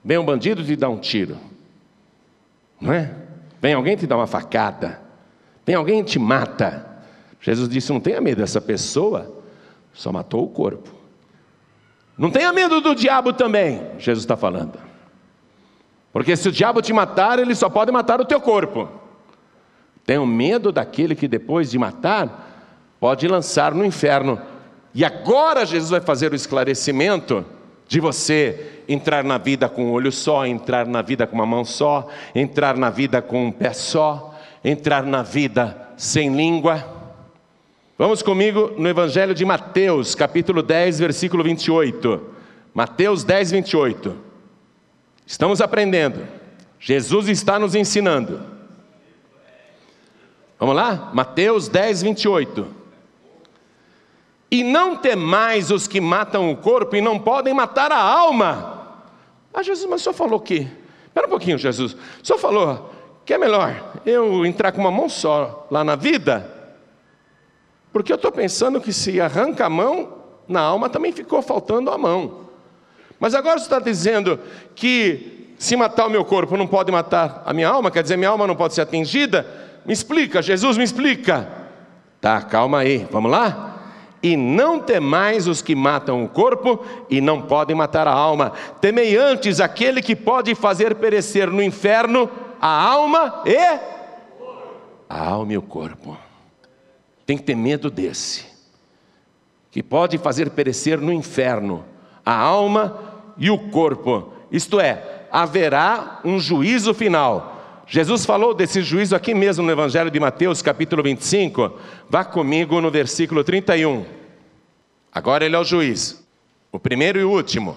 Vem 0.04 0.16
um 0.16 0.24
bandido 0.24 0.62
te 0.62 0.76
dá 0.76 0.88
um 0.88 0.98
tiro, 0.98 1.36
não 2.80 2.92
é? 2.92 3.12
Vem 3.60 3.74
alguém 3.74 3.96
te 3.96 4.06
dá 4.06 4.16
uma 4.16 4.28
facada, 4.28 5.00
vem 5.66 5.74
alguém 5.74 6.04
te 6.04 6.20
mata. 6.20 6.86
Jesus 7.40 7.68
disse: 7.68 7.92
não 7.92 7.98
tenha 7.98 8.20
medo 8.20 8.38
dessa 8.38 8.60
pessoa, 8.60 9.42
só 9.92 10.12
matou 10.12 10.44
o 10.44 10.48
corpo. 10.48 11.03
Não 12.16 12.30
tenha 12.30 12.52
medo 12.52 12.80
do 12.80 12.94
diabo 12.94 13.32
também, 13.32 13.82
Jesus 13.98 14.24
está 14.24 14.36
falando. 14.36 14.78
Porque 16.12 16.36
se 16.36 16.48
o 16.48 16.52
diabo 16.52 16.80
te 16.80 16.92
matar, 16.92 17.40
ele 17.40 17.54
só 17.54 17.68
pode 17.68 17.90
matar 17.90 18.20
o 18.20 18.24
teu 18.24 18.40
corpo. 18.40 18.88
Tenha 20.06 20.24
medo 20.24 20.70
daquele 20.70 21.14
que 21.14 21.26
depois 21.26 21.70
de 21.70 21.78
matar, 21.78 22.96
pode 23.00 23.26
lançar 23.26 23.74
no 23.74 23.84
inferno. 23.84 24.40
E 24.94 25.04
agora 25.04 25.66
Jesus 25.66 25.90
vai 25.90 26.00
fazer 26.00 26.30
o 26.32 26.36
esclarecimento 26.36 27.44
de 27.88 27.98
você 27.98 28.82
entrar 28.88 29.24
na 29.24 29.38
vida 29.38 29.68
com 29.68 29.86
um 29.86 29.92
olho 29.92 30.12
só, 30.12 30.46
entrar 30.46 30.86
na 30.86 31.02
vida 31.02 31.26
com 31.26 31.34
uma 31.34 31.46
mão 31.46 31.64
só, 31.64 32.08
entrar 32.34 32.76
na 32.76 32.90
vida 32.90 33.20
com 33.20 33.46
um 33.46 33.50
pé 33.50 33.72
só, 33.72 34.34
entrar 34.64 35.02
na 35.02 35.22
vida 35.22 35.90
sem 35.96 36.34
língua. 36.34 36.93
Vamos 37.96 38.22
comigo 38.22 38.72
no 38.76 38.88
Evangelho 38.88 39.32
de 39.32 39.44
Mateus, 39.44 40.16
capítulo 40.16 40.64
10, 40.64 40.98
versículo 40.98 41.44
28. 41.44 42.20
Mateus 42.74 43.22
10, 43.22 43.52
28. 43.52 44.16
Estamos 45.24 45.60
aprendendo. 45.60 46.26
Jesus 46.80 47.28
está 47.28 47.56
nos 47.56 47.76
ensinando. 47.76 48.42
Vamos 50.58 50.74
lá? 50.74 51.12
Mateus 51.14 51.68
10, 51.68 52.02
28. 52.02 52.66
E 54.50 54.64
não 54.64 54.96
temais 54.96 55.70
os 55.70 55.86
que 55.86 56.00
matam 56.00 56.50
o 56.50 56.56
corpo 56.56 56.96
e 56.96 57.00
não 57.00 57.16
podem 57.16 57.54
matar 57.54 57.92
a 57.92 58.02
alma. 58.02 59.04
Ah, 59.52 59.62
Jesus, 59.62 59.88
mas 59.88 60.00
o 60.00 60.02
senhor 60.02 60.14
falou 60.14 60.40
que. 60.40 60.66
Espera 61.06 61.28
um 61.28 61.30
pouquinho, 61.30 61.58
Jesus. 61.58 61.92
O 61.92 62.26
senhor 62.26 62.40
falou 62.40 62.92
que 63.24 63.32
é 63.32 63.38
melhor 63.38 64.00
eu 64.04 64.44
entrar 64.44 64.72
com 64.72 64.80
uma 64.80 64.90
mão 64.90 65.08
só 65.08 65.68
lá 65.70 65.84
na 65.84 65.94
vida? 65.94 66.53
Porque 67.94 68.12
eu 68.12 68.16
estou 68.16 68.32
pensando 68.32 68.80
que 68.80 68.92
se 68.92 69.20
arranca 69.20 69.66
a 69.66 69.70
mão, 69.70 70.14
na 70.48 70.60
alma 70.60 70.90
também 70.90 71.12
ficou 71.12 71.40
faltando 71.40 71.92
a 71.92 71.96
mão. 71.96 72.40
Mas 73.20 73.36
agora 73.36 73.56
você 73.56 73.66
está 73.66 73.78
dizendo 73.78 74.40
que 74.74 75.54
se 75.56 75.76
matar 75.76 76.08
o 76.08 76.10
meu 76.10 76.24
corpo 76.24 76.56
não 76.56 76.66
pode 76.66 76.90
matar 76.90 77.44
a 77.46 77.52
minha 77.52 77.68
alma, 77.68 77.92
quer 77.92 78.02
dizer, 78.02 78.16
minha 78.16 78.30
alma 78.30 78.48
não 78.48 78.56
pode 78.56 78.74
ser 78.74 78.80
atingida? 78.80 79.46
Me 79.86 79.92
explica, 79.92 80.42
Jesus, 80.42 80.76
me 80.76 80.82
explica. 80.82 81.48
Tá, 82.20 82.42
calma 82.42 82.80
aí, 82.80 83.06
vamos 83.12 83.30
lá? 83.30 83.76
E 84.20 84.36
não 84.36 84.80
temais 84.80 85.46
os 85.46 85.62
que 85.62 85.76
matam 85.76 86.24
o 86.24 86.28
corpo 86.28 86.84
e 87.08 87.20
não 87.20 87.42
podem 87.42 87.76
matar 87.76 88.08
a 88.08 88.12
alma. 88.12 88.54
Temei 88.80 89.16
antes 89.16 89.60
aquele 89.60 90.02
que 90.02 90.16
pode 90.16 90.52
fazer 90.56 90.96
perecer 90.96 91.48
no 91.48 91.62
inferno 91.62 92.28
a 92.60 92.68
alma 92.68 93.42
e 93.46 93.56
a 95.08 95.28
alma 95.28 95.52
e 95.52 95.56
o 95.56 95.62
corpo. 95.62 96.23
Tem 97.26 97.36
que 97.36 97.42
ter 97.42 97.54
medo 97.54 97.90
desse, 97.90 98.44
que 99.70 99.82
pode 99.82 100.18
fazer 100.18 100.50
perecer 100.50 101.00
no 101.00 101.12
inferno 101.12 101.84
a 102.24 102.34
alma 102.34 102.98
e 103.36 103.50
o 103.50 103.58
corpo. 103.70 104.32
Isto 104.50 104.78
é, 104.80 105.26
haverá 105.30 106.20
um 106.24 106.38
juízo 106.38 106.94
final. 106.94 107.82
Jesus 107.86 108.24
falou 108.24 108.54
desse 108.54 108.82
juízo 108.82 109.14
aqui 109.14 109.34
mesmo 109.34 109.64
no 109.64 109.72
Evangelho 109.72 110.10
de 110.10 110.18
Mateus, 110.18 110.62
capítulo 110.62 111.02
25. 111.02 111.78
Vá 112.08 112.24
comigo 112.24 112.80
no 112.80 112.90
versículo 112.90 113.44
31. 113.44 114.04
Agora 115.12 115.44
ele 115.44 115.54
é 115.54 115.58
o 115.58 115.64
juiz, 115.64 116.26
o 116.72 116.78
primeiro 116.78 117.18
e 117.18 117.24
o 117.24 117.30
último. 117.30 117.76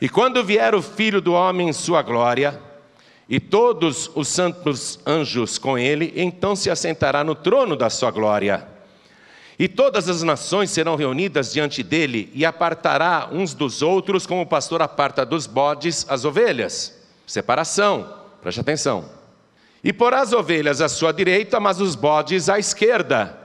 E 0.00 0.08
quando 0.08 0.44
vier 0.44 0.74
o 0.74 0.82
filho 0.82 1.20
do 1.20 1.32
homem 1.32 1.68
em 1.68 1.72
sua 1.72 2.02
glória, 2.02 2.60
e 3.28 3.40
todos 3.40 4.10
os 4.14 4.28
santos 4.28 5.00
anjos 5.04 5.58
com 5.58 5.76
ele, 5.76 6.12
então 6.16 6.54
se 6.54 6.70
assentará 6.70 7.24
no 7.24 7.34
trono 7.34 7.74
da 7.74 7.90
sua 7.90 8.10
glória. 8.10 8.66
E 9.58 9.66
todas 9.66 10.08
as 10.08 10.22
nações 10.22 10.70
serão 10.70 10.96
reunidas 10.96 11.52
diante 11.52 11.82
dele, 11.82 12.30
e 12.34 12.44
apartará 12.44 13.28
uns 13.32 13.54
dos 13.54 13.82
outros, 13.82 14.26
como 14.26 14.42
o 14.42 14.46
pastor 14.46 14.82
aparta 14.82 15.24
dos 15.24 15.46
bodes 15.46 16.06
as 16.08 16.24
ovelhas. 16.24 16.96
Separação. 17.26 18.14
Preste 18.40 18.60
atenção. 18.60 19.08
E 19.82 19.92
porá 19.92 20.20
as 20.20 20.32
ovelhas 20.32 20.80
à 20.80 20.88
sua 20.88 21.12
direita, 21.12 21.58
mas 21.58 21.80
os 21.80 21.94
bodes 21.94 22.48
à 22.48 22.58
esquerda. 22.58 23.36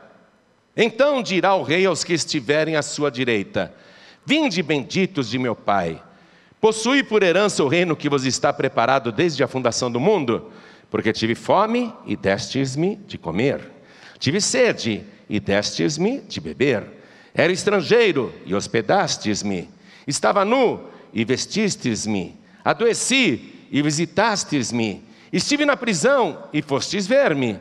Então 0.75 1.23
dirá 1.23 1.55
o 1.55 1.63
rei 1.63 1.85
aos 1.85 2.03
que 2.03 2.13
estiverem 2.13 2.75
à 2.75 2.81
sua 2.81 3.09
direita: 3.09 3.73
Vinde 4.25 4.61
benditos 4.61 5.29
de 5.29 5.39
meu 5.39 5.55
Pai, 5.55 6.01
possui 6.61 7.03
por 7.03 7.23
herança 7.23 7.63
o 7.63 7.67
reino 7.67 7.95
que 7.95 8.07
vos 8.07 8.23
está 8.23 8.53
preparado 8.53 9.11
desde 9.11 9.43
a 9.43 9.47
fundação 9.47 9.91
do 9.91 9.99
mundo, 9.99 10.51
porque 10.89 11.11
tive 11.11 11.33
fome 11.35 11.91
e 12.05 12.15
destes-me 12.15 12.97
de 13.07 13.17
comer, 13.17 13.59
tive 14.19 14.39
sede 14.39 15.03
e 15.27 15.39
destes-me 15.39 16.21
de 16.21 16.39
beber, 16.39 16.83
era 17.33 17.51
estrangeiro 17.51 18.31
e 18.45 18.53
hospedastes-me, 18.53 19.67
estava 20.07 20.45
nu 20.45 20.79
e 21.11 21.25
vestistes-me, 21.25 22.39
adoeci 22.63 23.67
e 23.71 23.81
visitastes-me. 23.81 25.03
Estive 25.31 25.65
na 25.65 25.77
prisão 25.77 26.43
e 26.51 26.61
fostes 26.61 27.07
ver-me. 27.07 27.57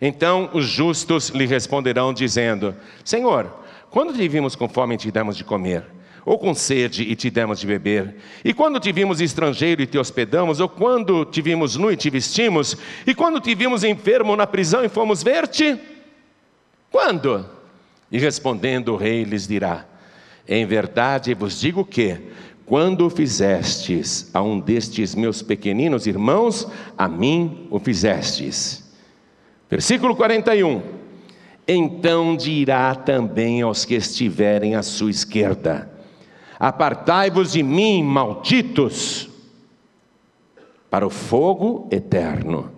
Então 0.00 0.48
os 0.54 0.64
justos 0.64 1.28
lhe 1.28 1.44
responderão, 1.46 2.14
dizendo: 2.14 2.74
Senhor, 3.04 3.54
quando 3.90 4.14
te 4.14 4.26
vimos 4.26 4.56
com 4.56 4.66
fome 4.66 4.94
e 4.94 4.98
te 4.98 5.10
demos 5.10 5.36
de 5.36 5.44
comer? 5.44 5.84
Ou 6.24 6.38
com 6.38 6.54
sede 6.54 7.02
e 7.02 7.16
te 7.16 7.30
demos 7.30 7.60
de 7.60 7.66
beber? 7.66 8.16
E 8.44 8.52
quando 8.52 8.78
te 8.78 8.92
vimos 8.92 9.20
estrangeiro 9.20 9.82
e 9.82 9.86
te 9.86 9.98
hospedamos? 9.98 10.60
Ou 10.60 10.68
quando 10.68 11.24
te 11.24 11.40
vimos 11.40 11.76
nu 11.76 11.90
e 11.90 11.96
te 11.96 12.10
vestimos? 12.10 12.76
E 13.06 13.14
quando 13.14 13.40
te 13.40 13.54
vimos 13.54 13.84
enfermo 13.84 14.36
na 14.36 14.46
prisão 14.46 14.84
e 14.84 14.88
fomos 14.88 15.22
ver-te? 15.22 15.78
Quando? 16.90 17.46
E 18.10 18.18
respondendo 18.18 18.92
o 18.92 18.96
rei 18.96 19.24
lhes 19.24 19.46
dirá: 19.46 19.86
Em 20.46 20.66
verdade 20.66 21.32
vos 21.34 21.60
digo 21.60 21.84
que, 21.84 22.18
quando 22.66 23.08
fizestes 23.08 24.30
a 24.34 24.42
um 24.42 24.60
destes 24.60 25.14
meus 25.14 25.42
pequeninos 25.42 26.06
irmãos, 26.06 26.66
a 26.96 27.08
mim 27.08 27.66
o 27.70 27.78
fizestes. 27.78 28.88
Versículo 29.68 30.16
41. 30.16 30.82
Então 31.66 32.36
dirá 32.36 32.94
também 32.94 33.62
aos 33.62 33.84
que 33.84 33.94
estiverem 33.94 34.74
à 34.74 34.82
sua 34.82 35.10
esquerda: 35.10 35.88
Apartai-vos 36.60 37.52
de 37.52 37.62
mim, 37.62 38.04
malditos, 38.04 39.30
para 40.90 41.06
o 41.06 41.10
fogo 41.10 41.88
eterno, 41.90 42.70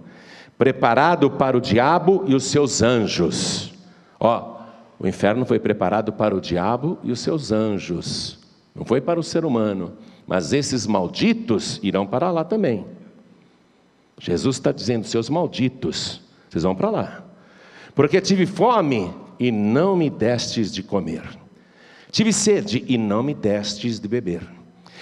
preparado 0.56 1.28
para 1.28 1.56
o 1.56 1.60
diabo 1.60 2.22
e 2.28 2.34
os 2.36 2.44
seus 2.44 2.80
anjos. 2.80 3.74
Ó, 4.20 4.58
o 5.00 5.08
inferno 5.08 5.44
foi 5.44 5.58
preparado 5.58 6.12
para 6.12 6.32
o 6.32 6.40
diabo 6.40 6.96
e 7.02 7.10
os 7.10 7.18
seus 7.18 7.50
anjos. 7.50 8.38
Não 8.72 8.84
foi 8.84 9.00
para 9.00 9.18
o 9.18 9.22
ser 9.22 9.44
humano, 9.44 9.94
mas 10.28 10.52
esses 10.52 10.86
malditos 10.86 11.80
irão 11.82 12.06
para 12.06 12.30
lá 12.30 12.44
também. 12.44 12.86
Jesus 14.16 14.56
está 14.56 14.70
dizendo: 14.70 15.08
seus 15.08 15.28
malditos, 15.28 16.20
vocês 16.48 16.62
vão 16.62 16.76
para 16.76 16.88
lá. 16.88 17.24
Porque 17.96 18.20
tive 18.20 18.46
fome 18.46 19.12
e 19.40 19.50
não 19.50 19.96
me 19.96 20.08
destes 20.08 20.72
de 20.72 20.84
comer. 20.84 21.41
Tive 22.12 22.30
sede 22.30 22.84
e 22.86 22.98
não 22.98 23.22
me 23.22 23.32
destes 23.32 23.98
de 23.98 24.06
beber. 24.06 24.42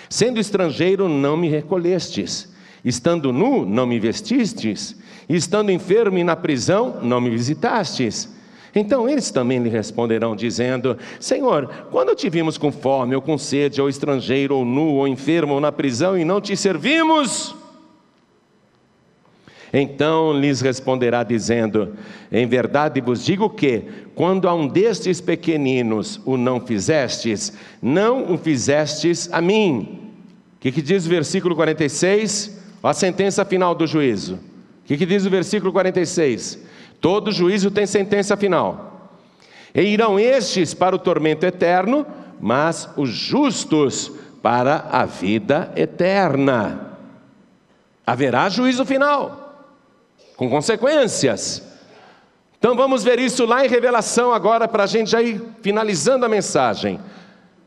Sendo 0.09 0.39
estrangeiro, 0.39 1.09
não 1.09 1.37
me 1.37 1.49
recolhestes. 1.49 2.49
Estando 2.85 3.33
nu, 3.33 3.67
não 3.67 3.85
me 3.85 3.99
vestistes. 3.99 4.97
Estando 5.29 5.73
enfermo 5.73 6.19
e 6.19 6.25
na 6.25 6.37
prisão, 6.37 7.01
não 7.03 7.21
me 7.21 7.29
visitastes. 7.29 8.29
Então 8.73 9.09
eles 9.09 9.33
também 9.33 9.59
lhe 9.59 9.69
responderão, 9.69 10.37
dizendo: 10.37 10.97
Senhor, 11.19 11.69
quando 11.91 12.15
te 12.15 12.31
vimos 12.31 12.57
com 12.57 12.71
fome, 12.71 13.17
ou 13.17 13.21
com 13.21 13.37
sede, 13.37 13.83
ou 13.83 13.89
estrangeiro, 13.89 14.57
ou 14.57 14.65
nu, 14.65 14.95
ou 14.95 15.09
enfermo, 15.09 15.55
ou 15.55 15.61
na 15.61 15.73
prisão, 15.73 16.17
e 16.17 16.25
não 16.25 16.41
te 16.41 16.57
servimos? 16.57 17.57
Então 19.73 20.33
lhes 20.33 20.61
responderá, 20.61 21.23
dizendo: 21.23 21.95
Em 22.31 22.47
verdade 22.47 23.01
vos 23.01 23.25
digo 23.25 23.49
que, 23.49 23.85
quando 24.15 24.49
a 24.49 24.55
um 24.55 24.67
destes 24.67 25.21
pequeninos 25.21 26.21
o 26.25 26.37
não 26.37 26.61
fizestes, 26.61 27.53
não 27.81 28.33
o 28.33 28.39
fizestes 28.39 29.29
a 29.33 29.41
mim. 29.41 30.01
O 30.57 30.61
que, 30.61 30.73
que 30.73 30.83
diz 30.83 31.07
o 31.07 31.09
versículo 31.09 31.55
46? 31.55 32.59
A 32.83 32.93
sentença 32.93 33.45
final 33.45 33.75
do 33.75 33.87
juízo. 33.87 34.35
O 34.35 34.87
que, 34.87 34.97
que 34.97 35.07
diz 35.07 35.25
o 35.25 35.31
versículo 35.31 35.73
46? 35.73 36.59
Todo 37.01 37.33
juízo 37.33 37.71
tem 37.71 37.87
sentença 37.87 38.37
final. 38.37 39.11
E 39.75 39.83
irão 39.83 40.19
estes 40.19 40.75
para 40.75 40.97
o 40.97 40.99
tormento 40.99 41.47
eterno, 41.47 42.05
mas 42.41 42.89
os 42.97 43.11
justos 43.11 44.13
para 44.43 44.87
a 44.91 45.05
vida 45.05 45.73
eterna. 45.77 46.89
Haverá 48.07 48.49
juízo 48.49 48.85
final, 48.85 49.40
com 50.41 50.49
consequências. 50.49 51.63
Então 52.59 52.75
vamos 52.75 53.05
ver 53.05 53.19
isso 53.19 53.45
lá 53.45 53.63
em 53.63 53.69
Revelação 53.69 54.33
agora, 54.33 54.67
para 54.67 54.85
a 54.85 54.87
gente 54.87 55.11
já 55.11 55.21
ir 55.21 55.39
finalizando 55.61 56.25
a 56.25 56.31
mensagem. 56.31 56.99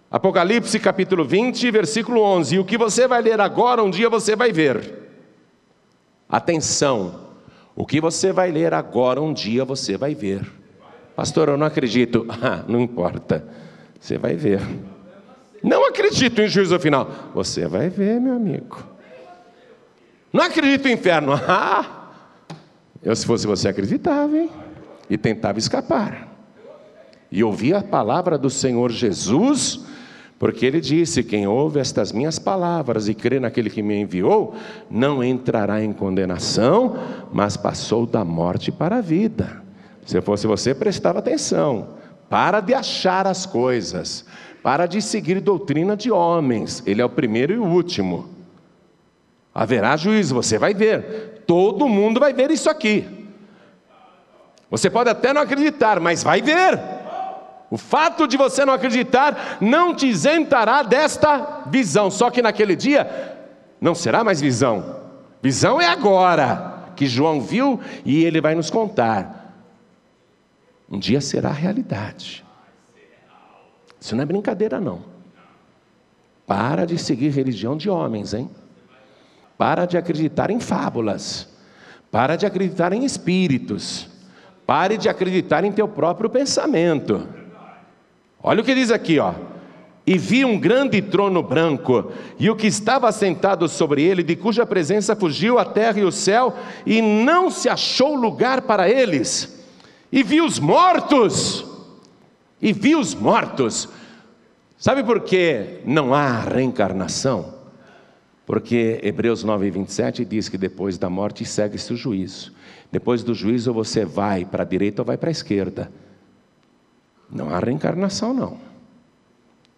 Apocalipse 0.09 0.79
capítulo 0.79 1.23
20, 1.23 1.69
versículo 1.69 2.19
11. 2.19 2.55
E 2.55 2.59
o 2.59 2.65
que 2.65 2.75
você 2.75 3.07
vai 3.07 3.21
ler 3.21 3.39
agora, 3.39 3.83
um 3.83 3.91
dia 3.91 4.09
você 4.09 4.35
vai 4.35 4.51
ver. 4.51 4.91
Atenção, 6.27 7.27
o 7.75 7.85
que 7.85 8.01
você 8.01 8.33
vai 8.33 8.49
ler 8.49 8.73
agora, 8.73 9.21
um 9.21 9.33
dia 9.33 9.63
você 9.63 9.95
vai 9.95 10.15
ver. 10.15 10.41
Pastor, 11.15 11.49
eu 11.49 11.57
não 11.57 11.67
acredito. 11.67 12.25
Ah, 12.41 12.63
não 12.67 12.81
importa, 12.81 13.45
você 13.99 14.17
vai 14.17 14.35
ver. 14.35 14.61
Não 15.61 15.87
acredito 15.87 16.41
em 16.41 16.47
juízo 16.47 16.79
final. 16.79 17.07
Você 17.35 17.67
vai 17.67 17.87
ver, 17.87 18.19
meu 18.19 18.33
amigo. 18.33 18.83
Não 20.33 20.43
acredito 20.43 20.87
em 20.87 20.93
inferno. 20.93 21.33
Ah, 21.47 21.99
eu 23.03 23.15
se 23.15 23.25
fosse 23.25 23.45
você 23.45 23.67
acreditava, 23.67 24.37
hein? 24.37 24.49
E 25.09 25.17
tentava 25.17 25.59
escapar. 25.59 26.29
E 27.31 27.43
ouvia 27.43 27.79
a 27.79 27.83
palavra 27.83 28.37
do 28.37 28.49
Senhor 28.49 28.91
Jesus, 28.91 29.81
porque 30.39 30.65
ele 30.65 30.79
disse: 30.79 31.23
Quem 31.23 31.47
ouve 31.47 31.79
estas 31.79 32.11
minhas 32.11 32.39
palavras 32.39 33.09
e 33.09 33.13
crê 33.13 33.39
naquele 33.39 33.69
que 33.69 33.81
me 33.81 33.99
enviou, 33.99 34.55
não 34.89 35.23
entrará 35.23 35.83
em 35.83 35.91
condenação, 35.91 36.95
mas 37.33 37.57
passou 37.57 38.05
da 38.05 38.23
morte 38.23 38.71
para 38.71 38.97
a 38.97 39.01
vida. 39.01 39.61
Se 40.05 40.21
fosse 40.21 40.45
você, 40.45 40.73
prestava 40.73 41.19
atenção. 41.19 41.89
Para 42.29 42.61
de 42.61 42.73
achar 42.73 43.25
as 43.25 43.45
coisas. 43.45 44.25
Para 44.61 44.85
de 44.85 45.01
seguir 45.01 45.39
doutrina 45.39 45.95
de 45.95 46.11
homens. 46.11 46.83
Ele 46.85 47.01
é 47.01 47.05
o 47.05 47.09
primeiro 47.09 47.53
e 47.53 47.57
o 47.57 47.65
último. 47.65 48.29
Haverá 49.53 49.95
juízo, 49.97 50.33
você 50.33 50.57
vai 50.57 50.73
ver. 50.73 51.32
Todo 51.45 51.89
mundo 51.89 52.19
vai 52.19 52.33
ver 52.33 52.51
isso 52.51 52.69
aqui. 52.69 53.27
Você 54.69 54.89
pode 54.89 55.09
até 55.09 55.33
não 55.33 55.41
acreditar, 55.41 55.99
mas 55.99 56.23
vai 56.23 56.41
ver. 56.41 56.79
O 57.69 57.77
fato 57.77 58.27
de 58.27 58.37
você 58.37 58.65
não 58.65 58.73
acreditar 58.73 59.57
não 59.59 59.95
te 59.95 60.07
isentará 60.07 60.83
desta 60.83 61.63
visão. 61.67 62.09
Só 62.11 62.29
que 62.29 62.41
naquele 62.41 62.75
dia 62.75 63.35
não 63.81 63.95
será 63.95 64.23
mais 64.23 64.39
visão. 64.39 65.01
Visão 65.41 65.81
é 65.81 65.87
agora, 65.87 66.91
que 66.95 67.05
João 67.05 67.41
viu 67.41 67.79
e 68.05 68.23
ele 68.23 68.39
vai 68.39 68.55
nos 68.55 68.69
contar. 68.69 69.55
Um 70.89 70.99
dia 70.99 71.19
será 71.19 71.51
realidade. 71.51 72.45
Isso 73.99 74.15
não 74.15 74.23
é 74.23 74.25
brincadeira, 74.25 74.79
não. 74.79 75.01
Para 76.45 76.85
de 76.85 76.97
seguir 76.97 77.29
religião 77.29 77.75
de 77.75 77.89
homens, 77.89 78.33
hein? 78.33 78.49
Para 79.63 79.85
de 79.85 79.97
acreditar 79.97 80.51
em 80.51 80.59
fábulas. 80.59 81.47
Para 82.11 82.35
de 82.35 82.45
acreditar 82.45 82.91
em 82.91 83.05
espíritos. 83.05 84.09
Pare 84.67 84.97
de 84.97 85.07
acreditar 85.07 85.63
em 85.63 85.71
teu 85.71 85.87
próprio 85.87 86.29
pensamento. 86.29 87.25
Olha 88.43 88.59
o 88.59 88.63
que 88.65 88.75
diz 88.75 88.91
aqui, 88.91 89.19
ó. 89.19 89.33
E 90.05 90.17
vi 90.17 90.43
um 90.43 90.59
grande 90.59 91.01
trono 91.01 91.41
branco, 91.41 92.11
e 92.37 92.49
o 92.49 92.57
que 92.57 92.67
estava 92.67 93.09
sentado 93.13 93.69
sobre 93.69 94.03
ele, 94.03 94.21
de 94.21 94.35
cuja 94.35 94.65
presença 94.65 95.15
fugiu 95.15 95.57
a 95.57 95.63
terra 95.63 96.01
e 96.01 96.03
o 96.03 96.11
céu, 96.11 96.53
e 96.85 97.01
não 97.01 97.49
se 97.49 97.69
achou 97.69 98.15
lugar 98.15 98.63
para 98.63 98.89
eles. 98.89 99.65
E 100.11 100.23
vi 100.23 100.41
os 100.41 100.59
mortos 100.59 101.65
e 102.61 102.73
vi 102.73 102.97
os 102.97 103.15
mortos. 103.15 103.87
Sabe 104.77 105.05
por 105.05 105.21
que 105.21 105.79
não 105.85 106.13
há 106.13 106.41
reencarnação? 106.41 107.62
Porque 108.53 108.99
Hebreus 109.01 109.43
9, 109.43 109.71
27 109.71 110.23
diz 110.23 110.47
que 110.47 110.59
depois 110.59 110.95
da 110.95 111.09
morte 111.09 111.43
segue-se 111.43 111.91
o 111.91 111.97
juízo. 111.97 112.53
Depois 112.91 113.23
do 113.23 113.33
juízo 113.33 113.73
você 113.73 114.05
vai 114.05 114.45
para 114.45 114.61
a 114.61 114.65
direita 114.65 115.01
ou 115.01 115.05
vai 115.07 115.17
para 115.17 115.29
a 115.29 115.31
esquerda. 115.31 115.91
Não 117.27 117.49
há 117.49 117.57
reencarnação, 117.57 118.31
não. 118.31 118.59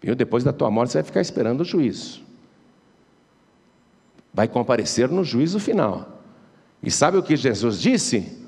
Viu? 0.02 0.14
Depois 0.14 0.44
da 0.44 0.52
tua 0.52 0.70
morte 0.70 0.92
você 0.92 0.98
vai 0.98 1.04
ficar 1.04 1.22
esperando 1.22 1.62
o 1.62 1.64
juízo. 1.64 2.20
Vai 4.30 4.46
comparecer 4.46 5.08
no 5.08 5.24
juízo 5.24 5.58
final. 5.58 6.20
E 6.82 6.90
sabe 6.90 7.16
o 7.16 7.22
que 7.22 7.34
Jesus 7.34 7.80
disse? 7.80 8.46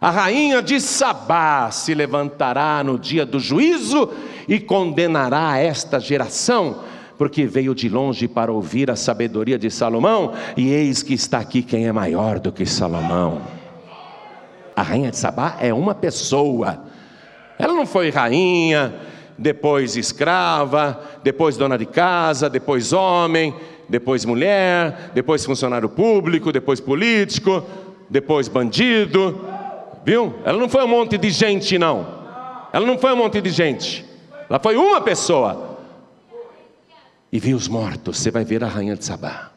A 0.00 0.08
rainha 0.12 0.62
de 0.62 0.80
Sabá 0.80 1.68
se 1.72 1.94
levantará 1.94 2.84
no 2.84 2.96
dia 2.96 3.26
do 3.26 3.40
juízo 3.40 4.08
e 4.46 4.60
condenará 4.60 5.58
esta 5.58 5.98
geração, 5.98 6.84
porque 7.18 7.44
veio 7.44 7.74
de 7.74 7.88
longe 7.88 8.26
para 8.26 8.50
ouvir 8.52 8.90
a 8.90 8.96
sabedoria 8.96 9.58
de 9.58 9.70
Salomão, 9.70 10.32
e 10.56 10.70
eis 10.70 11.02
que 11.02 11.12
está 11.12 11.38
aqui 11.38 11.62
quem 11.62 11.86
é 11.86 11.92
maior 11.92 12.38
do 12.38 12.50
que 12.52 12.64
Salomão. 12.64 13.42
A 14.74 14.82
rainha 14.82 15.10
de 15.10 15.16
Sabá 15.16 15.56
é 15.60 15.74
uma 15.74 15.94
pessoa, 15.94 16.84
ela 17.58 17.74
não 17.74 17.84
foi 17.84 18.10
rainha, 18.10 18.94
depois 19.36 19.96
escrava, 19.96 21.02
depois 21.22 21.56
dona 21.56 21.76
de 21.76 21.86
casa, 21.86 22.48
depois 22.48 22.92
homem, 22.92 23.54
depois 23.88 24.24
mulher, 24.24 25.10
depois 25.12 25.44
funcionário 25.44 25.88
público, 25.88 26.52
depois 26.52 26.80
político, 26.80 27.64
depois 28.08 28.48
bandido 28.48 29.38
Viu? 30.08 30.36
Ela 30.42 30.56
não 30.56 30.70
foi 30.70 30.82
um 30.84 30.88
monte 30.88 31.18
de 31.18 31.28
gente, 31.28 31.78
não. 31.78 32.06
Ela 32.72 32.86
não 32.86 32.96
foi 32.96 33.12
um 33.12 33.16
monte 33.16 33.42
de 33.42 33.50
gente. 33.50 34.06
Ela 34.48 34.58
foi 34.58 34.74
uma 34.74 35.02
pessoa. 35.02 35.67
E 37.30 37.38
viu 37.38 37.56
os 37.56 37.68
mortos. 37.68 38.18
Você 38.18 38.30
vai 38.30 38.44
ver 38.44 38.64
a 38.64 38.68
rainha 38.68 38.96
de 38.96 39.04
Sabá. 39.04 39.50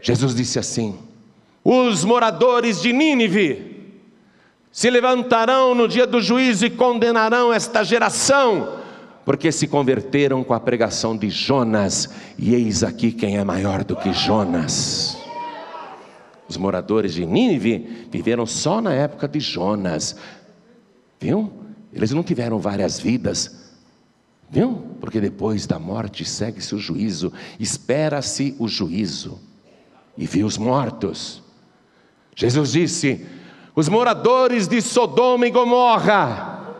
Jesus 0.00 0.34
disse 0.34 0.58
assim: 0.58 0.96
Os 1.64 2.04
moradores 2.04 2.80
de 2.80 2.92
Nínive 2.92 3.76
se 4.70 4.90
levantarão 4.90 5.74
no 5.74 5.88
dia 5.88 6.06
do 6.06 6.20
juízo 6.20 6.66
e 6.66 6.70
condenarão 6.70 7.52
esta 7.52 7.82
geração, 7.82 8.78
porque 9.24 9.50
se 9.50 9.66
converteram 9.66 10.44
com 10.44 10.52
a 10.52 10.60
pregação 10.60 11.16
de 11.16 11.30
Jonas, 11.30 12.10
e 12.38 12.54
eis 12.54 12.84
aqui 12.84 13.10
quem 13.10 13.38
é 13.38 13.42
maior 13.42 13.82
do 13.82 13.96
que 13.96 14.12
Jonas. 14.12 15.16
Os 16.48 16.56
moradores 16.56 17.14
de 17.14 17.26
Nínive 17.26 18.06
viveram 18.10 18.46
só 18.46 18.80
na 18.80 18.92
época 18.92 19.26
de 19.26 19.40
Jonas. 19.40 20.14
Viu? 21.18 21.50
Eles 21.92 22.12
não 22.12 22.22
tiveram 22.22 22.58
várias 22.58 23.00
vidas. 23.00 23.65
Viu? 24.48 24.96
Porque 25.00 25.20
depois 25.20 25.66
da 25.66 25.78
morte 25.78 26.24
segue-se 26.24 26.74
o 26.74 26.78
juízo, 26.78 27.32
espera-se 27.58 28.54
o 28.58 28.68
juízo. 28.68 29.40
E 30.16 30.26
viu 30.26 30.46
os 30.46 30.56
mortos. 30.56 31.42
Jesus 32.34 32.72
disse: 32.72 33.26
os 33.74 33.88
moradores 33.88 34.66
de 34.66 34.80
Sodoma 34.80 35.46
e 35.46 35.50
Gomorra 35.50 36.74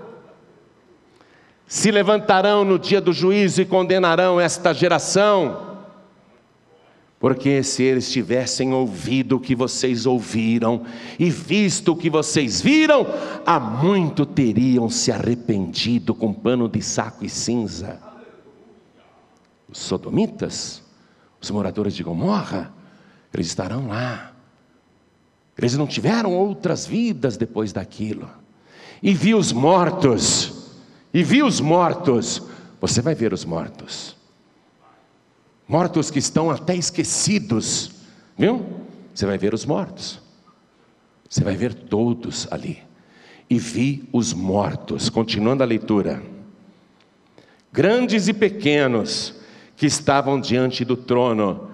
se 1.67 1.91
levantarão 1.91 2.65
no 2.65 2.79
dia 2.79 3.01
do 3.01 3.13
juízo 3.13 3.61
e 3.61 3.67
condenarão 3.67 4.41
esta 4.41 4.73
geração 4.73 5.66
porque 7.19 7.63
se 7.63 7.83
eles 7.83 8.11
tivessem 8.11 8.75
ouvido 8.75 9.37
o 9.37 9.41
que 9.41 9.55
vocês 9.55 10.05
ouviram 10.05 10.85
e 11.19 11.31
visto 11.31 11.93
o 11.93 11.97
que 11.97 12.11
vocês 12.11 12.61
viram, 12.61 13.07
há 13.45 13.59
muito 13.59 14.27
teriam 14.27 14.91
se 14.91 15.11
arrependido 15.11 16.15
com 16.15 16.33
pano 16.33 16.69
de 16.69 16.83
saco 16.83 17.25
e 17.25 17.29
cinza. 17.29 17.99
Os 19.69 19.79
sodomitas, 19.79 20.83
os 21.41 21.51
moradores 21.51 21.95
de 21.95 22.03
Gomorra, 22.03 22.73
eles 23.33 23.47
estarão 23.47 23.89
lá. 23.89 24.33
Eles 25.57 25.75
não 25.75 25.87
tiveram 25.87 26.35
outras 26.35 26.87
vidas 26.87 27.39
depois 27.39 27.73
daquilo. 27.73 28.29
E 29.03 29.15
vi 29.15 29.35
os 29.35 29.53
mortos, 29.53 30.75
e 31.15 31.23
vi 31.23 31.43
os 31.43 31.61
mortos. 31.61 32.43
Você 32.79 33.01
vai 33.01 33.15
ver 33.15 33.33
os 33.33 33.45
mortos 33.45 34.16
mortos 35.69 36.11
que 36.11 36.19
estão 36.19 36.51
até 36.51 36.75
esquecidos, 36.75 37.91
viu? 38.39 38.65
Você 39.15 39.27
vai 39.27 39.39
ver 39.39 39.55
os 39.55 39.65
mortos, 39.65 40.21
você 41.29 41.43
vai 41.43 41.57
ver 41.57 41.75
todos 41.75 42.47
ali. 42.51 42.85
E 43.49 43.59
vi 43.59 44.09
os 44.13 44.33
mortos, 44.33 45.09
continuando 45.09 45.63
a 45.63 45.67
leitura, 45.67 46.21
grandes 47.73 48.27
e 48.27 48.35
pequenos, 48.35 49.35
que 49.77 49.87
estavam 49.87 50.41
diante 50.41 50.85
do 50.85 50.97
trono, 50.97 51.71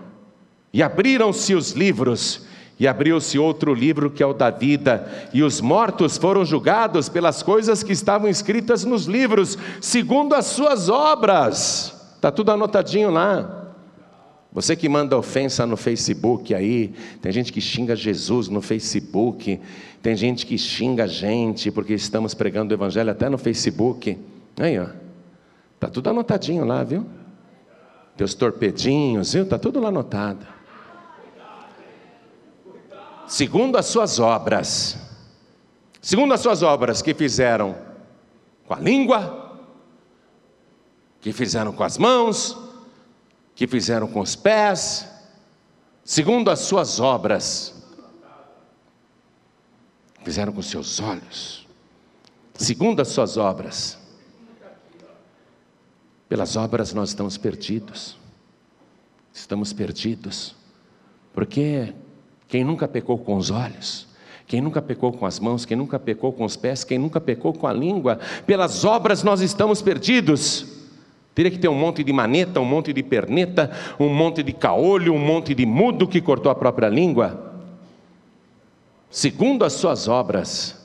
e 0.73 0.83
abriram-se 0.83 1.55
os 1.55 1.73
livros, 1.73 2.47
e 2.79 2.87
abriu-se 2.87 3.39
outro 3.39 3.73
livro 3.73 4.11
que 4.11 4.23
é 4.23 4.27
o 4.27 4.35
da 4.35 4.51
vida, 4.51 5.29
e 5.33 5.43
os 5.43 5.61
mortos 5.61 6.19
foram 6.19 6.45
julgados 6.45 7.09
pelas 7.09 7.43
coisas 7.43 7.83
que 7.83 7.93
estavam 7.93 8.29
escritas 8.29 8.85
nos 8.85 9.07
livros, 9.07 9.57
segundo 9.81 10.35
as 10.35 10.47
suas 10.47 10.89
obras. 10.89 11.95
Está 12.17 12.31
tudo 12.31 12.51
anotadinho 12.51 13.11
lá. 13.11 13.62
Você 14.53 14.77
que 14.77 14.87
manda 14.89 15.17
ofensa 15.17 15.67
no 15.67 15.79
Facebook 15.79 16.55
aí, 16.55 16.95
tem 17.23 17.33
gente 17.33 17.51
que 17.51 17.61
xinga 17.61 17.97
Jesus 17.97 18.49
no 18.49 18.61
Facebook, 18.61 19.59
tem 20.03 20.15
gente 20.15 20.45
que 20.45 20.59
xinga 20.59 21.05
a 21.05 21.07
gente 21.07 21.71
porque 21.71 21.95
estamos 21.95 22.35
pregando 22.35 22.75
o 22.75 22.77
Evangelho 22.77 23.11
até 23.11 23.31
no 23.31 23.39
Facebook. 23.39 24.19
Aí, 24.59 24.79
ó. 24.79 24.89
Tá 25.81 25.89
tudo 25.89 26.11
anotadinho 26.11 26.65
lá, 26.67 26.85
viu? 26.85 27.07
Teus 28.15 28.35
torpedinhos, 28.35 29.33
viu? 29.33 29.47
Tá 29.47 29.59
tudo 29.59 29.81
lá 29.81 29.89
anotado. 29.89 30.47
Segundo 33.27 33.79
as 33.79 33.87
suas 33.87 34.19
obras, 34.19 34.99
segundo 36.03 36.35
as 36.35 36.41
suas 36.41 36.63
obras 36.63 37.01
que 37.01 37.15
fizeram 37.15 37.75
com 38.67 38.75
a 38.75 38.79
língua, 38.79 39.59
que 41.23 41.33
fizeram 41.33 41.73
com 41.73 41.83
as 41.83 41.97
mãos, 41.97 42.59
que 43.55 43.67
fizeram 43.67 44.07
com 44.07 44.21
os 44.21 44.35
pés, 44.35 45.09
segundo 46.05 46.51
as 46.51 46.61
suas 46.61 47.01
obras, 47.01 47.75
fizeram 50.25 50.53
com 50.53 50.63
seus 50.63 51.01
olhos, 51.01 51.67
segundo 52.55 53.01
as 53.01 53.09
suas 53.09 53.37
obras. 53.37 53.99
Pelas 56.29 56.57
obras 56.57 56.95
nós 56.95 57.11
estamos 57.11 57.37
perdidos, 57.37 58.17
estamos 59.35 59.73
perdidos, 59.73 60.55
porque 61.35 61.93
quem 62.49 62.65
nunca 62.65 62.89
pecou 62.89 63.19
com 63.19 63.37
os 63.37 63.51
olhos, 63.51 64.07
quem 64.47 64.61
nunca 64.61 64.81
pecou 64.81 65.13
com 65.13 65.27
as 65.27 65.39
mãos, 65.39 65.65
quem 65.67 65.77
nunca 65.77 65.99
pecou 65.99 66.33
com 66.33 66.45
os 66.45 66.57
pés, 66.57 66.85
quem 66.85 66.99
nunca 66.99 67.21
pecou 67.21 67.53
com 67.53 67.67
a 67.67 67.73
língua, 67.73 68.19
pelas 68.47 68.85
obras 68.85 69.23
nós 69.23 69.41
estamos 69.41 69.83
perdidos. 69.83 70.72
Teria 71.35 71.51
que 71.51 71.59
ter 71.59 71.69
um 71.69 71.75
monte 71.75 72.05
de 72.05 72.13
maneta, 72.13 72.61
um 72.61 72.65
monte 72.65 72.93
de 72.93 73.03
perneta, 73.03 73.71
um 73.99 74.09
monte 74.09 74.43
de 74.43 74.53
caolho, 74.53 75.15
um 75.15 75.19
monte 75.19 75.55
de 75.55 75.65
mudo 75.65 76.07
que 76.07 76.21
cortou 76.21 76.53
a 76.53 76.55
própria 76.55 76.89
língua. 76.89 77.55
Segundo 79.11 79.65
as 79.65 79.73
suas 79.73 80.09
obras. 80.09 80.79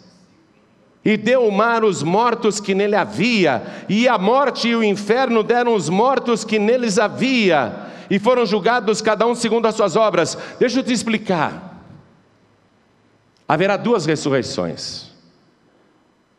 E 1.03 1.15
deu 1.15 1.47
o 1.47 1.51
mar 1.51 1.83
os 1.83 2.03
mortos 2.03 2.59
que 2.59 2.75
nele 2.75 2.95
havia, 2.95 3.63
e 3.87 4.07
a 4.07 4.17
morte 4.17 4.69
e 4.69 4.75
o 4.75 4.83
inferno 4.83 5.41
deram 5.41 5.73
os 5.73 5.89
mortos 5.89 6.43
que 6.43 6.59
neles 6.59 6.99
havia, 6.99 7.87
e 8.09 8.19
foram 8.19 8.45
julgados 8.45 9.01
cada 9.01 9.25
um 9.25 9.33
segundo 9.33 9.65
as 9.67 9.75
suas 9.75 9.95
obras. 9.95 10.37
Deixa 10.59 10.79
eu 10.79 10.83
te 10.83 10.91
explicar. 10.91 11.81
Haverá 13.47 13.77
duas 13.77 14.05
ressurreições. 14.05 15.16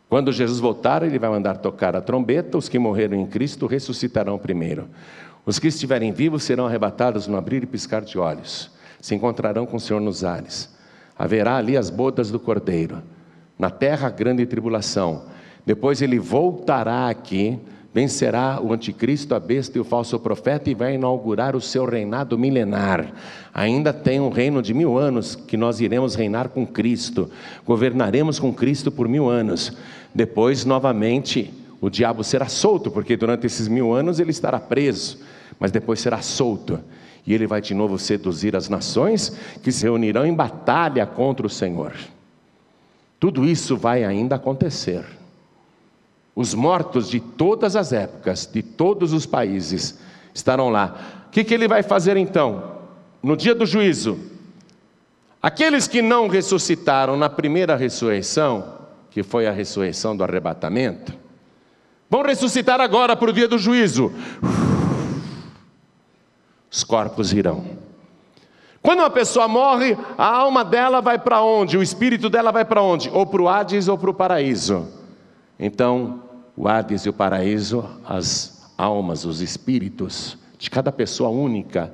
Quando 0.08 0.32
Jesus 0.32 0.58
voltar, 0.58 1.02
ele 1.02 1.18
vai 1.18 1.28
mandar 1.28 1.58
tocar 1.58 1.94
a 1.94 2.00
trombeta, 2.00 2.56
os 2.56 2.68
que 2.68 2.78
morreram 2.78 3.18
em 3.18 3.26
Cristo 3.26 3.66
ressuscitarão 3.66 4.38
primeiro. 4.38 4.88
Os 5.44 5.58
que 5.58 5.68
estiverem 5.68 6.12
vivos 6.12 6.44
serão 6.44 6.66
arrebatados 6.66 7.26
no 7.26 7.36
abrir 7.36 7.62
e 7.62 7.66
piscar 7.66 8.02
de 8.02 8.18
olhos. 8.18 8.70
Se 9.00 9.14
encontrarão 9.14 9.66
com 9.66 9.76
o 9.76 9.80
Senhor 9.80 10.00
nos 10.00 10.24
ares. 10.24 10.74
Haverá 11.16 11.56
ali 11.56 11.76
as 11.76 11.90
bodas 11.90 12.30
do 12.30 12.40
Cordeiro. 12.40 13.02
Na 13.58 13.70
terra, 13.70 14.08
grande 14.08 14.46
tribulação. 14.46 15.24
Depois 15.66 16.00
ele 16.00 16.18
voltará 16.18 17.08
aqui 17.08 17.60
vencerá 17.92 18.60
o 18.62 18.72
anticristo, 18.72 19.34
a 19.34 19.40
besta 19.40 19.78
e 19.78 19.80
o 19.80 19.84
falso 19.84 20.18
profeta 20.20 20.70
e 20.70 20.74
vai 20.74 20.94
inaugurar 20.94 21.56
o 21.56 21.60
seu 21.60 21.84
reinado 21.84 22.38
milenar. 22.38 23.12
Ainda 23.52 23.92
tem 23.92 24.20
um 24.20 24.28
reino 24.28 24.62
de 24.62 24.74
mil 24.74 24.98
anos 24.98 25.34
que 25.34 25.56
nós 25.56 25.80
iremos 25.80 26.14
reinar 26.14 26.50
com 26.50 26.66
Cristo, 26.66 27.30
governaremos 27.66 28.38
com 28.38 28.52
Cristo 28.52 28.92
por 28.92 29.08
mil 29.08 29.28
anos. 29.28 29.76
Depois, 30.14 30.64
novamente, 30.64 31.52
o 31.80 31.88
diabo 31.88 32.24
será 32.24 32.48
solto, 32.48 32.90
porque 32.90 33.16
durante 33.16 33.46
esses 33.46 33.68
mil 33.68 33.92
anos 33.92 34.18
ele 34.18 34.30
estará 34.30 34.58
preso, 34.58 35.18
mas 35.58 35.70
depois 35.70 36.00
será 36.00 36.20
solto. 36.20 36.80
E 37.26 37.34
ele 37.34 37.46
vai 37.46 37.60
de 37.60 37.74
novo 37.74 37.98
seduzir 37.98 38.56
as 38.56 38.68
nações 38.68 39.36
que 39.62 39.70
se 39.70 39.84
reunirão 39.84 40.26
em 40.26 40.34
batalha 40.34 41.06
contra 41.06 41.46
o 41.46 41.50
Senhor. 41.50 41.94
Tudo 43.20 43.44
isso 43.44 43.76
vai 43.76 44.04
ainda 44.04 44.36
acontecer. 44.36 45.04
Os 46.34 46.54
mortos 46.54 47.10
de 47.10 47.20
todas 47.20 47.76
as 47.76 47.92
épocas, 47.92 48.48
de 48.50 48.62
todos 48.62 49.12
os 49.12 49.26
países, 49.26 49.98
estarão 50.32 50.68
lá. 50.68 51.24
O 51.26 51.30
que, 51.30 51.44
que 51.44 51.52
ele 51.52 51.68
vai 51.68 51.82
fazer 51.82 52.16
então? 52.16 52.78
No 53.22 53.36
dia 53.36 53.54
do 53.54 53.66
juízo, 53.66 54.18
aqueles 55.42 55.88
que 55.88 56.00
não 56.00 56.28
ressuscitaram 56.28 57.16
na 57.16 57.28
primeira 57.28 57.76
ressurreição, 57.76 58.77
que 59.18 59.22
foi 59.24 59.48
a 59.48 59.50
ressurreição 59.50 60.16
do 60.16 60.22
arrebatamento, 60.22 61.12
vão 62.08 62.22
ressuscitar 62.22 62.80
agora 62.80 63.16
para 63.16 63.28
o 63.28 63.32
dia 63.32 63.48
do 63.48 63.58
juízo. 63.58 64.12
Os 66.70 66.84
corpos 66.84 67.32
irão. 67.32 67.64
Quando 68.80 69.00
uma 69.00 69.10
pessoa 69.10 69.48
morre, 69.48 69.98
a 70.16 70.24
alma 70.24 70.64
dela 70.64 71.00
vai 71.00 71.18
para 71.18 71.42
onde? 71.42 71.76
O 71.76 71.82
espírito 71.82 72.30
dela 72.30 72.52
vai 72.52 72.64
para 72.64 72.80
onde? 72.80 73.10
Ou 73.12 73.26
para 73.26 73.42
o 73.42 73.48
Hades 73.48 73.88
ou 73.88 73.98
para 73.98 74.10
o 74.10 74.14
paraíso. 74.14 74.86
Então, 75.58 76.22
o 76.56 76.68
Hades 76.68 77.04
e 77.04 77.08
o 77.08 77.12
paraíso, 77.12 77.84
as 78.06 78.72
almas, 78.78 79.24
os 79.24 79.40
espíritos 79.40 80.38
de 80.56 80.70
cada 80.70 80.92
pessoa 80.92 81.28
única, 81.28 81.92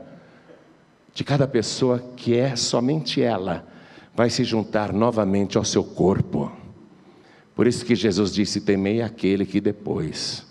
de 1.15 1.25
cada 1.25 1.49
pessoa 1.49 2.05
que 2.17 2.37
é 2.37 2.55
somente 2.55 3.23
ela, 3.23 3.65
vai 4.15 4.29
se 4.29 4.45
juntar 4.45 4.93
novamente 4.93 5.57
ao 5.57 5.65
seu 5.65 5.83
corpo. 5.83 6.53
Por 7.55 7.67
isso 7.67 7.85
que 7.85 7.95
Jesus 7.95 8.33
disse: 8.33 8.61
Temei 8.61 9.03
aquele 9.03 9.47
que 9.47 9.61
depois 9.61 10.47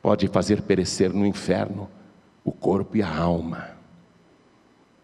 pode 0.00 0.28
fazer 0.28 0.62
perecer 0.62 1.12
no 1.12 1.26
inferno 1.26 1.88
o 2.44 2.52
corpo 2.52 2.96
e 2.96 3.02
a 3.02 3.16
alma. 3.16 3.70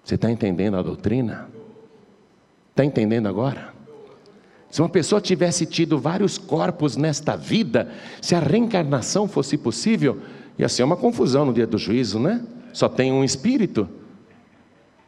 Você 0.04 0.14
está 0.14 0.30
entendendo 0.30 0.76
a 0.76 0.82
doutrina? 0.82 1.48
Está 2.70 2.84
entendendo 2.84 3.28
agora? 3.28 3.72
Se 4.70 4.80
uma 4.80 4.88
pessoa 4.88 5.20
tivesse 5.20 5.66
tido 5.66 5.98
vários 5.98 6.38
corpos 6.38 6.96
nesta 6.96 7.36
vida, 7.36 7.92
se 8.22 8.34
a 8.34 8.40
reencarnação 8.40 9.28
fosse 9.28 9.58
possível, 9.58 10.22
ia 10.58 10.68
ser 10.68 10.82
uma 10.82 10.96
confusão 10.96 11.44
no 11.44 11.52
dia 11.52 11.66
do 11.66 11.76
juízo, 11.76 12.18
né? 12.18 12.42
Só 12.72 12.88
tem 12.88 13.12
um 13.12 13.22
espírito. 13.22 13.88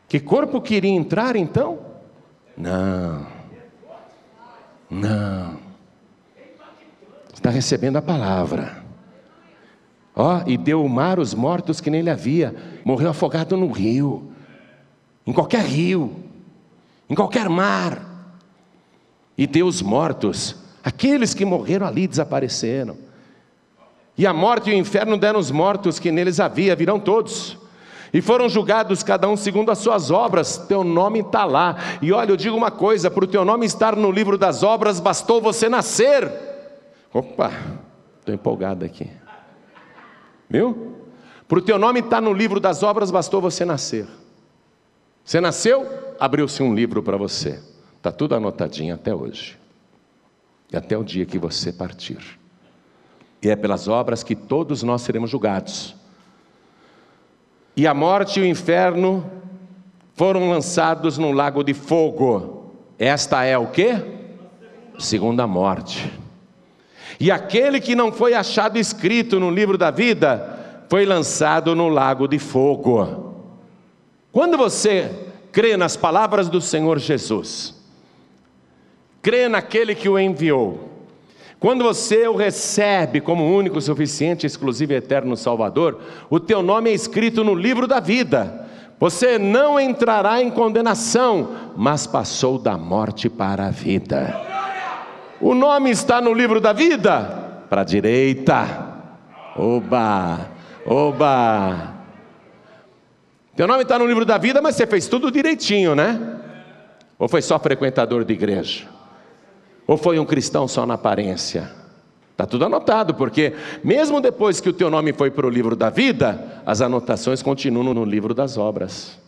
Que 0.06 0.20
corpo 0.20 0.60
queria 0.60 0.90
entrar 0.90 1.34
então? 1.34 1.78
Não. 2.56 3.26
Não. 4.90 5.63
Está 7.44 7.50
recebendo 7.50 7.98
a 7.98 8.02
palavra. 8.02 8.82
Ó, 10.16 10.40
e 10.46 10.56
deu 10.56 10.82
o 10.82 10.88
mar 10.88 11.18
os 11.18 11.34
mortos 11.34 11.78
que 11.78 11.90
nele 11.90 12.08
havia. 12.08 12.56
Morreu 12.82 13.10
afogado 13.10 13.54
no 13.54 13.70
rio. 13.70 14.32
Em 15.26 15.32
qualquer 15.34 15.62
rio. 15.62 16.24
Em 17.06 17.14
qualquer 17.14 17.50
mar 17.50 18.14
e 19.36 19.46
deu 19.46 19.66
os 19.66 19.82
mortos, 19.82 20.56
aqueles 20.82 21.34
que 21.34 21.44
morreram 21.44 21.86
ali 21.86 22.06
desapareceram. 22.06 22.96
E 24.16 24.26
a 24.26 24.32
morte 24.32 24.70
e 24.70 24.72
o 24.72 24.78
inferno 24.78 25.18
deram 25.18 25.38
os 25.38 25.50
mortos 25.50 25.98
que 25.98 26.10
neles 26.10 26.40
havia, 26.40 26.74
virão 26.74 26.98
todos. 26.98 27.58
E 28.10 28.22
foram 28.22 28.48
julgados 28.48 29.02
cada 29.02 29.28
um 29.28 29.36
segundo 29.36 29.70
as 29.70 29.78
suas 29.78 30.10
obras, 30.10 30.56
teu 30.56 30.82
nome 30.82 31.20
está 31.20 31.44
lá. 31.44 31.76
E 32.00 32.10
olha, 32.10 32.30
eu 32.30 32.38
digo 32.38 32.56
uma 32.56 32.70
coisa: 32.70 33.10
para 33.10 33.24
o 33.24 33.28
teu 33.28 33.44
nome 33.44 33.66
estar 33.66 33.94
no 33.94 34.10
livro 34.10 34.38
das 34.38 34.62
obras, 34.62 34.98
bastou 34.98 35.42
você 35.42 35.68
nascer. 35.68 36.53
Opa, 37.14 37.52
estou 38.18 38.34
empolgado 38.34 38.84
aqui. 38.84 39.08
Viu? 40.50 40.96
Para 41.46 41.58
o 41.60 41.62
teu 41.62 41.78
nome 41.78 42.00
estar 42.00 42.20
no 42.20 42.32
livro 42.32 42.58
das 42.58 42.82
obras, 42.82 43.12
bastou 43.12 43.40
você 43.40 43.64
nascer. 43.64 44.08
Você 45.24 45.40
nasceu, 45.40 45.86
abriu-se 46.18 46.60
um 46.60 46.74
livro 46.74 47.04
para 47.04 47.16
você. 47.16 47.62
Está 47.96 48.10
tudo 48.10 48.34
anotadinho 48.34 48.92
até 48.96 49.14
hoje. 49.14 49.56
E 50.72 50.76
até 50.76 50.98
o 50.98 51.04
dia 51.04 51.24
que 51.24 51.38
você 51.38 51.72
partir. 51.72 52.18
E 53.40 53.48
é 53.48 53.54
pelas 53.54 53.86
obras 53.86 54.24
que 54.24 54.34
todos 54.34 54.82
nós 54.82 55.02
seremos 55.02 55.30
julgados. 55.30 55.94
E 57.76 57.86
a 57.86 57.94
morte 57.94 58.40
e 58.40 58.42
o 58.42 58.46
inferno 58.46 59.24
foram 60.14 60.50
lançados 60.50 61.16
no 61.16 61.30
lago 61.30 61.62
de 61.62 61.74
fogo. 61.74 62.72
Esta 62.98 63.44
é 63.44 63.56
o 63.56 63.68
que? 63.68 63.92
Segunda 64.98 65.46
morte. 65.46 66.23
E 67.18 67.30
aquele 67.30 67.80
que 67.80 67.94
não 67.94 68.12
foi 68.12 68.34
achado 68.34 68.78
escrito 68.78 69.38
no 69.38 69.50
livro 69.50 69.78
da 69.78 69.90
vida 69.90 70.84
foi 70.88 71.04
lançado 71.04 71.74
no 71.74 71.88
lago 71.88 72.26
de 72.26 72.38
fogo. 72.38 73.34
Quando 74.30 74.56
você 74.56 75.10
crê 75.52 75.76
nas 75.76 75.96
palavras 75.96 76.48
do 76.48 76.60
Senhor 76.60 76.98
Jesus, 76.98 77.74
crê 79.22 79.48
naquele 79.48 79.94
que 79.94 80.08
o 80.08 80.18
enviou. 80.18 80.90
Quando 81.60 81.82
você 81.82 82.28
o 82.28 82.36
recebe 82.36 83.20
como 83.20 83.56
único, 83.56 83.80
suficiente, 83.80 84.44
exclusivo 84.44 84.92
e 84.92 84.96
eterno 84.96 85.36
Salvador, 85.36 85.98
o 86.28 86.38
teu 86.38 86.62
nome 86.62 86.90
é 86.90 86.92
escrito 86.92 87.42
no 87.42 87.54
livro 87.54 87.86
da 87.86 88.00
vida. 88.00 88.68
Você 89.00 89.38
não 89.38 89.80
entrará 89.80 90.42
em 90.42 90.50
condenação, 90.50 91.56
mas 91.76 92.06
passou 92.06 92.58
da 92.58 92.76
morte 92.76 93.28
para 93.30 93.66
a 93.66 93.70
vida. 93.70 94.53
O 95.44 95.54
nome 95.54 95.90
está 95.90 96.22
no 96.22 96.32
livro 96.32 96.58
da 96.58 96.72
vida? 96.72 97.20
Para 97.68 97.82
a 97.82 97.84
direita. 97.84 98.96
Oba, 99.54 100.48
oba. 100.86 101.92
Teu 103.54 103.66
nome 103.66 103.82
está 103.82 103.98
no 103.98 104.06
livro 104.06 104.24
da 104.24 104.38
vida, 104.38 104.62
mas 104.62 104.74
você 104.74 104.86
fez 104.86 105.06
tudo 105.06 105.30
direitinho, 105.30 105.94
né? 105.94 106.18
Ou 107.18 107.28
foi 107.28 107.42
só 107.42 107.58
frequentador 107.58 108.24
de 108.24 108.32
igreja? 108.32 108.86
Ou 109.86 109.98
foi 109.98 110.18
um 110.18 110.24
cristão 110.24 110.66
só 110.66 110.86
na 110.86 110.94
aparência? 110.94 111.70
Está 112.32 112.46
tudo 112.46 112.64
anotado, 112.64 113.12
porque 113.12 113.52
mesmo 113.84 114.22
depois 114.22 114.62
que 114.62 114.70
o 114.70 114.72
teu 114.72 114.88
nome 114.88 115.12
foi 115.12 115.30
para 115.30 115.46
o 115.46 115.50
livro 115.50 115.76
da 115.76 115.90
vida, 115.90 116.62
as 116.64 116.80
anotações 116.80 117.42
continuam 117.42 117.92
no 117.92 118.06
livro 118.06 118.32
das 118.32 118.56
obras. 118.56 119.18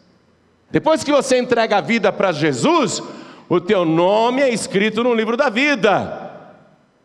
Depois 0.70 1.04
que 1.04 1.12
você 1.12 1.38
entrega 1.38 1.76
a 1.76 1.82
vida 1.82 2.10
para 2.10 2.32
Jesus, 2.32 3.02
o 3.49 3.61
teu 3.61 3.84
nome 3.84 4.42
é 4.42 4.53
escrito 4.53 5.03
no 5.03 5.14
livro 5.14 5.36
da 5.36 5.49
vida. 5.49 6.22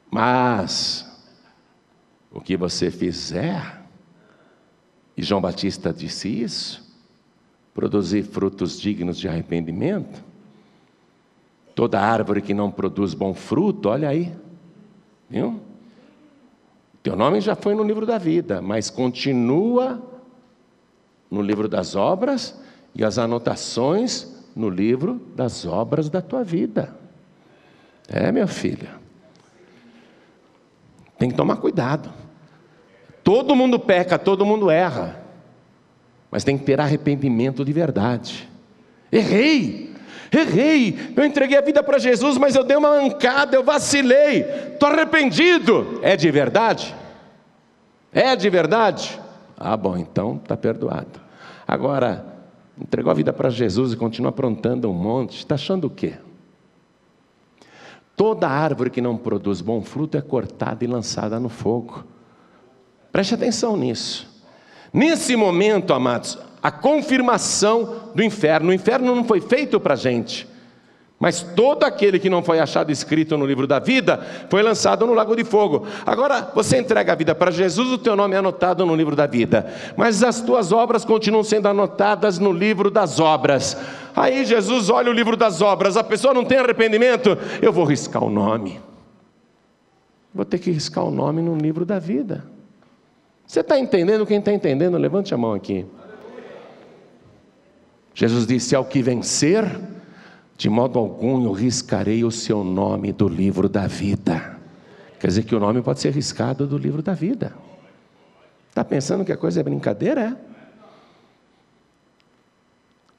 Mas 0.09 1.09
o 2.31 2.41
que 2.41 2.57
você 2.57 2.89
fizer, 2.89 3.81
e 5.15 5.23
João 5.23 5.41
Batista 5.41 5.93
disse 5.93 6.27
isso, 6.27 6.89
produzir 7.73 8.23
frutos 8.23 8.79
dignos 8.79 9.17
de 9.17 9.27
arrependimento, 9.27 10.23
toda 11.73 12.01
árvore 12.01 12.41
que 12.41 12.53
não 12.53 12.69
produz 12.69 13.13
bom 13.13 13.33
fruto, 13.33 13.89
olha 13.89 14.09
aí, 14.09 14.33
viu? 15.29 15.61
Teu 17.01 17.15
nome 17.15 17.41
já 17.41 17.55
foi 17.55 17.73
no 17.73 17.83
livro 17.83 18.05
da 18.05 18.17
vida, 18.17 18.61
mas 18.61 18.89
continua 18.89 20.01
no 21.29 21.41
livro 21.41 21.67
das 21.67 21.95
obras 21.95 22.59
e 22.93 23.03
as 23.03 23.17
anotações 23.17 24.30
no 24.55 24.69
livro 24.69 25.21
das 25.35 25.65
obras 25.65 26.09
da 26.09 26.21
tua 26.21 26.43
vida. 26.43 26.95
É, 28.07 28.31
meu 28.31 28.47
filho. 28.47 28.89
Tem 31.17 31.29
que 31.29 31.35
tomar 31.35 31.57
cuidado. 31.57 32.11
Todo 33.23 33.55
mundo 33.55 33.79
peca, 33.79 34.17
todo 34.17 34.45
mundo 34.45 34.69
erra. 34.69 35.21
Mas 36.29 36.43
tem 36.43 36.57
que 36.57 36.63
ter 36.63 36.79
arrependimento 36.79 37.63
de 37.63 37.71
verdade. 37.71 38.49
Errei, 39.11 39.93
errei. 40.31 41.13
Eu 41.15 41.23
entreguei 41.23 41.57
a 41.57 41.61
vida 41.61 41.83
para 41.83 41.99
Jesus, 41.99 42.37
mas 42.37 42.55
eu 42.55 42.63
dei 42.63 42.77
uma 42.77 43.01
mancada, 43.01 43.55
eu 43.55 43.63
vacilei. 43.63 44.41
Estou 44.73 44.89
arrependido. 44.89 45.99
É 46.01 46.15
de 46.15 46.31
verdade? 46.31 46.95
É 48.11 48.35
de 48.35 48.49
verdade? 48.49 49.19
Ah, 49.57 49.77
bom, 49.77 49.97
então 49.97 50.39
está 50.41 50.57
perdoado. 50.57 51.21
Agora, 51.67 52.30
entregou 52.81 53.11
a 53.11 53.13
vida 53.13 53.31
para 53.31 53.49
Jesus 53.49 53.93
e 53.93 53.97
continua 53.97 54.29
aprontando 54.29 54.89
um 54.89 54.93
monte, 54.93 55.37
está 55.37 55.55
achando 55.55 55.85
o 55.85 55.89
quê? 55.89 56.15
Toda 58.15 58.47
árvore 58.47 58.89
que 58.89 59.01
não 59.01 59.17
produz 59.17 59.61
bom 59.61 59.81
fruto 59.81 60.17
é 60.17 60.21
cortada 60.21 60.83
e 60.83 60.87
lançada 60.87 61.39
no 61.39 61.49
fogo. 61.49 62.03
Preste 63.11 63.33
atenção 63.33 63.77
nisso. 63.77 64.29
Nesse 64.93 65.35
momento, 65.35 65.93
amados, 65.93 66.37
a 66.61 66.71
confirmação 66.71 68.11
do 68.13 68.21
inferno. 68.21 68.69
O 68.69 68.73
inferno 68.73 69.15
não 69.15 69.23
foi 69.23 69.41
feito 69.41 69.79
para 69.79 69.93
a 69.93 69.97
gente. 69.97 70.47
Mas 71.21 71.43
todo 71.43 71.83
aquele 71.83 72.17
que 72.17 72.31
não 72.31 72.41
foi 72.41 72.59
achado 72.59 72.91
escrito 72.91 73.37
no 73.37 73.45
livro 73.45 73.67
da 73.67 73.77
vida 73.77 74.25
foi 74.49 74.63
lançado 74.63 75.05
no 75.05 75.13
lago 75.13 75.35
de 75.35 75.43
fogo. 75.43 75.85
Agora, 76.03 76.51
você 76.55 76.79
entrega 76.79 77.11
a 77.11 77.15
vida 77.15 77.35
para 77.35 77.51
Jesus, 77.51 77.91
o 77.91 77.97
teu 77.99 78.15
nome 78.15 78.33
é 78.33 78.39
anotado 78.39 78.83
no 78.87 78.95
livro 78.95 79.15
da 79.15 79.27
vida. 79.27 79.71
Mas 79.95 80.23
as 80.23 80.41
tuas 80.41 80.71
obras 80.71 81.05
continuam 81.05 81.43
sendo 81.43 81.67
anotadas 81.67 82.39
no 82.39 82.51
livro 82.51 82.89
das 82.89 83.19
obras. 83.19 83.77
Aí 84.15 84.43
Jesus 84.43 84.89
olha 84.89 85.11
o 85.11 85.13
livro 85.13 85.37
das 85.37 85.61
obras, 85.61 85.95
a 85.95 86.03
pessoa 86.03 86.33
não 86.33 86.43
tem 86.43 86.57
arrependimento, 86.57 87.37
eu 87.61 87.71
vou 87.71 87.85
riscar 87.85 88.23
o 88.23 88.29
nome. 88.31 88.81
Vou 90.33 90.43
ter 90.43 90.57
que 90.57 90.71
riscar 90.71 91.03
o 91.03 91.11
nome 91.11 91.39
no 91.39 91.55
livro 91.55 91.85
da 91.85 91.99
vida. 91.99 92.43
Você 93.45 93.59
está 93.59 93.77
entendendo? 93.77 94.25
Quem 94.25 94.39
está 94.39 94.51
entendendo, 94.51 94.97
levante 94.97 95.35
a 95.35 95.37
mão 95.37 95.53
aqui. 95.53 95.85
Jesus 98.15 98.47
disse: 98.47 98.75
Ao 98.75 98.83
que 98.83 99.03
vencer, 99.03 99.65
de 100.61 100.69
modo 100.69 100.99
algum 100.99 101.43
eu 101.43 101.53
riscarei 101.53 102.23
o 102.23 102.29
seu 102.29 102.63
nome 102.63 103.11
do 103.11 103.27
livro 103.27 103.67
da 103.67 103.87
vida. 103.87 104.59
Quer 105.19 105.25
dizer 105.25 105.43
que 105.43 105.55
o 105.55 105.59
nome 105.59 105.81
pode 105.81 105.99
ser 105.99 106.13
riscado 106.13 106.67
do 106.67 106.77
livro 106.77 107.01
da 107.01 107.15
vida. 107.15 107.51
Está 108.69 108.83
pensando 108.83 109.25
que 109.25 109.31
a 109.31 109.37
coisa 109.37 109.59
é 109.59 109.63
brincadeira? 109.63 110.37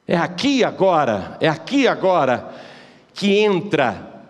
É? 0.07 0.13
É 0.13 0.17
aqui 0.17 0.63
agora, 0.63 1.37
é 1.41 1.49
aqui 1.49 1.85
agora 1.85 2.49
que 3.13 3.37
entra 3.39 4.23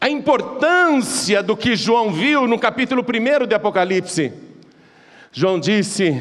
a 0.00 0.10
importância 0.10 1.44
do 1.44 1.56
que 1.56 1.76
João 1.76 2.10
viu 2.10 2.48
no 2.48 2.58
capítulo 2.58 3.02
1 3.02 3.46
de 3.46 3.54
Apocalipse. 3.54 4.32
João 5.30 5.60
disse: 5.60 6.20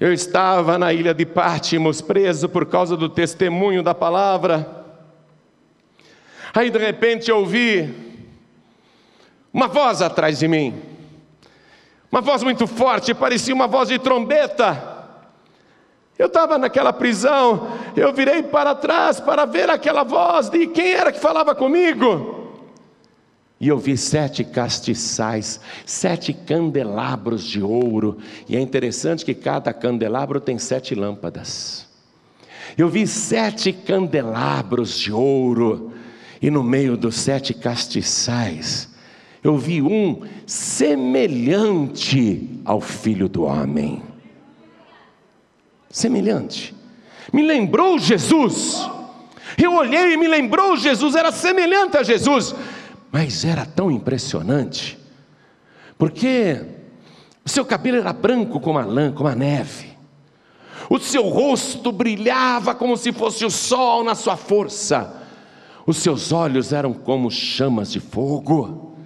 Eu 0.00 0.12
estava 0.12 0.78
na 0.78 0.92
ilha 0.92 1.12
de 1.12 1.26
Pátimos, 1.26 2.00
preso 2.00 2.48
por 2.48 2.66
causa 2.66 2.96
do 2.96 3.08
testemunho 3.08 3.82
da 3.82 3.92
palavra. 3.92 4.84
Aí 6.54 6.70
de 6.70 6.78
repente 6.78 7.28
eu 7.28 7.38
ouvi 7.38 7.92
uma 9.52 9.66
voz 9.66 10.00
atrás 10.00 10.38
de 10.38 10.46
mim, 10.46 10.80
uma 12.12 12.20
voz 12.20 12.44
muito 12.44 12.64
forte, 12.68 13.12
parecia 13.12 13.52
uma 13.52 13.66
voz 13.66 13.88
de 13.88 13.98
trombeta. 13.98 14.96
Eu 16.16 16.28
estava 16.28 16.58
naquela 16.58 16.92
prisão, 16.92 17.68
eu 17.96 18.12
virei 18.12 18.44
para 18.44 18.76
trás 18.76 19.18
para 19.18 19.44
ver 19.44 19.68
aquela 19.68 20.04
voz 20.04 20.48
de 20.48 20.68
quem 20.68 20.92
era 20.92 21.10
que 21.10 21.18
falava 21.18 21.56
comigo. 21.56 22.37
E 23.60 23.66
eu 23.66 23.78
vi 23.78 23.96
sete 23.96 24.44
castiçais, 24.44 25.60
sete 25.84 26.32
candelabros 26.32 27.42
de 27.42 27.60
ouro, 27.60 28.18
e 28.48 28.56
é 28.56 28.60
interessante 28.60 29.24
que 29.24 29.34
cada 29.34 29.72
candelabro 29.72 30.40
tem 30.40 30.58
sete 30.58 30.94
lâmpadas. 30.94 31.86
Eu 32.76 32.88
vi 32.88 33.06
sete 33.06 33.72
candelabros 33.72 34.96
de 34.96 35.12
ouro, 35.12 35.92
e 36.40 36.50
no 36.50 36.62
meio 36.62 36.96
dos 36.96 37.16
sete 37.16 37.52
castiçais, 37.52 38.88
eu 39.42 39.58
vi 39.58 39.82
um 39.82 40.22
semelhante 40.46 42.60
ao 42.64 42.80
filho 42.80 43.28
do 43.28 43.42
homem. 43.42 44.02
Semelhante. 45.90 46.74
Me 47.32 47.42
lembrou 47.42 47.98
Jesus. 47.98 48.88
Eu 49.60 49.74
olhei 49.74 50.12
e 50.12 50.16
me 50.16 50.28
lembrou 50.28 50.76
Jesus, 50.76 51.16
era 51.16 51.32
semelhante 51.32 51.96
a 51.96 52.04
Jesus. 52.04 52.54
Mas 53.10 53.44
era 53.44 53.64
tão 53.64 53.90
impressionante, 53.90 54.98
porque 55.96 56.64
o 57.44 57.48
seu 57.48 57.64
cabelo 57.64 57.96
era 57.96 58.12
branco 58.12 58.60
como 58.60 58.78
a 58.78 58.84
lã, 58.84 59.10
como 59.10 59.28
a 59.28 59.34
neve, 59.34 59.96
o 60.90 60.98
seu 60.98 61.22
rosto 61.22 61.90
brilhava 61.90 62.74
como 62.74 62.96
se 62.96 63.12
fosse 63.12 63.44
o 63.44 63.50
sol 63.50 64.04
na 64.04 64.14
sua 64.14 64.36
força, 64.36 65.22
os 65.86 65.96
seus 65.96 66.32
olhos 66.32 66.72
eram 66.72 66.92
como 66.92 67.30
chamas 67.30 67.90
de 67.90 68.00
fogo, 68.00 68.96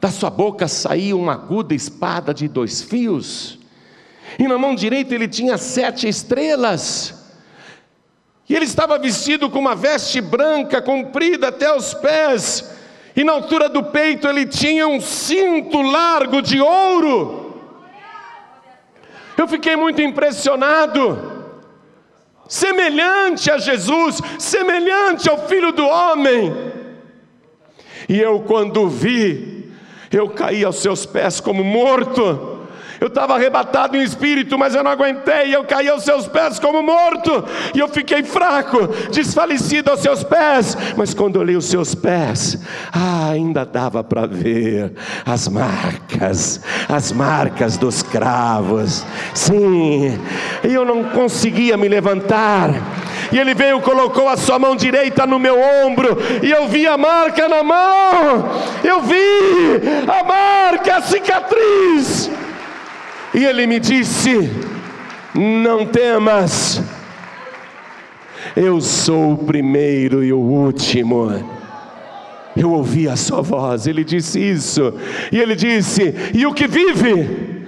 da 0.00 0.10
sua 0.10 0.30
boca 0.30 0.66
saía 0.66 1.16
uma 1.16 1.34
aguda 1.34 1.74
espada 1.74 2.34
de 2.34 2.48
dois 2.48 2.82
fios, 2.82 3.58
e 4.38 4.48
na 4.48 4.58
mão 4.58 4.74
direita 4.74 5.14
ele 5.14 5.28
tinha 5.28 5.56
sete 5.56 6.08
estrelas, 6.08 7.14
e 8.48 8.54
ele 8.56 8.64
estava 8.64 8.98
vestido 8.98 9.48
com 9.48 9.60
uma 9.60 9.76
veste 9.76 10.20
branca, 10.20 10.82
comprida 10.82 11.48
até 11.48 11.72
os 11.74 11.94
pés, 11.94 12.77
e 13.18 13.24
na 13.24 13.32
altura 13.32 13.68
do 13.68 13.82
peito 13.82 14.28
ele 14.28 14.46
tinha 14.46 14.86
um 14.86 15.00
cinto 15.00 15.82
largo 15.82 16.40
de 16.40 16.60
ouro. 16.60 17.52
Eu 19.36 19.48
fiquei 19.48 19.74
muito 19.74 20.00
impressionado. 20.00 21.48
Semelhante 22.48 23.50
a 23.50 23.58
Jesus, 23.58 24.20
semelhante 24.38 25.28
ao 25.28 25.48
Filho 25.48 25.72
do 25.72 25.84
Homem. 25.84 26.54
E 28.08 28.20
eu, 28.20 28.38
quando 28.38 28.88
vi, 28.88 29.68
eu 30.12 30.28
caí 30.28 30.64
aos 30.64 30.76
seus 30.76 31.04
pés 31.04 31.40
como 31.40 31.64
morto. 31.64 32.57
Eu 33.00 33.06
estava 33.06 33.34
arrebatado 33.34 33.96
em 33.96 34.02
espírito, 34.02 34.58
mas 34.58 34.74
eu 34.74 34.82
não 34.82 34.90
aguentei. 34.90 35.54
Eu 35.54 35.64
caí 35.64 35.88
aos 35.88 36.02
seus 36.02 36.26
pés 36.26 36.58
como 36.58 36.82
morto. 36.82 37.44
E 37.74 37.78
eu 37.78 37.88
fiquei 37.88 38.22
fraco, 38.22 38.88
desfalecido 39.12 39.90
aos 39.90 40.00
seus 40.00 40.24
pés. 40.24 40.76
Mas 40.96 41.14
quando 41.14 41.36
olhei 41.36 41.56
os 41.56 41.66
seus 41.66 41.94
pés, 41.94 42.58
ah, 42.92 43.30
ainda 43.30 43.64
dava 43.64 44.02
para 44.02 44.26
ver 44.26 44.92
as 45.24 45.46
marcas, 45.48 46.60
as 46.88 47.12
marcas 47.12 47.76
dos 47.76 48.02
cravos. 48.02 49.04
Sim, 49.34 50.18
e 50.64 50.74
eu 50.74 50.84
não 50.84 51.04
conseguia 51.04 51.76
me 51.76 51.88
levantar. 51.88 52.70
E 53.30 53.38
ele 53.38 53.54
veio, 53.54 53.80
colocou 53.80 54.28
a 54.28 54.36
sua 54.36 54.58
mão 54.58 54.74
direita 54.74 55.26
no 55.26 55.38
meu 55.38 55.56
ombro, 55.84 56.16
e 56.42 56.50
eu 56.50 56.66
vi 56.66 56.86
a 56.86 56.96
marca 56.96 57.46
na 57.48 57.62
mão. 57.62 58.48
Eu 58.82 59.02
vi 59.02 59.80
a 60.08 60.24
marca, 60.24 60.96
a 60.96 61.02
cicatriz. 61.02 62.30
E 63.34 63.44
ele 63.44 63.66
me 63.66 63.78
disse: 63.78 64.50
Não 65.34 65.84
temas, 65.86 66.82
eu 68.56 68.80
sou 68.80 69.34
o 69.34 69.38
primeiro 69.38 70.24
e 70.24 70.32
o 70.32 70.38
último. 70.38 71.58
Eu 72.56 72.72
ouvi 72.72 73.08
a 73.08 73.14
sua 73.14 73.40
voz, 73.40 73.86
ele 73.86 74.02
disse 74.02 74.40
isso, 74.40 74.92
e 75.30 75.38
ele 75.38 75.54
disse: 75.54 76.14
E 76.34 76.46
o 76.46 76.52
que 76.52 76.66
vive? 76.66 77.58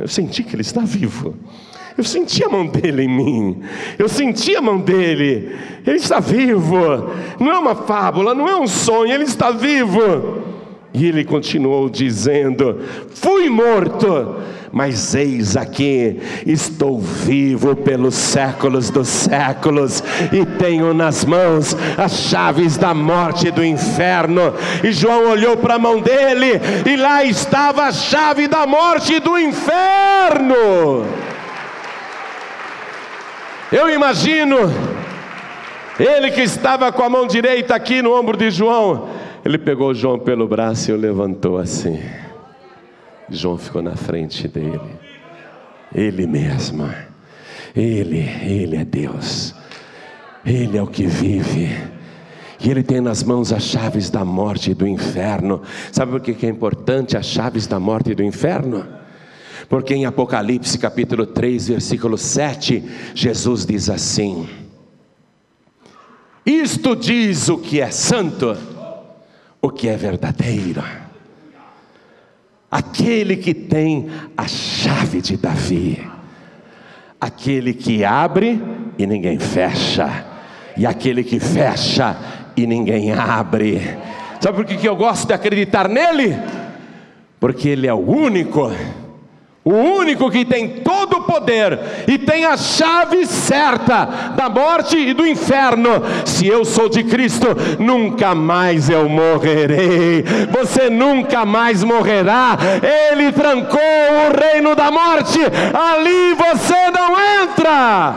Eu 0.00 0.08
senti 0.08 0.42
que 0.42 0.54
ele 0.54 0.62
está 0.62 0.80
vivo. 0.80 1.34
Eu 1.96 2.04
senti 2.04 2.44
a 2.44 2.48
mão 2.48 2.66
dele 2.66 3.04
em 3.04 3.08
mim. 3.08 3.62
Eu 3.98 4.08
senti 4.08 4.54
a 4.54 4.60
mão 4.60 4.78
dele. 4.78 5.54
Ele 5.86 5.96
está 5.96 6.20
vivo. 6.20 7.10
Não 7.40 7.52
é 7.52 7.58
uma 7.58 7.74
fábula, 7.74 8.34
não 8.34 8.48
é 8.48 8.56
um 8.56 8.66
sonho, 8.66 9.12
ele 9.12 9.24
está 9.24 9.50
vivo. 9.50 10.42
E 10.92 11.06
ele 11.06 11.24
continuou 11.24 11.88
dizendo: 11.88 12.80
Fui 13.14 13.48
morto, 13.48 14.36
mas 14.72 15.14
eis 15.14 15.56
aqui, 15.56 16.20
estou 16.46 17.00
vivo 17.00 17.74
pelos 17.76 18.14
séculos 18.14 18.90
dos 18.90 19.08
séculos, 19.08 20.02
e 20.32 20.44
tenho 20.58 20.92
nas 20.92 21.24
mãos 21.24 21.76
as 21.96 22.12
chaves 22.12 22.76
da 22.76 22.92
morte 22.94 23.48
e 23.48 23.50
do 23.50 23.64
inferno. 23.64 24.54
E 24.82 24.92
João 24.92 25.30
olhou 25.30 25.56
para 25.56 25.74
a 25.74 25.78
mão 25.78 26.00
dele, 26.00 26.60
e 26.84 26.96
lá 26.96 27.24
estava 27.24 27.84
a 27.84 27.92
chave 27.92 28.48
da 28.48 28.66
morte 28.66 29.14
e 29.14 29.20
do 29.20 29.38
inferno. 29.38 31.06
Eu 33.72 33.90
imagino, 33.90 34.56
ele 35.98 36.30
que 36.30 36.42
estava 36.42 36.92
com 36.92 37.02
a 37.02 37.08
mão 37.08 37.26
direita 37.26 37.74
aqui 37.74 38.00
no 38.00 38.16
ombro 38.18 38.36
de 38.36 38.50
João, 38.50 39.08
ele 39.44 39.58
pegou 39.58 39.94
João 39.94 40.18
pelo 40.18 40.46
braço 40.46 40.90
e 40.90 40.94
o 40.94 40.96
levantou 40.96 41.58
assim. 41.58 42.00
João 43.28 43.58
ficou 43.58 43.82
na 43.82 43.96
frente 43.96 44.46
dele. 44.46 44.80
Ele 45.94 46.26
mesmo. 46.26 46.88
Ele, 47.74 48.18
ele 48.18 48.76
é 48.76 48.84
Deus. 48.84 49.54
Ele 50.44 50.78
é 50.78 50.82
o 50.82 50.86
que 50.86 51.06
vive. 51.06 51.68
E 52.60 52.70
ele 52.70 52.82
tem 52.82 53.00
nas 53.00 53.22
mãos 53.22 53.52
as 53.52 53.64
chaves 53.64 54.08
da 54.08 54.24
morte 54.24 54.70
e 54.70 54.74
do 54.74 54.86
inferno. 54.86 55.60
Sabe 55.92 56.12
por 56.12 56.20
que 56.20 56.46
é 56.46 56.48
importante 56.48 57.16
as 57.16 57.26
chaves 57.26 57.66
da 57.66 57.78
morte 57.78 58.12
e 58.12 58.14
do 58.14 58.22
inferno? 58.22 58.86
Porque 59.68 59.94
em 59.94 60.06
Apocalipse 60.06 60.78
capítulo 60.78 61.26
3, 61.26 61.68
versículo 61.68 62.16
7, 62.16 62.84
Jesus 63.14 63.66
diz 63.66 63.90
assim: 63.90 64.48
Isto 66.44 66.94
diz 66.94 67.48
o 67.48 67.58
que 67.58 67.80
é 67.80 67.90
santo, 67.90 68.56
o 69.60 69.70
que 69.70 69.88
é 69.88 69.96
verdadeiro 69.96 71.05
aquele 72.76 73.36
que 73.38 73.54
tem 73.54 74.10
a 74.36 74.46
chave 74.46 75.22
de 75.22 75.38
Davi, 75.38 76.06
aquele 77.18 77.72
que 77.72 78.04
abre 78.04 78.62
e 78.98 79.06
ninguém 79.06 79.38
fecha, 79.38 80.26
e 80.76 80.84
aquele 80.84 81.24
que 81.24 81.40
fecha 81.40 82.14
e 82.54 82.66
ninguém 82.66 83.12
abre. 83.12 83.80
Sabe 84.42 84.58
por 84.58 84.66
que 84.66 84.86
eu 84.86 84.94
gosto 84.94 85.26
de 85.26 85.32
acreditar 85.32 85.88
nele? 85.88 86.36
Porque 87.40 87.70
ele 87.70 87.86
é 87.86 87.94
o 87.94 88.10
único 88.10 88.70
o 89.66 89.74
único 89.74 90.30
que 90.30 90.44
tem 90.44 90.68
todo 90.68 91.16
o 91.16 91.22
poder 91.24 92.04
e 92.06 92.16
tem 92.16 92.44
a 92.44 92.56
chave 92.56 93.26
certa 93.26 94.04
da 94.36 94.48
morte 94.48 94.96
e 94.96 95.12
do 95.12 95.26
inferno. 95.26 95.90
Se 96.24 96.46
eu 96.46 96.64
sou 96.64 96.88
de 96.88 97.02
Cristo, 97.02 97.48
nunca 97.76 98.32
mais 98.32 98.88
eu 98.88 99.08
morrerei. 99.08 100.24
Você 100.52 100.88
nunca 100.88 101.44
mais 101.44 101.82
morrerá. 101.82 102.56
Ele 103.10 103.32
trancou 103.32 103.80
o 103.80 104.40
reino 104.40 104.76
da 104.76 104.88
morte, 104.92 105.40
ali 105.40 106.32
você 106.34 106.90
não 106.92 107.42
entra. 107.42 108.14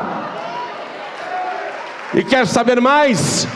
E 2.14 2.24
quer 2.24 2.46
saber 2.46 2.80
mais? 2.80 3.48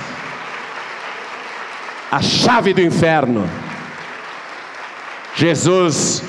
A 2.11 2.23
chave 2.23 2.73
do 2.73 2.81
inferno. 2.81 3.47
Jesus 5.35 6.23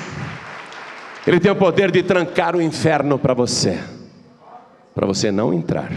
ele 1.27 1.41
tem 1.41 1.51
o 1.51 1.57
poder 1.57 1.91
de 1.91 2.03
trancar 2.03 2.55
o 2.55 2.61
inferno 2.61 3.19
para 3.19 3.33
você, 3.33 3.81
para 4.95 5.07
você 5.07 5.31
não 5.33 5.53
entrar. 5.53 5.91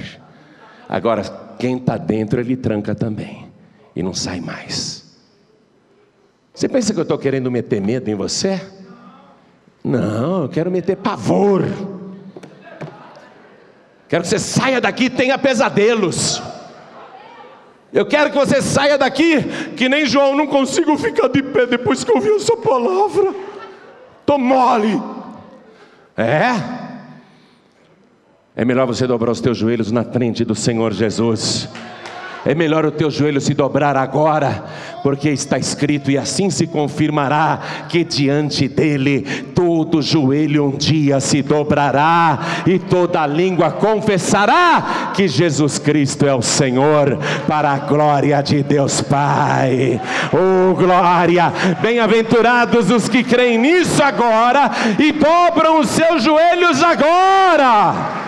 Agora, 0.88 1.24
quem 1.60 1.78
está 1.78 1.98
dentro, 1.98 2.40
ele 2.40 2.56
tranca 2.56 2.96
também, 2.96 3.48
e 3.96 4.02
não 4.02 4.14
sai 4.14 4.40
mais. 4.40 5.06
Você 6.54 6.68
pensa 6.68 6.94
que 6.94 7.00
eu 7.00 7.04
estou 7.04 7.18
querendo 7.18 7.52
meter 7.52 7.82
medo 7.82 8.10
em 8.10 8.16
você? 8.16 8.62
Não, 9.84 10.44
eu 10.44 10.50
quero 10.50 10.72
meter 10.72 10.96
pavor. 10.96 11.64
Quero 14.08 14.24
que 14.24 14.30
você 14.30 14.40
saia 14.40 14.80
daqui 14.80 15.06
e 15.06 15.10
tenha 15.10 15.38
pesadelos. 15.38 16.42
Eu 17.92 18.06
quero 18.06 18.32
que 18.32 18.38
você 18.38 18.62
saia 18.62 18.98
daqui, 18.98 19.44
que 19.76 19.88
nem 19.90 20.06
João, 20.06 20.36
não 20.36 20.48
consigo 20.48 20.98
ficar 20.98 21.28
de 21.28 21.42
pé 21.42 21.66
depois 21.66 22.04
que 22.04 22.12
ouvi 22.12 22.30
a 22.30 22.40
sua 22.40 22.58
palavra. 22.58 23.34
Estou 24.22 24.38
mole. 24.38 25.02
É? 26.18 26.88
É 28.56 28.66
melhor 28.66 28.88
você 28.88 29.06
dobrar 29.06 29.32
os 29.32 29.40
teus 29.40 29.56
joelhos 29.56 29.92
na 29.92 30.04
frente 30.04 30.44
do 30.44 30.56
Senhor 30.56 30.92
Jesus. 30.92 31.70
É 32.48 32.56
melhor 32.56 32.86
o 32.86 32.92
teu 32.92 33.12
joelho 33.12 33.42
se 33.42 33.54
dobrar 33.54 33.98
agora, 33.98 34.64
porque 35.04 35.30
está 35.30 35.60
escrito, 35.60 36.10
e 36.10 36.18
assim 36.18 36.50
se 36.50 36.66
confirmará 36.66 37.60
que 37.90 38.06
diante 38.06 38.70
dele 38.70 39.22
todo 39.54 40.02
joelho 40.02 40.68
um 40.68 40.78
dia 40.78 41.20
se 41.20 41.42
dobrará, 41.42 42.40
e 42.66 42.80
toda 42.80 43.28
língua 43.28 43.72
confessará 43.72 45.12
que 45.14 45.28
Jesus 45.28 45.78
Cristo 45.78 46.26
é 46.26 46.34
o 46.34 46.42
Senhor, 46.42 47.20
para 47.46 47.72
a 47.72 47.80
glória 47.80 48.42
de 48.42 48.64
Deus 48.64 49.02
Pai. 49.02 50.00
Oh 50.32 50.74
glória! 50.74 51.52
Bem-aventurados 51.82 52.90
os 52.90 53.10
que 53.10 53.26
creem 53.26 53.58
nisso 53.58 54.02
agora 54.02 54.72
e 54.98 55.12
dobram 55.12 55.82
os 55.82 55.90
seus 55.90 56.24
joelhos 56.24 56.82
agora. 56.82 58.27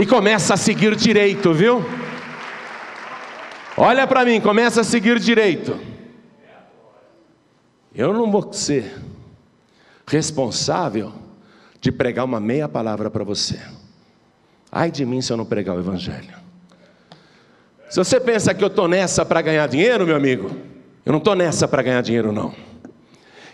E 0.00 0.06
começa 0.06 0.54
a 0.54 0.56
seguir 0.56 0.96
direito, 0.96 1.52
viu? 1.52 1.84
Olha 3.76 4.06
para 4.06 4.24
mim, 4.24 4.40
começa 4.40 4.80
a 4.80 4.84
seguir 4.84 5.18
direito. 5.18 5.78
Eu 7.94 8.14
não 8.14 8.30
vou 8.30 8.50
ser 8.50 8.96
responsável 10.06 11.12
de 11.82 11.92
pregar 11.92 12.24
uma 12.24 12.40
meia 12.40 12.66
palavra 12.66 13.10
para 13.10 13.22
você. 13.22 13.60
Ai 14.72 14.90
de 14.90 15.04
mim 15.04 15.20
se 15.20 15.34
eu 15.34 15.36
não 15.36 15.44
pregar 15.44 15.76
o 15.76 15.80
Evangelho. 15.80 16.34
Se 17.90 17.98
você 17.98 18.18
pensa 18.18 18.54
que 18.54 18.64
eu 18.64 18.68
estou 18.68 18.88
nessa 18.88 19.22
para 19.26 19.42
ganhar 19.42 19.66
dinheiro, 19.66 20.06
meu 20.06 20.16
amigo, 20.16 20.50
eu 21.04 21.12
não 21.12 21.18
estou 21.18 21.34
nessa 21.34 21.68
para 21.68 21.82
ganhar 21.82 22.00
dinheiro, 22.00 22.32
não. 22.32 22.54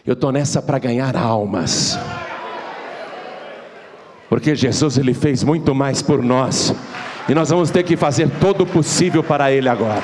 Eu 0.06 0.12
estou 0.12 0.30
nessa 0.30 0.62
para 0.62 0.78
ganhar 0.78 1.16
almas. 1.16 1.98
Porque 4.36 4.54
Jesus 4.54 4.98
ele 4.98 5.14
fez 5.14 5.42
muito 5.42 5.74
mais 5.74 6.02
por 6.02 6.22
nós. 6.22 6.74
E 7.26 7.34
nós 7.34 7.48
vamos 7.48 7.70
ter 7.70 7.82
que 7.84 7.96
fazer 7.96 8.28
todo 8.38 8.64
o 8.64 8.66
possível 8.66 9.24
para 9.24 9.50
ele 9.50 9.66
agora. 9.66 10.02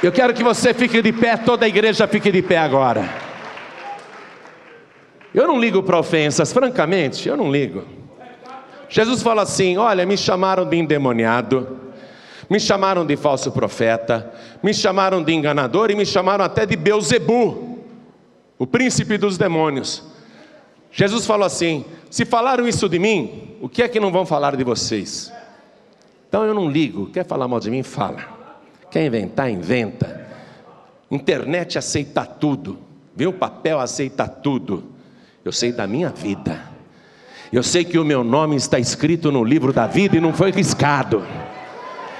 Eu 0.00 0.12
quero 0.12 0.32
que 0.32 0.44
você 0.44 0.72
fique 0.72 1.02
de 1.02 1.12
pé, 1.12 1.36
toda 1.36 1.66
a 1.66 1.68
igreja 1.68 2.06
fique 2.06 2.30
de 2.30 2.40
pé 2.40 2.56
agora. 2.56 3.04
Eu 5.34 5.48
não 5.48 5.58
ligo 5.58 5.82
para 5.82 5.98
ofensas, 5.98 6.52
francamente, 6.52 7.28
eu 7.28 7.36
não 7.36 7.50
ligo. 7.50 7.82
Jesus 8.88 9.24
fala 9.24 9.42
assim: 9.42 9.76
Olha, 9.78 10.06
me 10.06 10.16
chamaram 10.16 10.64
de 10.64 10.76
endemoniado, 10.76 11.80
me 12.48 12.60
chamaram 12.60 13.04
de 13.04 13.16
falso 13.16 13.50
profeta, 13.50 14.32
me 14.62 14.72
chamaram 14.72 15.20
de 15.20 15.32
enganador 15.32 15.90
e 15.90 15.96
me 15.96 16.06
chamaram 16.06 16.44
até 16.44 16.64
de 16.64 16.76
Beuzebu, 16.76 17.80
o 18.56 18.68
príncipe 18.68 19.18
dos 19.18 19.36
demônios. 19.36 20.11
Jesus 20.92 21.24
falou 21.24 21.46
assim: 21.46 21.84
se 22.10 22.24
falaram 22.26 22.68
isso 22.68 22.88
de 22.88 22.98
mim, 22.98 23.56
o 23.60 23.68
que 23.68 23.82
é 23.82 23.88
que 23.88 23.98
não 23.98 24.12
vão 24.12 24.26
falar 24.26 24.54
de 24.54 24.62
vocês? 24.62 25.32
Então 26.28 26.44
eu 26.44 26.54
não 26.54 26.70
ligo, 26.70 27.06
quer 27.06 27.26
falar 27.26 27.48
mal 27.48 27.58
de 27.58 27.70
mim? 27.70 27.82
Fala. 27.82 28.24
Quer 28.90 29.06
inventar? 29.06 29.50
Inventa. 29.50 30.28
Internet 31.10 31.78
aceita 31.78 32.24
tudo, 32.24 32.78
viu? 33.16 33.32
Papel 33.32 33.80
aceita 33.80 34.28
tudo. 34.28 34.84
Eu 35.44 35.52
sei 35.52 35.72
da 35.72 35.86
minha 35.86 36.10
vida. 36.10 36.70
Eu 37.50 37.62
sei 37.62 37.84
que 37.84 37.98
o 37.98 38.04
meu 38.04 38.22
nome 38.22 38.56
está 38.56 38.78
escrito 38.78 39.30
no 39.32 39.44
livro 39.44 39.72
da 39.72 39.86
vida 39.86 40.16
e 40.16 40.20
não 40.20 40.32
foi 40.32 40.50
riscado. 40.50 41.22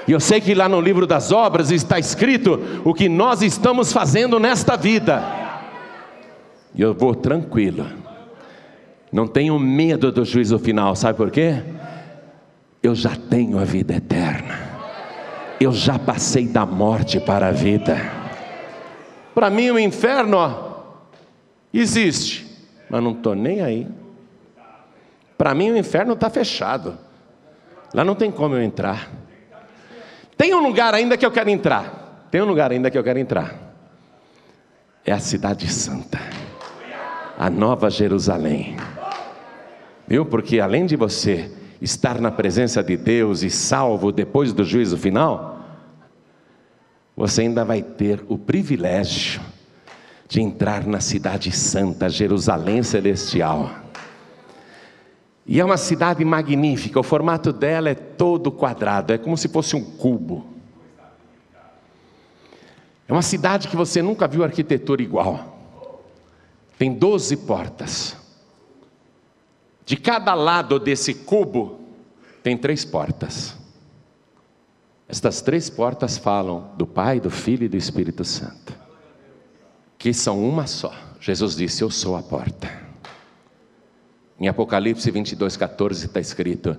E 0.07 0.13
eu 0.13 0.21
sei 0.21 0.41
que 0.41 0.55
lá 0.55 0.69
no 0.69 0.81
livro 0.81 1.07
das 1.07 1.31
obras 1.31 1.71
está 1.71 1.99
escrito 1.99 2.83
o 2.85 2.93
que 2.93 3.09
nós 3.09 3.41
estamos 3.41 3.93
fazendo 3.93 4.39
nesta 4.39 4.77
vida. 4.77 5.23
E 6.75 6.83
eu 6.83 6.93
vou 6.93 7.15
tranquilo 7.15 8.02
não 9.13 9.27
tenho 9.27 9.59
medo 9.59 10.11
do 10.11 10.25
juízo 10.25 10.59
final, 10.59 10.97
sabe 10.97 11.19
por 11.19 11.31
quê? 11.31 11.63
Eu 12.83 12.95
já 12.95 13.15
tenho 13.15 13.59
a 13.59 13.65
vida 13.65 13.95
eterna. 13.95 14.59
Eu 15.61 15.71
já 15.71 15.99
passei 15.99 16.49
da 16.49 16.65
morte 16.65 17.21
para 17.21 17.49
a 17.49 17.53
vida. 17.53 17.99
Para 19.35 19.51
mim 19.51 19.71
o 19.71 19.79
inferno 19.79 20.37
ó, 20.39 20.83
existe, 21.73 22.47
mas 22.89 23.03
não 23.03 23.13
estou 23.13 23.35
nem 23.35 23.61
aí. 23.61 23.87
Para 25.37 25.55
mim 25.55 25.71
o 25.71 25.77
inferno 25.77 26.15
está 26.15 26.31
fechado. 26.31 26.99
Lá 27.93 28.05
não 28.05 28.15
tem 28.15 28.31
como 28.31 28.55
eu 28.55 28.63
entrar. 28.63 29.11
Tem 30.37 30.55
um 30.55 30.67
lugar 30.67 30.95
ainda 30.95 31.19
que 31.19 31.25
eu 31.25 31.31
quero 31.31 31.51
entrar. 31.51 32.27
Tem 32.31 32.41
um 32.41 32.47
lugar 32.47 32.73
ainda 32.73 32.91
que 32.91 32.97
eu 32.97 33.05
quero 33.05 33.19
entrar. 33.19 33.55
É 35.05 35.13
a 35.13 35.19
cidade 35.19 35.71
santa. 35.71 36.19
a 37.39 37.51
nova 37.51 37.91
Jerusalém. 37.91 38.77
Viu? 40.13 40.27
Porque 40.27 40.61
além 40.61 40.85
de 40.85 40.95
você 40.95 41.51
estar 41.81 42.21
na 42.21 42.31
presença 42.31 42.83
de 42.83 42.99
Deus 42.99 43.43
e 43.43 43.49
salvo 43.49 44.13
depois 44.13 44.53
do 44.53 44.63
juízo 44.63 44.99
final, 44.99 45.65
você 47.17 47.41
ainda 47.41 47.65
vai 47.65 47.81
ter 47.81 48.23
o 48.29 48.37
privilégio 48.37 49.41
de 50.29 50.43
entrar 50.43 50.87
na 50.87 51.01
cidade 51.01 51.51
santa, 51.51 52.11
Jerusalém 52.11 52.83
celestial. 52.83 53.71
E 55.47 55.59
é 55.59 55.65
uma 55.65 55.79
cidade 55.79 56.23
magnífica, 56.27 57.01
o 57.01 57.03
formato 57.03 57.51
dela 57.51 57.89
é 57.89 57.95
todo 57.95 58.53
quadrado, 58.53 59.15
é 59.15 59.17
como 59.17 59.39
se 59.39 59.49
fosse 59.49 59.75
um 59.75 59.83
cubo. 59.83 60.45
É 63.09 63.13
uma 63.15 63.23
cidade 63.23 63.67
que 63.67 63.77
você 63.77 64.03
nunca 64.03 64.29
viu 64.29 64.45
arquitetura 64.45 65.01
igual. 65.01 65.59
Tem 66.77 66.93
12 66.93 67.35
portas. 67.39 68.21
De 69.85 69.97
cada 69.97 70.35
lado 70.35 70.79
desse 70.79 71.15
cubo 71.15 71.81
tem 72.43 72.57
três 72.57 72.85
portas. 72.85 73.57
Estas 75.09 75.43
três 75.43 75.69
portas 75.69 76.17
falam 76.17 76.71
do 76.77 76.87
Pai, 76.87 77.21
do 77.21 77.31
Filho 77.31 77.65
e 77.65 77.69
do 77.69 77.77
Espírito 77.77 78.25
Santo, 78.25 78.73
que 79.99 80.15
são 80.15 80.43
uma 80.43 80.67
só. 80.67 80.93
Jesus 81.21 81.55
disse: 81.55 81.83
Eu 81.83 81.91
sou 81.91 82.17
a 82.17 82.23
porta. 82.23 82.71
Em 84.41 84.49
Apocalipse 84.49 85.11
22, 85.11 85.57
14 85.57 86.07
está 86.07 86.19
escrito: 86.19 86.77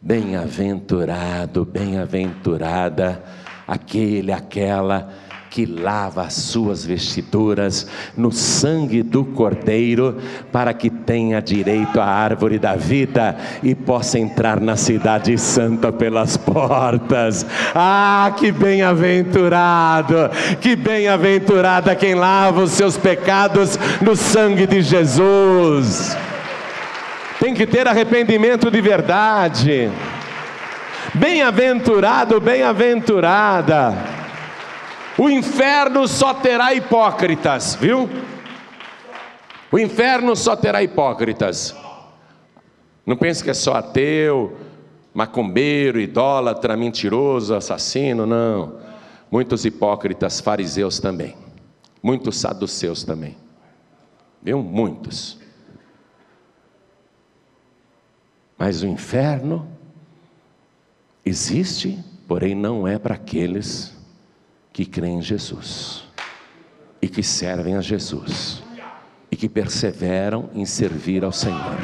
Bem-aventurado, 0.00 1.64
bem-aventurada 1.64 3.22
aquele, 3.66 4.32
aquela 4.32 5.12
que 5.54 5.66
lava 5.66 6.22
as 6.22 6.34
suas 6.34 6.84
vestiduras 6.84 7.86
no 8.16 8.32
sangue 8.32 9.04
do 9.04 9.24
Cordeiro, 9.24 10.18
para 10.50 10.74
que 10.74 10.90
tenha 10.90 11.40
direito 11.40 12.00
à 12.00 12.04
árvore 12.04 12.58
da 12.58 12.74
vida 12.74 13.36
e 13.62 13.72
possa 13.72 14.18
entrar 14.18 14.60
na 14.60 14.74
Cidade 14.74 15.38
Santa 15.38 15.92
pelas 15.92 16.36
portas. 16.36 17.46
Ah, 17.72 18.34
que 18.36 18.50
bem-aventurado, 18.50 20.28
que 20.60 20.74
bem-aventurada 20.74 21.94
quem 21.94 22.16
lava 22.16 22.64
os 22.64 22.72
seus 22.72 22.96
pecados 22.96 23.78
no 24.02 24.16
sangue 24.16 24.66
de 24.66 24.82
Jesus. 24.82 26.16
Tem 27.38 27.54
que 27.54 27.64
ter 27.64 27.86
arrependimento 27.86 28.72
de 28.72 28.80
verdade. 28.80 29.88
Bem-aventurado, 31.14 32.40
bem-aventurada 32.40 34.13
o 35.16 35.30
inferno 35.30 36.08
só 36.08 36.34
terá 36.34 36.74
hipócritas, 36.74 37.76
viu? 37.76 38.08
O 39.70 39.78
inferno 39.78 40.34
só 40.34 40.56
terá 40.56 40.82
hipócritas. 40.82 41.74
Não 43.06 43.16
pense 43.16 43.42
que 43.42 43.50
é 43.50 43.54
só 43.54 43.74
ateu, 43.74 44.56
macumbeiro, 45.12 46.00
idólatra, 46.00 46.76
mentiroso, 46.76 47.54
assassino, 47.54 48.26
não. 48.26 48.78
Muitos 49.30 49.64
hipócritas, 49.64 50.40
fariseus 50.40 50.98
também. 50.98 51.36
Muitos 52.02 52.38
saduceus 52.38 53.04
também. 53.04 53.36
Viu? 54.42 54.62
Muitos. 54.62 55.38
Mas 58.58 58.82
o 58.82 58.86
inferno 58.86 59.66
existe, 61.24 61.98
porém 62.26 62.54
não 62.54 62.86
é 62.86 62.98
para 62.98 63.14
aqueles 63.14 63.94
que 64.74 64.84
creem 64.84 65.18
em 65.18 65.22
Jesus 65.22 66.02
e 67.00 67.08
que 67.08 67.22
servem 67.22 67.76
a 67.76 67.80
Jesus 67.80 68.60
e 69.30 69.36
que 69.36 69.48
perseveram 69.48 70.50
em 70.52 70.66
servir 70.66 71.24
ao 71.24 71.30
Senhor. 71.30 71.78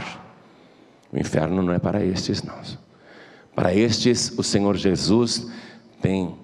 O 1.12 1.16
inferno 1.16 1.62
não 1.62 1.72
é 1.72 1.78
para 1.78 2.04
estes, 2.04 2.42
não. 2.42 2.60
Para 3.54 3.72
estes, 3.72 4.36
o 4.36 4.42
Senhor 4.42 4.76
Jesus 4.76 5.48
tem 6.02 6.34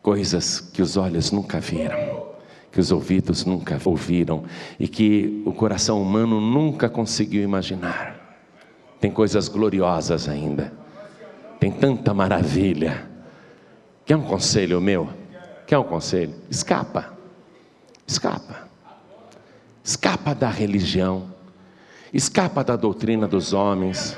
coisas 0.00 0.60
que 0.60 0.80
os 0.80 0.96
olhos 0.96 1.30
nunca 1.30 1.60
viram, 1.60 2.26
que 2.72 2.80
os 2.80 2.90
ouvidos 2.90 3.44
nunca 3.44 3.78
ouviram 3.84 4.44
e 4.80 4.88
que 4.88 5.42
o 5.44 5.52
coração 5.52 6.00
humano 6.00 6.40
nunca 6.40 6.88
conseguiu 6.88 7.42
imaginar. 7.42 8.38
Tem 8.98 9.10
coisas 9.10 9.46
gloriosas 9.46 10.26
ainda, 10.26 10.72
tem 11.60 11.70
tanta 11.70 12.14
maravilha. 12.14 13.06
Quer 14.06 14.16
um 14.16 14.22
conselho 14.22 14.80
meu? 14.80 15.25
Quer 15.66 15.78
um 15.78 15.84
conselho? 15.84 16.32
Escapa. 16.48 17.12
Escapa. 18.06 18.68
Escapa 19.82 20.34
da 20.34 20.48
religião. 20.48 21.34
Escapa 22.14 22.62
da 22.62 22.76
doutrina 22.76 23.26
dos 23.26 23.52
homens. 23.52 24.16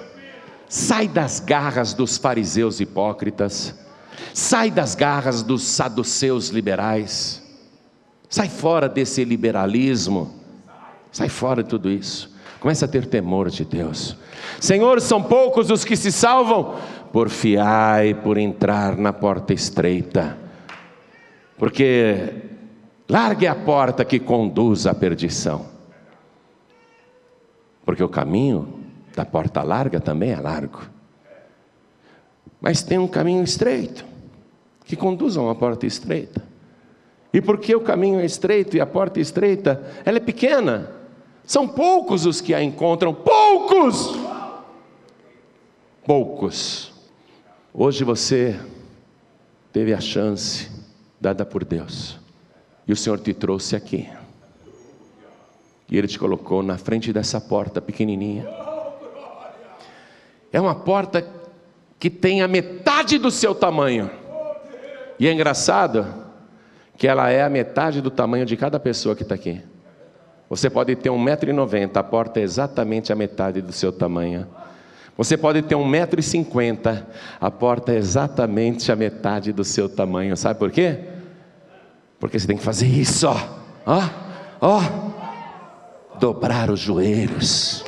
Sai 0.69 1.09
das 1.09 1.41
garras 1.41 1.95
dos 1.95 2.19
fariseus 2.19 2.81
hipócritas. 2.81 3.75
Sai 4.35 4.71
das 4.71 4.95
garras 4.95 5.43
dos 5.43 5.63
saduceus 5.63 6.51
liberais. 6.51 7.43
Sai 8.29 8.51
fora 8.51 8.87
desse 8.87 9.25
liberalismo. 9.25 10.35
Sai 11.11 11.31
fora 11.31 11.63
de 11.63 11.71
tudo 11.71 11.91
isso. 11.91 12.31
Comece 12.61 12.85
a 12.85 12.89
ter 12.89 13.07
temor 13.07 13.49
de 13.49 13.65
Deus. 13.65 14.19
Senhor, 14.61 15.01
são 15.01 15.23
poucos 15.23 15.71
os 15.71 15.83
que 15.83 15.97
se 15.97 16.13
salvam. 16.13 16.77
Porfiai 17.11 18.13
por 18.13 18.37
entrar 18.37 18.99
na 18.99 19.15
porta 19.15 19.55
estreita 19.55 20.48
porque 21.59 22.35
largue 23.09 23.47
a 23.49 23.55
porta 23.55 24.05
que 24.05 24.21
conduz 24.21 24.87
à 24.87 24.95
perdição. 24.95 25.67
Porque 27.85 28.03
o 28.03 28.09
caminho 28.09 28.81
da 29.15 29.25
porta 29.25 29.63
larga 29.63 29.99
também 29.99 30.31
é 30.31 30.41
largo. 30.41 30.83
Mas 32.61 32.83
tem 32.83 32.99
um 32.99 33.09
caminho 33.09 33.43
estreito 33.43 34.05
que 34.85 34.97
conduz 34.97 35.37
a 35.37 35.43
uma 35.43 35.55
porta 35.55 35.85
estreita. 35.85 36.43
E 37.33 37.41
porque 37.43 37.75
o 37.75 37.81
caminho 37.81 38.21
é 38.21 38.25
estreito 38.25 38.77
e 38.77 38.81
a 38.81 38.87
porta 38.87 39.19
é 39.19 39.23
estreita, 39.23 39.85
ela 40.05 40.17
é 40.17 40.21
pequena. 40.21 40.93
São 41.45 41.67
poucos 41.67 42.25
os 42.25 42.41
que 42.41 42.55
a 42.55 42.63
encontram, 42.63 43.13
poucos! 43.13 44.17
Poucos. 46.07 46.93
Hoje 47.75 48.03
você 48.03 48.59
teve 49.73 49.93
a 49.93 50.01
chance 50.01 50.78
dada 51.21 51.45
por 51.45 51.65
Deus. 51.65 52.19
E 52.87 52.93
o 52.93 52.97
Senhor 52.97 53.19
te 53.19 53.35
trouxe 53.35 53.77
aqui. 53.77 54.09
E 55.91 55.97
Ele 55.97 56.07
te 56.07 56.19
colocou 56.19 56.63
na 56.63 56.79
frente 56.79 57.13
dessa 57.13 57.41
porta 57.41 57.81
pequenininha. 57.81 58.47
É 60.53 60.61
uma 60.61 60.75
porta 60.75 61.27
que 61.99 62.09
tem 62.09 62.43
a 62.43 62.49
metade 62.49 63.19
do 63.19 63.31
seu 63.31 63.55
tamanho. 63.55 64.11
E 65.19 65.27
é 65.27 65.33
engraçado 65.33 66.07
que 66.97 67.07
ela 67.07 67.31
é 67.31 67.43
a 67.43 67.49
metade 67.49 68.01
do 68.01 68.11
tamanho 68.11 68.47
de 68.47 68.57
cada 68.57 68.79
pessoa 68.79 69.15
que 69.15 69.23
está 69.23 69.35
aqui. 69.35 69.61
Você 70.49 70.71
pode 70.71 70.97
ter 70.97 71.11
1,90m, 71.11 71.97
a 71.97 72.03
porta 72.03 72.41
é 72.41 72.43
exatamente 72.43 73.13
a 73.13 73.17
metade 73.17 73.61
do 73.61 73.73
seu 73.73 73.93
tamanho. 73.93 74.47
Você 75.17 75.37
pode 75.37 75.63
ter 75.63 75.75
1,50m, 75.75 77.05
a 77.41 77.51
porta 77.51 77.93
é 77.93 77.97
exatamente 77.97 78.91
a 78.91 78.97
metade 78.97 79.53
do 79.53 79.65
seu 79.65 79.89
tamanho. 79.89 80.37
Sabe 80.37 80.59
por 80.59 80.71
quê? 80.71 80.99
Porque 82.19 82.39
você 82.39 82.47
tem 82.47 82.57
que 82.57 82.65
fazer 82.65 82.87
isso, 82.87 83.29
ó, 83.29 83.37
ó, 83.87 84.09
ó, 84.61 84.83
dobrar 86.19 86.71
os 86.71 86.81
joelhos. 86.81 87.85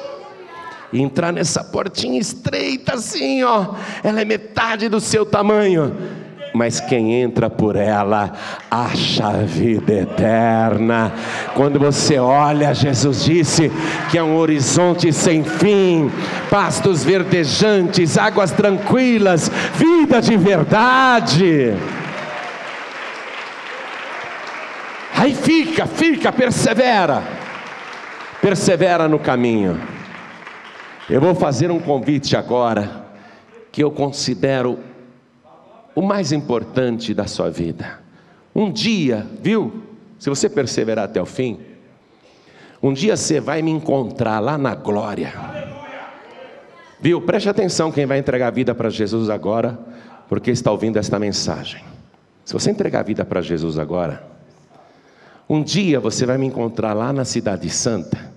E 0.93 1.01
entrar 1.01 1.33
nessa 1.33 1.63
portinha 1.63 2.19
estreita 2.19 2.95
assim, 2.95 3.43
ó, 3.43 3.75
ela 4.03 4.21
é 4.21 4.25
metade 4.25 4.89
do 4.89 5.01
seu 5.01 5.25
tamanho 5.25 5.97
mas 6.53 6.81
quem 6.81 7.15
entra 7.15 7.49
por 7.49 7.77
ela 7.77 8.33
acha 8.71 9.29
a 9.29 9.33
vida 9.33 9.93
eterna. 9.93 11.13
Quando 11.55 11.79
você 11.79 12.19
olha, 12.19 12.75
Jesus 12.75 13.25
disse 13.25 13.71
que 14.11 14.19
é 14.19 14.23
um 14.23 14.37
horizonte 14.37 15.13
sem 15.13 15.45
fim, 15.45 16.11
pastos 16.51 17.05
verdejantes, 17.05 18.19
águas 18.19 18.51
tranquilas, 18.51 19.51
vida 19.75 20.21
de 20.21 20.37
verdade. 20.37 21.75
Aí 25.21 25.35
fica, 25.35 25.87
fica, 25.87 26.33
persevera, 26.33 27.23
persevera 28.41 29.07
no 29.07 29.19
caminho. 29.19 29.79
Eu 31.11 31.21
vou 31.21 31.35
fazer 31.35 31.71
um 31.71 31.79
convite 31.79 32.39
agora, 32.39 33.05
que 33.71 33.85
eu 33.85 33.91
considero 33.91 34.79
o 35.95 36.01
mais 36.01 36.33
importante 36.33 37.13
da 37.13 37.27
sua 37.27 37.51
vida. 37.51 38.01
Um 38.55 38.73
dia, 38.73 39.27
viu? 39.43 39.83
Se 40.19 40.31
você 40.31 40.49
perseverar 40.49 41.05
até 41.05 41.21
o 41.21 41.27
fim, 41.27 41.61
um 42.83 42.91
dia 42.91 43.15
você 43.15 43.41
vai 43.41 43.61
me 43.61 43.71
encontrar 43.71 44.41
lá 44.41 44.57
na 44.57 44.75
glória. 44.75 45.35
Viu? 46.99 47.21
Preste 47.21 47.51
atenção 47.51 47.93
quem 47.93 48.07
vai 48.07 48.17
entregar 48.17 48.47
a 48.47 48.51
vida 48.51 48.75
para 48.75 48.89
Jesus 48.89 49.29
agora, 49.29 49.79
porque 50.31 50.51
está 50.51 50.71
ouvindo 50.71 50.99
esta 50.99 51.19
mensagem. 51.19 51.85
Se 52.43 52.55
você 52.55 52.71
entregar 52.71 53.01
a 53.01 53.03
vida 53.03 53.23
para 53.23 53.43
Jesus 53.43 53.79
agora, 53.79 54.40
um 55.51 55.65
dia 55.65 55.99
você 55.99 56.25
vai 56.25 56.39
me 56.39 56.47
encontrar 56.47 56.93
lá 56.95 57.13
na 57.13 57.25
Cidade 57.25 57.69
Santa, 57.69 58.31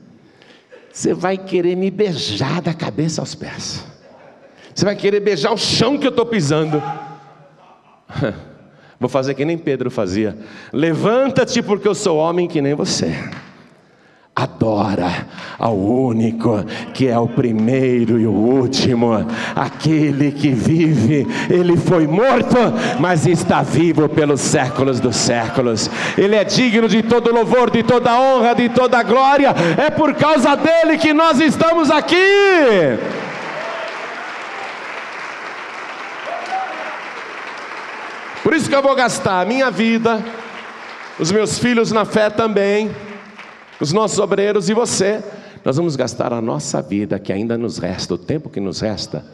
Você 0.92 1.14
vai 1.14 1.38
querer 1.38 1.76
me 1.76 1.92
beijar 1.92 2.60
da 2.60 2.74
cabeça 2.74 3.22
aos 3.22 3.36
pés. 3.36 3.86
Você 4.74 4.84
vai 4.84 4.96
querer 4.96 5.20
beijar 5.20 5.52
o 5.52 5.58
chão 5.58 5.98
que 5.98 6.08
eu 6.08 6.10
estou 6.10 6.26
pisando. 6.26 6.82
Vou 9.00 9.10
fazer 9.10 9.36
que 9.36 9.46
nem 9.46 9.58
Pedro 9.58 9.92
fazia. 9.92 10.38
Levanta-te, 10.72 11.62
porque 11.62 11.88
eu 11.88 11.94
sou 11.96 12.18
homem 12.18 12.48
que 12.48 12.62
nem 12.62 12.74
você. 12.74 13.14
Adora 14.36 15.28
ao 15.60 15.78
único 15.78 16.66
que 16.92 17.08
é 17.08 17.18
o 17.20 17.28
primeiro 17.28 18.20
e 18.20 18.26
o 18.26 18.32
último, 18.32 19.28
aquele 19.56 20.32
que 20.32 20.50
vive, 20.50 21.28
ele 21.48 21.78
foi 21.78 22.08
morto, 22.08 22.58
mas 23.00 23.28
está 23.28 23.62
vivo 23.62 24.10
pelos 24.10 24.42
séculos 24.42 25.00
dos 25.00 25.16
séculos. 25.16 25.88
Ele 26.18 26.36
é 26.36 26.44
digno 26.44 26.90
de 26.90 27.04
todo 27.04 27.32
louvor, 27.32 27.70
de 27.70 27.84
toda 27.84 28.20
honra, 28.20 28.56
de 28.56 28.70
toda 28.70 29.04
glória. 29.04 29.54
É 29.78 29.92
por 29.92 30.16
causa 30.16 30.56
dele 30.56 30.98
que 30.98 31.14
nós 31.14 31.40
estamos 31.40 31.92
aqui. 31.92 32.98
Por 38.42 38.56
isso 38.56 38.68
que 38.68 38.76
eu 38.76 38.82
vou 38.82 38.96
gastar 38.96 39.42
a 39.42 39.46
minha 39.46 39.70
vida, 39.70 40.26
os 41.20 41.32
meus 41.32 41.60
filhos 41.60 41.92
na 41.92 42.04
fé 42.04 42.32
também 42.32 42.90
os 43.80 43.92
nossos 43.92 44.20
obreiros 44.20 44.70
e 44.70 44.74
você. 44.74 45.24
Nós 45.64 45.78
vamos 45.78 45.96
gastar 45.96 46.34
a 46.34 46.42
nossa 46.42 46.82
vida, 46.82 47.18
que 47.18 47.32
ainda 47.32 47.58
nos 47.58 47.78
resta, 47.78 48.14
o 48.14 48.18
tempo 48.18 48.50
que 48.50 48.60
nos 48.60 48.82
resta, 48.82 49.26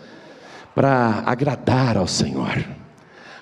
para 0.75 1.23
agradar 1.25 1.97
ao 1.97 2.07
Senhor, 2.07 2.63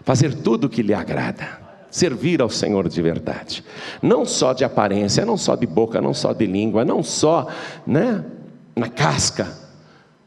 fazer 0.03 0.33
tudo 0.33 0.65
o 0.65 0.69
que 0.69 0.81
lhe 0.81 0.93
agrada, 0.93 1.47
servir 1.91 2.41
ao 2.41 2.49
Senhor 2.49 2.87
de 2.87 3.01
verdade, 3.01 3.63
não 4.01 4.25
só 4.25 4.53
de 4.53 4.63
aparência, 4.63 5.25
não 5.25 5.37
só 5.37 5.55
de 5.55 5.67
boca, 5.67 6.01
não 6.01 6.13
só 6.13 6.31
de 6.31 6.45
língua, 6.45 6.85
não 6.85 7.03
só 7.03 7.47
né, 7.85 8.23
na 8.75 8.87
casca, 8.87 9.51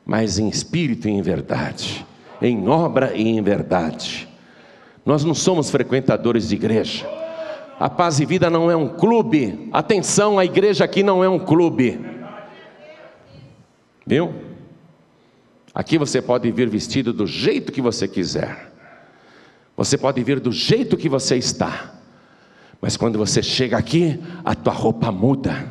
mas 0.04 0.38
em 0.38 0.48
espírito 0.48 1.08
e 1.08 1.12
em 1.12 1.22
verdade, 1.22 2.06
em 2.42 2.68
obra 2.68 3.12
e 3.14 3.26
em 3.26 3.42
verdade. 3.42 4.28
Nós 5.04 5.24
não 5.24 5.34
somos 5.34 5.70
frequentadores 5.70 6.48
de 6.48 6.56
igreja. 6.56 7.19
A 7.80 7.88
Paz 7.88 8.20
e 8.20 8.26
Vida 8.26 8.50
não 8.50 8.70
é 8.70 8.76
um 8.76 8.86
clube. 8.86 9.70
Atenção, 9.72 10.38
a 10.38 10.44
igreja 10.44 10.84
aqui 10.84 11.02
não 11.02 11.24
é 11.24 11.28
um 11.30 11.38
clube. 11.38 11.98
Viu? 14.06 14.34
Aqui 15.74 15.96
você 15.96 16.20
pode 16.20 16.50
vir 16.52 16.68
vestido 16.68 17.10
do 17.10 17.26
jeito 17.26 17.72
que 17.72 17.80
você 17.80 18.06
quiser. 18.06 18.70
Você 19.78 19.96
pode 19.96 20.22
vir 20.22 20.40
do 20.40 20.52
jeito 20.52 20.94
que 20.94 21.08
você 21.08 21.36
está. 21.36 21.94
Mas 22.82 22.98
quando 22.98 23.18
você 23.18 23.42
chega 23.42 23.78
aqui, 23.78 24.20
a 24.44 24.54
tua 24.54 24.74
roupa 24.74 25.10
muda. 25.10 25.66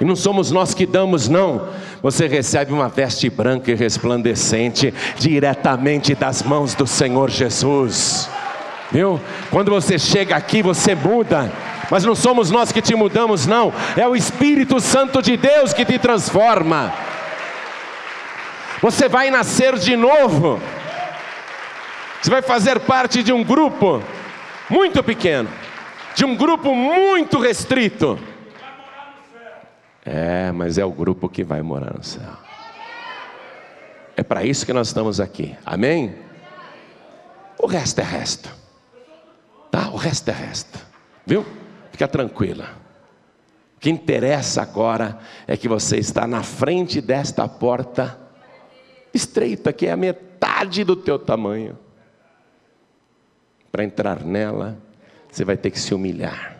E 0.00 0.04
não 0.04 0.16
somos 0.16 0.50
nós 0.50 0.74
que 0.74 0.86
damos, 0.86 1.28
não. 1.28 1.68
Você 2.02 2.26
recebe 2.26 2.72
uma 2.72 2.88
veste 2.88 3.30
branca 3.30 3.70
e 3.70 3.76
resplandecente 3.76 4.92
diretamente 5.20 6.16
das 6.16 6.42
mãos 6.42 6.74
do 6.74 6.84
Senhor 6.86 7.30
Jesus. 7.30 8.28
Viu? 8.90 9.20
Quando 9.50 9.70
você 9.70 9.98
chega 9.98 10.36
aqui, 10.36 10.62
você 10.62 10.94
muda. 10.94 11.50
Mas 11.90 12.04
não 12.04 12.14
somos 12.14 12.50
nós 12.50 12.72
que 12.72 12.82
te 12.82 12.94
mudamos, 12.94 13.46
não. 13.46 13.72
É 13.96 14.06
o 14.06 14.16
Espírito 14.16 14.80
Santo 14.80 15.20
de 15.22 15.36
Deus 15.36 15.72
que 15.72 15.84
te 15.84 15.98
transforma. 15.98 16.92
Você 18.80 19.08
vai 19.08 19.30
nascer 19.30 19.78
de 19.78 19.96
novo. 19.96 20.60
Você 22.20 22.30
vai 22.30 22.42
fazer 22.42 22.80
parte 22.80 23.22
de 23.22 23.32
um 23.32 23.44
grupo 23.44 24.02
muito 24.68 25.02
pequeno, 25.02 25.48
de 26.14 26.24
um 26.24 26.34
grupo 26.36 26.74
muito 26.74 27.38
restrito. 27.38 28.18
É, 30.04 30.50
mas 30.52 30.78
é 30.78 30.84
o 30.84 30.90
grupo 30.90 31.28
que 31.28 31.42
vai 31.42 31.62
morar 31.62 31.94
no 31.94 32.02
céu. 32.02 32.30
É 34.16 34.22
para 34.22 34.44
isso 34.44 34.64
que 34.64 34.72
nós 34.72 34.88
estamos 34.88 35.20
aqui. 35.20 35.56
Amém? 35.64 36.14
O 37.58 37.66
resto 37.66 38.00
é 38.00 38.04
resto. 38.04 38.65
Tá? 39.76 39.90
O 39.90 39.96
resto 39.96 40.30
é 40.30 40.32
resto. 40.32 40.78
Viu? 41.26 41.44
Fica 41.92 42.08
tranquila. 42.08 42.78
O 43.76 43.80
que 43.80 43.90
interessa 43.90 44.62
agora 44.62 45.18
é 45.46 45.54
que 45.54 45.68
você 45.68 45.98
está 45.98 46.26
na 46.26 46.42
frente 46.42 46.98
desta 47.02 47.46
porta 47.46 48.18
estreita, 49.12 49.74
que 49.74 49.84
é 49.84 49.92
a 49.92 49.96
metade 49.96 50.82
do 50.82 50.96
teu 50.96 51.18
tamanho. 51.18 51.78
Para 53.70 53.84
entrar 53.84 54.24
nela, 54.24 54.78
você 55.30 55.44
vai 55.44 55.58
ter 55.58 55.70
que 55.70 55.78
se 55.78 55.92
humilhar. 55.92 56.56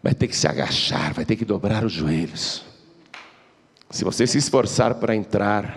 Vai 0.00 0.14
ter 0.14 0.28
que 0.28 0.36
se 0.36 0.46
agachar, 0.46 1.12
vai 1.12 1.24
ter 1.24 1.34
que 1.34 1.44
dobrar 1.44 1.84
os 1.84 1.92
joelhos. 1.92 2.64
Se 3.90 4.04
você 4.04 4.28
se 4.28 4.38
esforçar 4.38 4.94
para 4.94 5.16
entrar, 5.16 5.76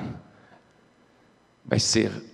vai 1.65 1.80
ser 1.80 2.28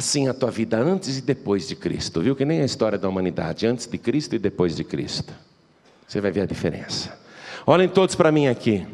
assim 0.00 0.28
a 0.28 0.34
tua 0.34 0.50
vida 0.50 0.78
antes 0.78 1.18
e 1.18 1.20
depois 1.20 1.68
de 1.68 1.76
Cristo, 1.76 2.22
viu? 2.22 2.34
Que 2.34 2.44
nem 2.44 2.62
a 2.62 2.64
história 2.64 2.98
da 2.98 3.08
humanidade, 3.08 3.66
antes 3.66 3.86
de 3.86 3.98
Cristo 3.98 4.34
e 4.34 4.38
depois 4.38 4.74
de 4.74 4.82
Cristo. 4.82 5.32
Você 6.08 6.20
vai 6.20 6.30
ver 6.30 6.40
a 6.40 6.46
diferença. 6.46 7.16
Olhem 7.66 7.88
todos 7.88 8.14
para 8.14 8.32
mim 8.32 8.48
aqui. 8.48 8.86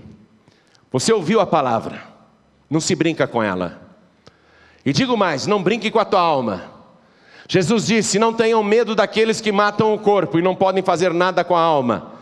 Você 0.90 1.12
ouviu 1.12 1.40
a 1.40 1.46
palavra, 1.46 2.02
não 2.68 2.80
se 2.80 2.94
brinca 2.94 3.26
com 3.26 3.42
ela. 3.42 3.80
E 4.84 4.92
digo 4.92 5.16
mais: 5.16 5.46
não 5.46 5.62
brinque 5.62 5.90
com 5.90 6.00
a 6.00 6.04
tua 6.04 6.20
alma. 6.20 6.72
Jesus 7.48 7.86
disse: 7.86 8.18
Não 8.18 8.32
tenham 8.32 8.62
medo 8.64 8.94
daqueles 8.94 9.40
que 9.40 9.52
matam 9.52 9.94
o 9.94 9.98
corpo 9.98 10.38
e 10.38 10.42
não 10.42 10.56
podem 10.56 10.82
fazer 10.82 11.14
nada 11.14 11.44
com 11.44 11.54
a 11.54 11.60
alma. 11.60 12.14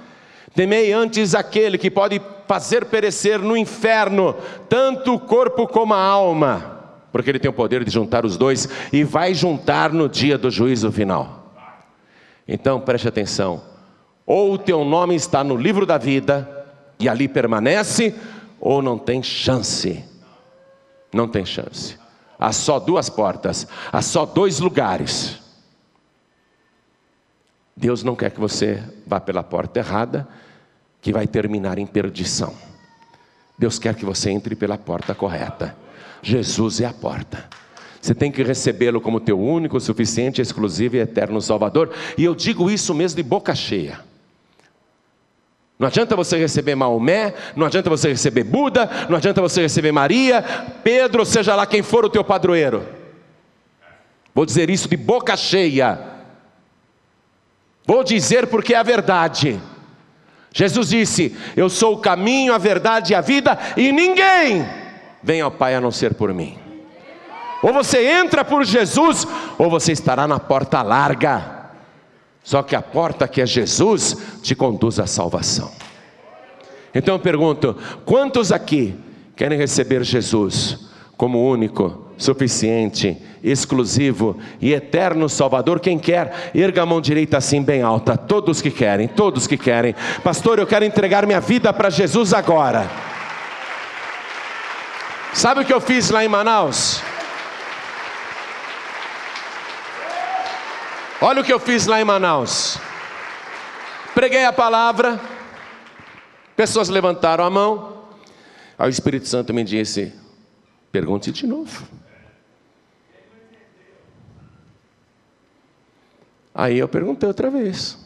Temei 0.55 0.93
antes 0.93 1.35
aquele 1.35 1.79
que 1.79 1.91
pode 1.91 2.21
fazer 2.47 2.85
perecer 2.85 3.39
no 3.41 3.57
inferno 3.57 4.37
tanto 4.69 5.15
o 5.15 5.19
corpo 5.19 5.67
como 5.67 5.95
a 5.95 5.99
alma 5.99 6.74
porque 7.15 7.31
Ele 7.31 7.39
tem 7.39 7.49
o 7.49 7.55
poder 7.55 7.85
de 7.85 7.93
juntar 7.93 8.27
os 8.27 8.37
dois 8.37 8.69
e 8.93 9.05
vai 9.05 9.33
juntar 9.35 9.93
no 9.93 10.09
dia 10.09 10.37
do 10.37 10.51
juízo 10.51 10.91
final. 10.91 11.55
Então 12.47 12.81
preste 12.81 13.07
atenção: 13.07 13.63
ou 14.27 14.55
o 14.55 14.59
teu 14.59 14.85
nome 14.85 15.15
está 15.15 15.45
no 15.45 15.57
livro 15.57 15.87
da 15.87 15.97
vida 15.97 16.67
e 16.99 17.09
ali 17.09 17.29
permanece, 17.29 18.13
ou 18.59 18.83
não 18.83 18.99
tem 18.99 19.23
chance. 19.23 20.05
Não 21.13 21.29
tem 21.29 21.47
chance. 21.47 21.97
Há 22.37 22.51
só 22.51 22.81
duas 22.81 23.09
portas, 23.09 23.65
há 23.93 24.03
só 24.03 24.27
dois 24.27 24.59
lugares. 24.59 25.39
Deus 27.77 28.03
não 28.03 28.17
quer 28.17 28.33
que 28.33 28.41
você 28.41 28.83
vá 29.07 29.21
pela 29.21 29.45
porta 29.45 29.79
errada, 29.79 30.27
que 31.01 31.13
vai 31.13 31.29
terminar 31.29 31.79
em 31.79 31.87
perdição. 31.87 32.53
Deus 33.57 33.79
quer 33.79 33.95
que 33.95 34.05
você 34.05 34.31
entre 34.31 34.57
pela 34.57 34.77
porta 34.77 35.15
correta. 35.15 35.84
Jesus 36.25 36.81
é 36.81 36.87
a 36.87 36.93
porta. 36.93 37.45
Você 38.01 38.15
tem 38.15 38.33
que 38.33 38.43
recebê-lo 38.43 39.01
como 39.01 39.21
teu 39.21 39.39
único, 39.39 39.79
suficiente, 39.79 40.41
exclusivo 40.41 40.97
e 40.97 41.01
eterno 41.01 41.41
Salvador. 41.41 41.91
E 42.17 42.25
eu 42.25 42.35
digo 42.35 42.71
isso 42.71 42.95
mesmo 42.95 43.17
de 43.17 43.23
boca 43.23 43.55
cheia. 43.55 44.01
Não 45.79 45.89
adianta 45.89 46.17
você 46.17 46.39
receber 46.39 46.75
Maomé, 46.75 47.35
não 47.55 47.67
adianta 47.67 47.91
você 47.91 48.09
receber 48.09 48.45
Buda, 48.45 48.89
não 49.09 49.17
adianta 49.17 49.43
você 49.43 49.63
receber 49.63 49.93
Maria, 49.93 50.43
Pedro, 50.83 51.27
seja 51.27 51.55
lá 51.55 51.67
quem 51.67 51.83
for 51.83 52.05
o 52.05 52.09
teu 52.09 52.25
padroeiro. 52.25 52.87
Vou 54.35 54.47
dizer 54.47 54.71
isso 54.71 54.89
de 54.89 54.97
boca 54.97 55.37
cheia. 55.37 55.99
Vou 57.87 58.03
dizer 58.03 58.47
porque 58.47 58.73
é 58.73 58.79
a 58.79 58.83
verdade. 58.83 59.61
Jesus 60.53 60.89
disse: 60.89 61.37
Eu 61.57 61.69
sou 61.69 61.95
o 61.95 61.99
caminho, 61.99 62.55
a 62.55 62.59
verdade 62.59 63.13
e 63.13 63.17
a 63.17 63.21
vida, 63.21 63.59
e 63.77 63.93
ninguém 63.93 64.84
vem 65.25 65.41
ao 65.41 65.51
Pai 65.51 65.75
a 65.75 65.81
não 65.81 65.91
ser 65.91 66.15
por 66.15 66.33
mim. 66.35 66.59
Ou 67.63 67.73
você 67.73 68.07
entra 68.07 68.45
por 68.45 68.63
Jesus, 68.63 69.27
ou 69.57 69.71
você 69.71 69.91
estará 69.91 70.29
na 70.29 70.39
porta 70.39 70.83
larga. 70.83 71.71
Só 72.43 72.63
que 72.63 72.77
a 72.77 72.83
porta 72.83 73.27
que 73.27 73.41
é 73.41 73.47
Jesus 73.47 74.19
te 74.43 74.55
conduz 74.55 75.01
à 75.01 75.07
salvação. 75.07 75.73
Então 76.95 77.15
eu 77.15 77.19
pergunto: 77.19 77.75
quantos 78.05 78.53
aqui 78.53 78.95
querem 79.35 79.57
receber 79.57 80.05
Jesus 80.05 80.91
como 81.17 81.51
único, 81.51 82.13
suficiente, 82.19 83.17
exclusivo 83.43 84.37
e 84.61 84.75
eterno 84.75 85.27
Salvador? 85.27 85.81
Quem 85.81 85.99
quer, 85.99 86.51
erga 86.55 86.83
a 86.83 86.87
mão 86.87 87.01
direita 87.01 87.39
assim 87.39 87.63
bem 87.63 87.81
alta. 87.81 88.15
Todos 88.15 88.61
que 88.61 88.71
querem, 88.71 89.09
todos 89.09 89.47
que 89.47 89.57
querem. 89.57 89.95
Pastor, 90.23 90.59
eu 90.59 90.67
quero 90.67 90.85
entregar 90.85 91.25
minha 91.25 91.41
vida 91.41 91.73
para 91.73 91.89
Jesus 91.89 92.35
agora. 92.35 93.14
Sabe 95.35 95.63
o 95.63 95.65
que 95.65 95.73
eu 95.75 95.81
fiz 95.81 96.11
lá 96.11 96.25
em 96.25 96.29
Manaus? 96.29 97.03
Olha 101.21 101.43
o 101.43 101.45
que 101.45 101.53
eu 101.53 101.59
fiz 101.59 101.87
lá 101.87 102.01
em 102.01 102.05
Manaus. 102.05 102.79
Preguei 104.15 104.45
a 104.45 104.53
palavra, 104.53 105.21
pessoas 106.55 106.89
levantaram 106.89 107.45
a 107.45 107.51
mão. 107.51 108.05
Aí 108.79 108.89
o 108.89 108.91
Espírito 108.91 109.27
Santo 109.27 109.53
me 109.53 109.65
disse: 109.65 110.15
pergunte 110.93 111.33
de 111.33 111.49
novo. 111.49 111.85
Aí 116.55 116.79
eu 116.79 116.87
perguntei 116.87 117.27
outra 117.27 117.51
vez. 117.51 117.99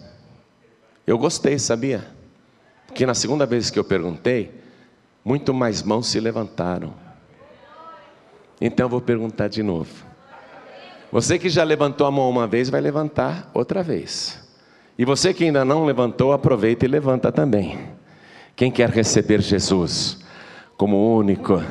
Eu 1.06 1.18
gostei, 1.18 1.58
sabia? 1.58 2.10
Porque 2.86 3.04
na 3.04 3.14
segunda 3.14 3.44
vez 3.44 3.68
que 3.68 3.78
eu 3.78 3.84
perguntei, 3.84 4.62
muito 5.22 5.52
mais 5.52 5.82
mãos 5.82 6.06
se 6.06 6.18
levantaram. 6.18 7.07
Então 8.60 8.86
eu 8.86 8.90
vou 8.90 9.00
perguntar 9.00 9.48
de 9.48 9.62
novo. 9.62 9.90
Você 11.10 11.38
que 11.38 11.48
já 11.48 11.64
levantou 11.64 12.06
a 12.06 12.10
mão 12.10 12.28
uma 12.28 12.46
vez, 12.46 12.68
vai 12.68 12.80
levantar 12.80 13.50
outra 13.54 13.82
vez. 13.82 14.38
E 14.98 15.04
você 15.04 15.32
que 15.32 15.44
ainda 15.44 15.64
não 15.64 15.84
levantou, 15.84 16.32
aproveita 16.32 16.84
e 16.84 16.88
levanta 16.88 17.32
também. 17.32 17.78
Quem 18.54 18.70
quer 18.70 18.90
receber 18.90 19.40
Jesus 19.40 20.18
como 20.76 21.16
único, 21.16 21.62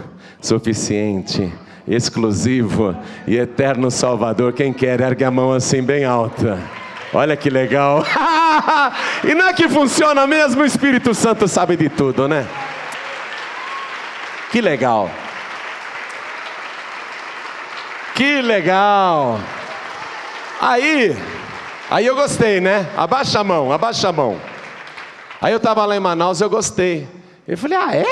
suficiente, 0.41 1.51
exclusivo 1.88 2.95
e 3.26 3.38
eterno 3.38 3.89
Salvador, 3.91 4.53
quem 4.53 4.73
quer, 4.73 4.99
ergue 4.99 5.23
a 5.23 5.31
mão 5.31 5.53
assim 5.53 5.81
bem 5.81 6.03
alta. 6.03 6.59
Olha 7.14 7.38
que 7.38 7.49
legal. 7.49 8.03
e 9.23 9.34
não 9.34 9.47
é 9.47 9.53
que 9.53 9.69
funciona 9.69 10.26
mesmo, 10.26 10.61
o 10.61 10.65
Espírito 10.65 11.14
Santo 11.14 11.47
sabe 11.47 11.77
de 11.77 11.89
tudo, 11.89 12.27
né? 12.27 12.45
Que 14.51 14.61
legal. 14.61 15.09
Que 18.18 18.41
legal. 18.41 19.38
Aí, 20.60 21.15
aí 21.88 22.03
eu 22.03 22.15
gostei, 22.15 22.60
né? 22.60 22.91
Abaixa 22.98 23.41
a 23.41 23.44
mão, 23.44 23.72
abaixa 23.72 24.10
a 24.10 24.11
mão. 24.11 24.41
Aí 25.39 25.53
eu 25.53 25.57
estava 25.57 25.85
lá 25.85 25.95
em 25.95 25.99
Manaus, 25.99 26.41
eu 26.41 26.49
gostei. 26.49 27.07
Eu 27.48 27.56
falei, 27.56 27.77
ah, 27.77 27.95
é? 27.95 28.06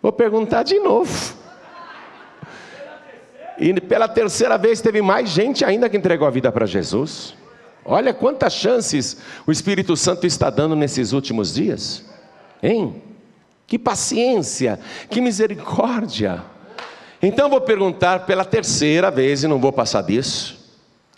Vou 0.00 0.10
perguntar 0.10 0.62
de 0.62 0.78
novo. 0.78 1.36
E 3.58 3.78
pela 3.78 4.08
terceira 4.08 4.56
vez 4.56 4.80
teve 4.80 5.02
mais 5.02 5.28
gente 5.28 5.62
ainda 5.62 5.86
que 5.90 5.96
entregou 5.98 6.26
a 6.26 6.30
vida 6.30 6.50
para 6.50 6.64
Jesus. 6.64 7.34
Olha 7.84 8.14
quantas 8.14 8.54
chances 8.54 9.18
o 9.46 9.52
Espírito 9.52 9.94
Santo 9.98 10.26
está 10.26 10.48
dando 10.48 10.74
nesses 10.74 11.12
últimos 11.12 11.52
dias. 11.52 12.06
Hein? 12.62 13.02
Que 13.66 13.78
paciência, 13.78 14.80
que 15.10 15.20
misericórdia. 15.20 16.55
Então 17.26 17.50
vou 17.50 17.60
perguntar 17.60 18.20
pela 18.20 18.44
terceira 18.44 19.10
vez 19.10 19.42
e 19.42 19.48
não 19.48 19.58
vou 19.58 19.72
passar 19.72 20.00
disso. 20.02 20.64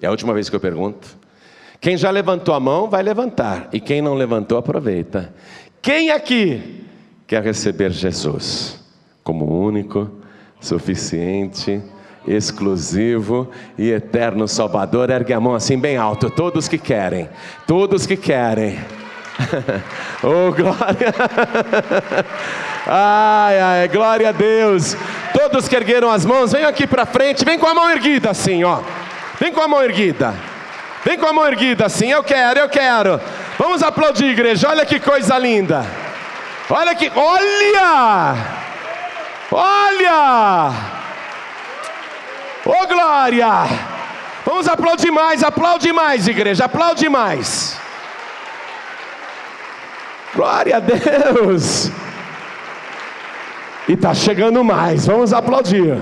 É 0.00 0.06
a 0.06 0.10
última 0.10 0.32
vez 0.32 0.48
que 0.48 0.56
eu 0.56 0.60
pergunto. 0.60 1.06
Quem 1.82 1.98
já 1.98 2.10
levantou 2.10 2.54
a 2.54 2.60
mão 2.60 2.88
vai 2.88 3.02
levantar, 3.02 3.68
e 3.74 3.78
quem 3.78 4.00
não 4.00 4.14
levantou, 4.14 4.56
aproveita. 4.56 5.34
Quem 5.82 6.10
aqui 6.10 6.82
quer 7.26 7.42
receber 7.42 7.90
Jesus 7.90 8.82
como 9.22 9.44
único, 9.44 10.10
suficiente, 10.58 11.82
exclusivo 12.26 13.50
e 13.76 13.90
eterno 13.90 14.48
Salvador? 14.48 15.10
Ergue 15.10 15.34
a 15.34 15.40
mão 15.40 15.54
assim 15.54 15.78
bem 15.78 15.98
alto, 15.98 16.30
todos 16.30 16.68
que 16.68 16.78
querem, 16.78 17.28
todos 17.66 18.06
que 18.06 18.16
querem. 18.16 18.78
oh, 20.22 20.52
glória! 20.52 21.14
ai, 22.86 23.60
ai, 23.60 23.88
glória 23.88 24.28
a 24.28 24.32
Deus! 24.32 24.96
Todos 25.32 25.68
que 25.68 25.76
ergueram 25.76 26.10
as 26.10 26.26
mãos, 26.26 26.52
venham 26.52 26.68
aqui 26.68 26.86
para 26.86 27.06
frente, 27.06 27.44
vem 27.44 27.58
com 27.58 27.66
a 27.66 27.74
mão 27.74 27.90
erguida 27.90 28.30
assim, 28.30 28.64
ó. 28.64 28.80
Vem 29.38 29.52
com 29.52 29.60
a 29.60 29.68
mão 29.68 29.82
erguida. 29.82 30.34
Vem 31.04 31.16
com 31.16 31.26
a 31.26 31.32
mão 31.32 31.46
erguida 31.46 31.86
assim, 31.86 32.10
eu 32.10 32.22
quero, 32.24 32.58
eu 32.58 32.68
quero. 32.68 33.20
Vamos 33.58 33.82
aplaudir, 33.82 34.26
igreja. 34.26 34.68
Olha 34.68 34.84
que 34.84 34.98
coisa 34.98 35.38
linda. 35.38 35.86
Olha 36.70 36.94
que, 36.94 37.10
olha! 37.14 38.34
Olha! 39.50 40.72
Oh, 42.66 42.86
glória! 42.86 43.48
Vamos 44.44 44.68
aplaudir 44.68 45.10
mais, 45.10 45.42
aplaude 45.42 45.92
mais, 45.92 46.28
igreja, 46.28 46.66
aplaude 46.66 47.08
mais. 47.08 47.78
Glória 50.34 50.76
a 50.76 50.80
Deus. 50.80 51.90
E 53.88 53.92
está 53.92 54.12
chegando 54.12 54.62
mais, 54.62 55.06
vamos 55.06 55.32
aplaudir. 55.32 55.96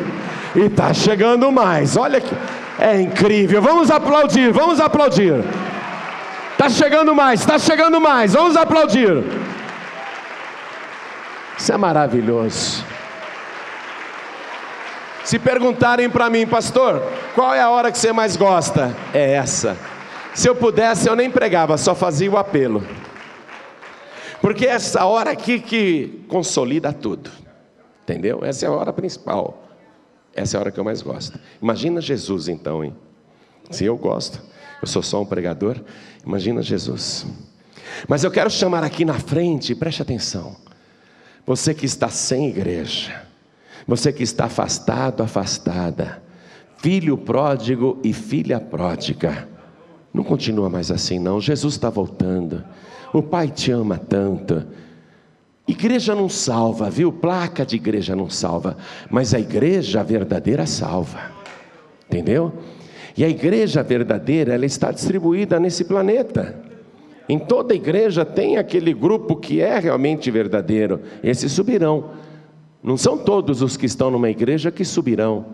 E 0.55 0.61
está 0.61 0.93
chegando 0.93 1.53
mais, 1.53 1.97
olha 1.97 2.21
que 2.21 2.35
é 2.79 3.01
incrível. 3.01 3.63
Vamos 3.63 3.91
aplaudir, 3.91 4.53
vamos 4.53 4.81
aplaudir. 4.81 5.45
Está 6.53 6.69
chegando 6.69 7.15
mais, 7.15 7.41
está 7.41 7.59
chegando 7.59 8.01
mais, 8.01 8.33
vamos 8.33 8.57
aplaudir. 8.57 9.23
Isso 11.59 11.73
é 11.73 11.77
maravilhoso. 11.77 12.85
Se 15.25 15.39
perguntarem 15.39 16.09
para 16.09 16.31
mim, 16.31 16.47
pastor, 16.47 17.03
qual 17.35 17.53
é 17.53 17.61
a 17.61 17.69
hora 17.69 17.91
que 17.91 17.99
você 17.99 18.13
mais 18.13 18.37
gosta? 18.37 18.97
É 19.13 19.33
essa. 19.33 19.77
Se 20.35 20.49
eu 20.49 20.55
pudesse, 20.55 21.09
eu 21.09 21.17
nem 21.17 21.31
pregava, 21.31 21.77
só 21.77 21.95
fazia 21.95 22.31
o 22.31 22.37
apelo. 22.37 22.83
Porque 24.47 24.65
é 24.65 24.71
essa 24.71 25.05
hora 25.05 25.33
aqui 25.33 25.59
que 25.59 26.25
consolida 26.29 26.93
tudo. 26.93 27.33
Entendeu? 28.05 28.45
Essa 28.45 28.65
é 28.65 28.69
a 28.69 28.71
hora 28.71 28.93
principal. 28.93 29.69
Essa 30.33 30.57
é 30.57 30.57
a 30.57 30.61
hora 30.61 30.71
que 30.71 30.79
eu 30.79 30.85
mais 30.85 31.03
gosto. 31.03 31.37
Imagina 31.61 32.01
Jesus 32.01 32.47
então, 32.47 32.85
hein? 32.85 32.95
Se 33.73 33.85
eu 33.85 33.97
gosto, 33.97 34.41
eu 34.81 34.87
sou 34.87 35.03
só 35.03 35.21
um 35.21 35.27
pregador, 35.27 35.81
imagina 36.25 36.63
Jesus. 36.63 37.27
Mas 38.07 38.23
eu 38.23 38.31
quero 38.31 38.49
chamar 38.49 38.85
aqui 38.85 39.05
na 39.05 39.19
frente, 39.19 39.75
preste 39.75 40.01
atenção. 40.01 40.55
Você 41.45 41.75
que 41.75 41.85
está 41.85 42.09
sem 42.09 42.47
igreja, 42.47 43.27
você 43.85 44.13
que 44.13 44.23
está 44.23 44.45
afastado, 44.45 45.25
afastada, 45.25 46.23
filho 46.79 47.19
pródigo 47.19 47.99
e 48.05 48.13
filha 48.13 48.61
pródiga, 48.61 49.49
não 50.15 50.23
continua 50.23 50.71
mais 50.71 50.93
assim, 50.93 51.19
não. 51.19 51.41
Jesus 51.41 51.75
está 51.75 51.91
voltando. 51.91 52.65
O 53.13 53.23
Pai 53.23 53.49
te 53.49 53.71
ama 53.71 53.99
tanto. 53.99 54.65
Igreja 55.67 56.15
não 56.15 56.29
salva, 56.29 56.89
viu? 56.89 57.13
Placa 57.13 57.67
de 57.67 57.77
igreja 57.77 58.15
não 58.15 58.31
salva, 58.31 58.77
mas 59.11 59.35
a 59.35 59.41
igreja 59.41 60.03
verdadeira 60.03 60.65
salva. 60.65 61.33
Entendeu? 62.07 62.53
E 63.17 63.25
a 63.25 63.29
igreja 63.29 63.83
verdadeira, 63.83 64.55
ela 64.55 64.67
está 64.67 64.93
distribuída 64.93 65.59
nesse 65.59 65.85
planeta. 65.85 66.55
Em 67.29 67.39
toda 67.39 67.75
igreja 67.75 68.25
tem 68.25 68.57
aquele 68.57 68.95
grupo 68.95 69.35
que 69.35 69.61
é 69.61 69.79
realmente 69.79 70.31
verdadeiro, 70.31 71.01
esses 71.23 71.51
subirão. 71.51 72.11
Não 72.83 72.97
são 72.97 73.19
todos 73.19 73.63
os 73.63 73.77
que 73.77 73.87
estão 73.87 74.11
numa 74.11 74.31
igreja 74.31 74.71
que 74.71 74.85
subirão, 74.85 75.47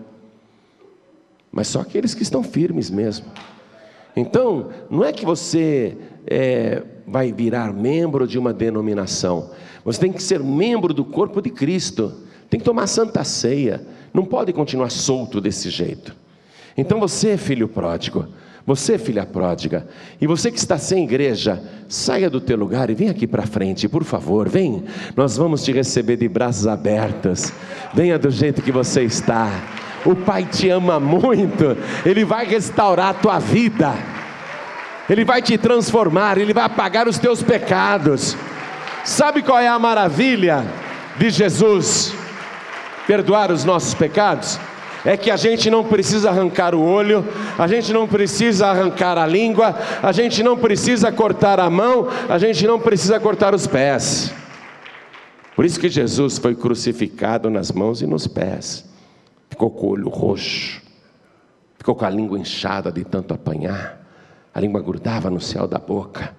mas 1.50 1.68
só 1.68 1.80
aqueles 1.80 2.14
que 2.14 2.22
estão 2.22 2.42
firmes 2.42 2.90
mesmo. 2.90 3.26
Então, 4.14 4.68
não 4.90 5.02
é 5.02 5.12
que 5.12 5.24
você 5.24 5.96
é, 6.26 6.82
vai 7.06 7.32
virar 7.32 7.72
membro 7.72 8.26
de 8.26 8.38
uma 8.38 8.52
denominação, 8.52 9.50
você 9.84 10.00
tem 10.00 10.12
que 10.12 10.22
ser 10.22 10.40
membro 10.40 10.94
do 10.94 11.04
corpo 11.04 11.42
de 11.42 11.50
Cristo, 11.50 12.12
tem 12.48 12.60
que 12.60 12.66
tomar 12.66 12.86
santa 12.86 13.24
ceia, 13.24 13.84
não 14.12 14.24
pode 14.24 14.52
continuar 14.52 14.90
solto 14.90 15.40
desse 15.40 15.70
jeito. 15.70 16.14
Então 16.76 17.00
você, 17.00 17.36
filho 17.36 17.68
pródigo, 17.68 18.28
você, 18.64 18.96
filha 18.96 19.26
pródiga, 19.26 19.88
e 20.20 20.26
você 20.26 20.50
que 20.50 20.58
está 20.58 20.78
sem 20.78 21.04
igreja, 21.04 21.60
saia 21.88 22.30
do 22.30 22.40
teu 22.40 22.56
lugar 22.56 22.90
e 22.90 22.94
vem 22.94 23.08
aqui 23.08 23.26
para 23.26 23.46
frente, 23.46 23.88
por 23.88 24.04
favor, 24.04 24.48
vem. 24.48 24.84
Nós 25.16 25.36
vamos 25.36 25.64
te 25.64 25.72
receber 25.72 26.16
de 26.16 26.28
braços 26.28 26.66
abertos. 26.66 27.52
Venha 27.92 28.18
do 28.18 28.30
jeito 28.30 28.62
que 28.62 28.70
você 28.70 29.02
está. 29.02 29.50
O 30.04 30.14
Pai 30.14 30.44
te 30.44 30.68
ama 30.68 30.98
muito, 31.00 31.76
Ele 32.04 32.24
vai 32.24 32.46
restaurar 32.46 33.10
a 33.10 33.14
tua 33.14 33.38
vida, 33.38 33.94
Ele 35.08 35.24
vai 35.24 35.42
te 35.42 35.58
transformar, 35.58 36.38
Ele 36.38 36.52
vai 36.52 36.64
apagar 36.64 37.08
os 37.08 37.18
teus 37.18 37.42
pecados. 37.42 38.36
Sabe 39.04 39.42
qual 39.42 39.58
é 39.58 39.68
a 39.68 39.78
maravilha 39.78 40.64
de 41.16 41.30
Jesus 41.30 42.14
perdoar 43.06 43.50
os 43.50 43.64
nossos 43.64 43.94
pecados? 43.94 44.58
É 45.04 45.16
que 45.16 45.32
a 45.32 45.36
gente 45.36 45.68
não 45.68 45.82
precisa 45.82 46.30
arrancar 46.30 46.74
o 46.76 46.80
olho, 46.80 47.26
a 47.58 47.66
gente 47.66 47.92
não 47.92 48.06
precisa 48.06 48.68
arrancar 48.68 49.18
a 49.18 49.26
língua, 49.26 49.76
a 50.00 50.12
gente 50.12 50.44
não 50.44 50.56
precisa 50.56 51.10
cortar 51.10 51.58
a 51.58 51.68
mão, 51.68 52.08
a 52.28 52.38
gente 52.38 52.64
não 52.66 52.78
precisa 52.78 53.18
cortar 53.18 53.52
os 53.52 53.66
pés. 53.66 54.32
Por 55.56 55.64
isso 55.64 55.80
que 55.80 55.88
Jesus 55.88 56.38
foi 56.38 56.54
crucificado 56.54 57.50
nas 57.50 57.72
mãos 57.72 58.00
e 58.00 58.06
nos 58.06 58.28
pés. 58.28 58.84
Ficou 59.50 59.70
com 59.70 59.86
o 59.86 59.90
olho 59.90 60.08
roxo, 60.08 60.80
ficou 61.76 61.96
com 61.96 62.04
a 62.04 62.10
língua 62.10 62.38
inchada 62.38 62.92
de 62.92 63.04
tanto 63.04 63.34
apanhar, 63.34 64.01
a 64.54 64.60
língua 64.60 64.80
grudava 64.80 65.30
no 65.30 65.40
céu 65.40 65.66
da 65.66 65.78
boca. 65.78 66.34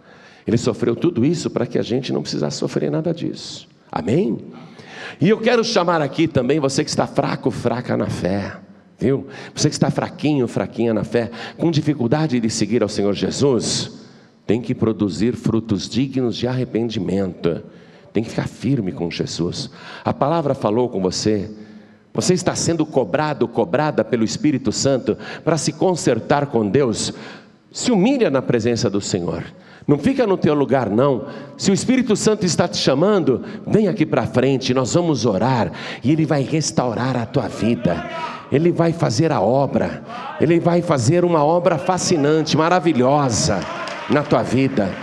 Ele 0.45 0.57
sofreu 0.57 0.95
tudo 0.95 1.25
isso 1.25 1.49
para 1.49 1.65
que 1.65 1.79
a 1.79 1.81
gente 1.81 2.11
não 2.11 2.21
precisasse 2.21 2.57
sofrer 2.57 2.91
nada 2.91 3.13
disso. 3.13 3.67
Amém? 3.91 4.37
E 5.19 5.29
eu 5.29 5.39
quero 5.39 5.63
chamar 5.63 6.01
aqui 6.01 6.27
também 6.27 6.59
você 6.59 6.83
que 6.83 6.89
está 6.89 7.07
fraco, 7.07 7.49
fraca 7.49 7.95
na 7.95 8.07
fé. 8.07 8.57
Viu? 8.99 9.27
Você 9.53 9.69
que 9.69 9.75
está 9.75 9.89
fraquinho, 9.89 10.47
fraquinha 10.47 10.93
na 10.93 11.03
fé, 11.03 11.31
com 11.57 11.71
dificuldade 11.71 12.39
de 12.39 12.49
seguir 12.49 12.83
ao 12.83 12.89
Senhor 12.89 13.13
Jesus, 13.13 13.91
tem 14.45 14.61
que 14.61 14.75
produzir 14.75 15.35
frutos 15.35 15.89
dignos 15.89 16.35
de 16.35 16.47
arrependimento. 16.47 17.63
Tem 18.11 18.23
que 18.23 18.29
ficar 18.29 18.47
firme 18.47 18.91
com 18.91 19.09
Jesus. 19.09 19.69
A 20.05 20.13
palavra 20.13 20.53
falou 20.53 20.87
com 20.89 21.01
você. 21.01 21.49
Você 22.13 22.33
está 22.33 22.53
sendo 22.53 22.85
cobrado, 22.85 23.47
cobrada 23.47 24.03
pelo 24.03 24.23
Espírito 24.23 24.71
Santo 24.71 25.17
para 25.43 25.57
se 25.57 25.73
consertar 25.73 26.47
com 26.47 26.69
Deus. 26.69 27.11
Se 27.73 27.91
humilha 27.91 28.29
na 28.29 28.39
presença 28.39 28.87
do 28.87 29.01
Senhor. 29.01 29.43
Não 29.87 29.97
fica 29.97 30.27
no 30.27 30.37
teu 30.37 30.53
lugar, 30.53 30.91
não. 30.91 31.25
Se 31.57 31.71
o 31.71 31.73
Espírito 31.73 32.15
Santo 32.15 32.45
está 32.45 32.67
te 32.67 32.77
chamando, 32.77 33.43
vem 33.65 33.87
aqui 33.87 34.05
para 34.05 34.27
frente, 34.27 34.75
nós 34.75 34.93
vamos 34.93 35.25
orar 35.25 35.71
e 36.03 36.11
Ele 36.11 36.23
vai 36.23 36.43
restaurar 36.43 37.17
a 37.17 37.25
tua 37.25 37.47
vida. 37.47 38.07
Ele 38.51 38.71
vai 38.71 38.93
fazer 38.93 39.31
a 39.31 39.41
obra, 39.41 40.03
Ele 40.39 40.59
vai 40.59 40.83
fazer 40.83 41.25
uma 41.25 41.43
obra 41.43 41.79
fascinante, 41.79 42.55
maravilhosa 42.55 43.59
na 44.07 44.21
tua 44.21 44.43
vida. 44.43 44.93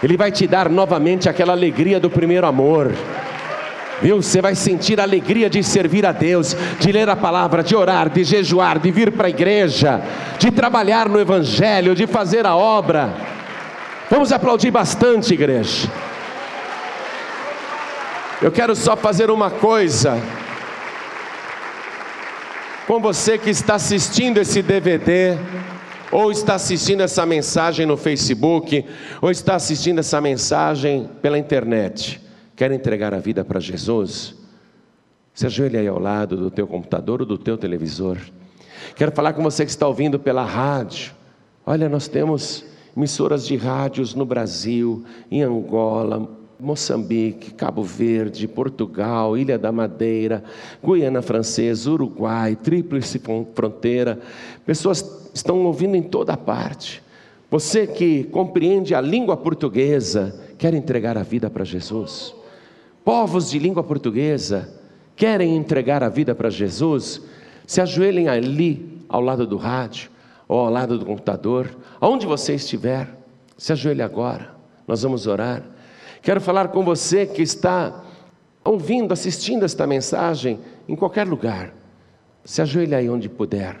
Ele 0.00 0.16
vai 0.16 0.30
te 0.30 0.46
dar 0.46 0.70
novamente 0.70 1.28
aquela 1.28 1.52
alegria 1.52 1.98
do 1.98 2.08
primeiro 2.08 2.46
amor. 2.46 2.92
Viu? 4.00 4.22
Você 4.22 4.40
vai 4.40 4.54
sentir 4.54 5.00
a 5.00 5.02
alegria 5.02 5.50
de 5.50 5.62
servir 5.62 6.06
a 6.06 6.12
Deus, 6.12 6.56
de 6.78 6.92
ler 6.92 7.08
a 7.08 7.16
palavra, 7.16 7.62
de 7.62 7.74
orar, 7.74 8.08
de 8.08 8.22
jejuar, 8.22 8.78
de 8.78 8.90
vir 8.90 9.10
para 9.12 9.26
a 9.26 9.30
igreja, 9.30 10.00
de 10.38 10.50
trabalhar 10.50 11.08
no 11.08 11.20
Evangelho, 11.20 11.94
de 11.94 12.06
fazer 12.06 12.46
a 12.46 12.54
obra. 12.54 13.12
Vamos 14.10 14.30
aplaudir 14.32 14.70
bastante, 14.70 15.34
igreja. 15.34 15.88
Eu 18.40 18.52
quero 18.52 18.76
só 18.76 18.96
fazer 18.96 19.30
uma 19.30 19.50
coisa. 19.50 20.16
Com 22.86 23.00
você 23.00 23.36
que 23.36 23.50
está 23.50 23.74
assistindo 23.74 24.38
esse 24.38 24.62
DVD, 24.62 25.36
ou 26.10 26.30
está 26.30 26.54
assistindo 26.54 27.02
essa 27.02 27.26
mensagem 27.26 27.84
no 27.84 27.96
Facebook, 27.96 28.84
ou 29.20 29.30
está 29.30 29.56
assistindo 29.56 29.98
essa 29.98 30.20
mensagem 30.20 31.10
pela 31.20 31.36
internet, 31.36 32.20
quer 32.58 32.72
entregar 32.72 33.14
a 33.14 33.20
vida 33.20 33.44
para 33.44 33.60
Jesus? 33.60 34.34
Se 35.32 35.46
ajoelhe 35.46 35.78
aí 35.78 35.86
ao 35.86 36.00
lado 36.00 36.36
do 36.36 36.50
teu 36.50 36.66
computador 36.66 37.20
ou 37.20 37.26
do 37.26 37.38
teu 37.38 37.56
televisor. 37.56 38.18
Quero 38.96 39.12
falar 39.12 39.32
com 39.32 39.44
você 39.44 39.64
que 39.64 39.70
está 39.70 39.86
ouvindo 39.86 40.18
pela 40.18 40.44
rádio. 40.44 41.14
Olha, 41.64 41.88
nós 41.88 42.08
temos 42.08 42.64
emissoras 42.96 43.46
de 43.46 43.54
rádios 43.54 44.12
no 44.12 44.26
Brasil, 44.26 45.04
em 45.30 45.40
Angola, 45.40 46.28
Moçambique, 46.58 47.54
Cabo 47.54 47.84
Verde, 47.84 48.48
Portugal, 48.48 49.38
Ilha 49.38 49.56
da 49.56 49.70
Madeira, 49.70 50.42
Guiana 50.84 51.22
Francesa, 51.22 51.88
Uruguai, 51.92 52.56
Tríplice 52.56 53.22
Fronteira. 53.54 54.18
Pessoas 54.66 55.30
estão 55.32 55.64
ouvindo 55.64 55.94
em 55.94 56.02
toda 56.02 56.36
parte. 56.36 57.00
Você 57.48 57.86
que 57.86 58.24
compreende 58.24 58.96
a 58.96 59.00
língua 59.00 59.36
portuguesa, 59.36 60.34
quer 60.58 60.74
entregar 60.74 61.16
a 61.16 61.22
vida 61.22 61.48
para 61.48 61.64
Jesus? 61.64 62.36
Povos 63.08 63.48
de 63.48 63.58
língua 63.58 63.82
portuguesa 63.82 64.68
querem 65.16 65.56
entregar 65.56 66.04
a 66.04 66.10
vida 66.10 66.34
para 66.34 66.50
Jesus? 66.50 67.22
Se 67.66 67.80
ajoelhem 67.80 68.28
ali, 68.28 69.02
ao 69.08 69.22
lado 69.22 69.46
do 69.46 69.56
rádio 69.56 70.10
ou 70.46 70.60
ao 70.60 70.68
lado 70.70 70.98
do 70.98 71.06
computador, 71.06 71.74
aonde 71.98 72.26
você 72.26 72.54
estiver, 72.54 73.08
se 73.56 73.72
ajoelhe 73.72 74.02
agora, 74.02 74.50
nós 74.86 75.00
vamos 75.00 75.26
orar. 75.26 75.62
Quero 76.20 76.38
falar 76.38 76.68
com 76.68 76.84
você 76.84 77.24
que 77.24 77.40
está 77.40 78.04
ouvindo, 78.62 79.10
assistindo 79.10 79.64
esta 79.64 79.86
mensagem 79.86 80.60
em 80.86 80.94
qualquer 80.94 81.26
lugar. 81.26 81.72
Se 82.44 82.60
ajoelhe 82.60 82.94
aí 82.94 83.08
onde 83.08 83.26
puder. 83.26 83.78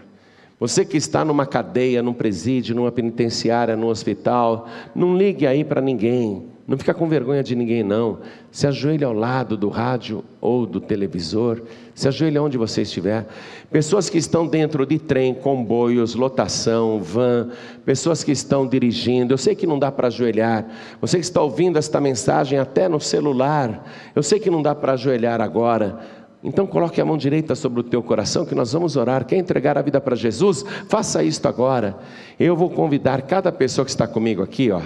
Você 0.58 0.86
que 0.86 0.96
está 0.96 1.22
numa 1.22 1.44
cadeia, 1.44 2.02
num 2.02 2.14
presídio, 2.14 2.74
numa 2.74 2.90
penitenciária, 2.90 3.76
num 3.76 3.88
hospital, 3.88 4.66
não 4.94 5.14
ligue 5.14 5.46
aí 5.46 5.64
para 5.64 5.82
ninguém. 5.82 6.56
Não 6.68 6.76
fica 6.76 6.92
com 6.92 7.08
vergonha 7.08 7.42
de 7.42 7.56
ninguém, 7.56 7.82
não. 7.82 8.18
Se 8.52 8.66
ajoelhe 8.66 9.02
ao 9.02 9.14
lado 9.14 9.56
do 9.56 9.70
rádio 9.70 10.22
ou 10.38 10.66
do 10.66 10.82
televisor. 10.82 11.62
Se 11.94 12.06
ajoelhe 12.06 12.38
onde 12.38 12.58
você 12.58 12.82
estiver. 12.82 13.26
Pessoas 13.70 14.10
que 14.10 14.18
estão 14.18 14.46
dentro 14.46 14.84
de 14.84 14.98
trem, 14.98 15.32
comboios, 15.32 16.14
lotação, 16.14 17.00
van, 17.00 17.48
pessoas 17.86 18.22
que 18.22 18.32
estão 18.32 18.66
dirigindo. 18.66 19.32
Eu 19.32 19.38
sei 19.38 19.54
que 19.54 19.66
não 19.66 19.78
dá 19.78 19.90
para 19.90 20.08
ajoelhar. 20.08 20.66
Você 21.00 21.16
que 21.16 21.24
está 21.24 21.40
ouvindo 21.40 21.78
esta 21.78 22.02
mensagem 22.02 22.58
até 22.58 22.86
no 22.86 23.00
celular. 23.00 23.90
Eu 24.14 24.22
sei 24.22 24.38
que 24.38 24.50
não 24.50 24.60
dá 24.60 24.74
para 24.74 24.92
ajoelhar 24.92 25.40
agora. 25.40 25.98
Então 26.44 26.66
coloque 26.66 27.00
a 27.00 27.04
mão 27.04 27.16
direita 27.16 27.54
sobre 27.54 27.80
o 27.80 27.82
teu 27.82 28.02
coração 28.02 28.44
que 28.44 28.54
nós 28.54 28.74
vamos 28.74 28.94
orar. 28.94 29.24
Quer 29.24 29.36
entregar 29.36 29.78
a 29.78 29.82
vida 29.82 30.02
para 30.02 30.14
Jesus? 30.14 30.66
Faça 30.86 31.22
isto 31.22 31.48
agora. 31.48 31.96
Eu 32.38 32.54
vou 32.54 32.68
convidar 32.68 33.22
cada 33.22 33.50
pessoa 33.50 33.86
que 33.86 33.90
está 33.90 34.06
comigo 34.06 34.42
aqui, 34.42 34.70
ó 34.70 34.82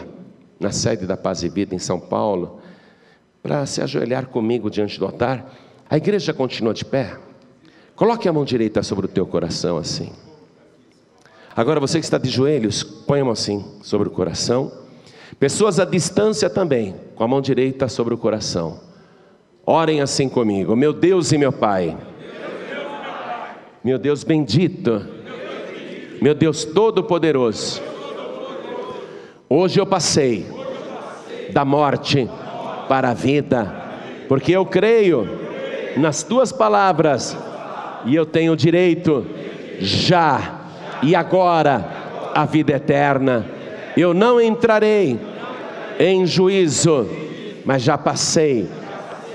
na 0.62 0.70
sede 0.70 1.06
da 1.06 1.16
Paz 1.16 1.42
e 1.42 1.48
Vida 1.48 1.74
em 1.74 1.78
São 1.78 1.98
Paulo, 1.98 2.60
para 3.42 3.66
se 3.66 3.82
ajoelhar 3.82 4.26
comigo 4.26 4.70
diante 4.70 4.98
do 4.98 5.04
altar. 5.04 5.52
A 5.90 5.96
igreja 5.96 6.32
continua 6.32 6.72
de 6.72 6.84
pé. 6.84 7.18
Coloque 7.96 8.28
a 8.28 8.32
mão 8.32 8.44
direita 8.44 8.82
sobre 8.82 9.06
o 9.06 9.08
teu 9.08 9.26
coração 9.26 9.76
assim. 9.76 10.12
Agora 11.54 11.80
você 11.80 11.98
que 11.98 12.04
está 12.04 12.16
de 12.16 12.30
joelhos, 12.30 12.82
põe 12.82 13.20
a 13.20 13.24
mão 13.24 13.32
assim 13.32 13.64
sobre 13.82 14.08
o 14.08 14.10
coração. 14.10 14.72
Pessoas 15.38 15.78
à 15.78 15.84
distância 15.84 16.48
também, 16.48 16.94
com 17.14 17.24
a 17.24 17.28
mão 17.28 17.40
direita 17.40 17.88
sobre 17.88 18.14
o 18.14 18.18
coração. 18.18 18.80
Orem 19.66 20.00
assim 20.00 20.28
comigo. 20.28 20.74
Meu 20.76 20.92
Deus 20.92 21.32
e 21.32 21.38
meu 21.38 21.52
Pai. 21.52 21.96
Meu 23.84 23.98
Deus 23.98 24.24
bendito. 24.24 25.04
Meu 26.20 26.34
Deus 26.34 26.64
todo-poderoso 26.64 27.91
Hoje 29.54 29.78
eu 29.78 29.84
passei 29.84 30.46
da 31.52 31.62
morte 31.62 32.26
para 32.88 33.10
a 33.10 33.12
vida, 33.12 33.70
porque 34.26 34.50
eu 34.50 34.64
creio 34.64 35.28
nas 35.94 36.22
tuas 36.22 36.50
palavras 36.50 37.36
e 38.06 38.14
eu 38.14 38.24
tenho 38.24 38.56
direito 38.56 39.26
já 39.78 40.58
e 41.02 41.14
agora 41.14 41.84
a 42.34 42.46
vida 42.46 42.72
eterna. 42.72 43.44
Eu 43.94 44.14
não 44.14 44.40
entrarei 44.40 45.20
em 46.00 46.24
juízo, 46.24 47.06
mas 47.62 47.82
já 47.82 47.98
passei 47.98 48.66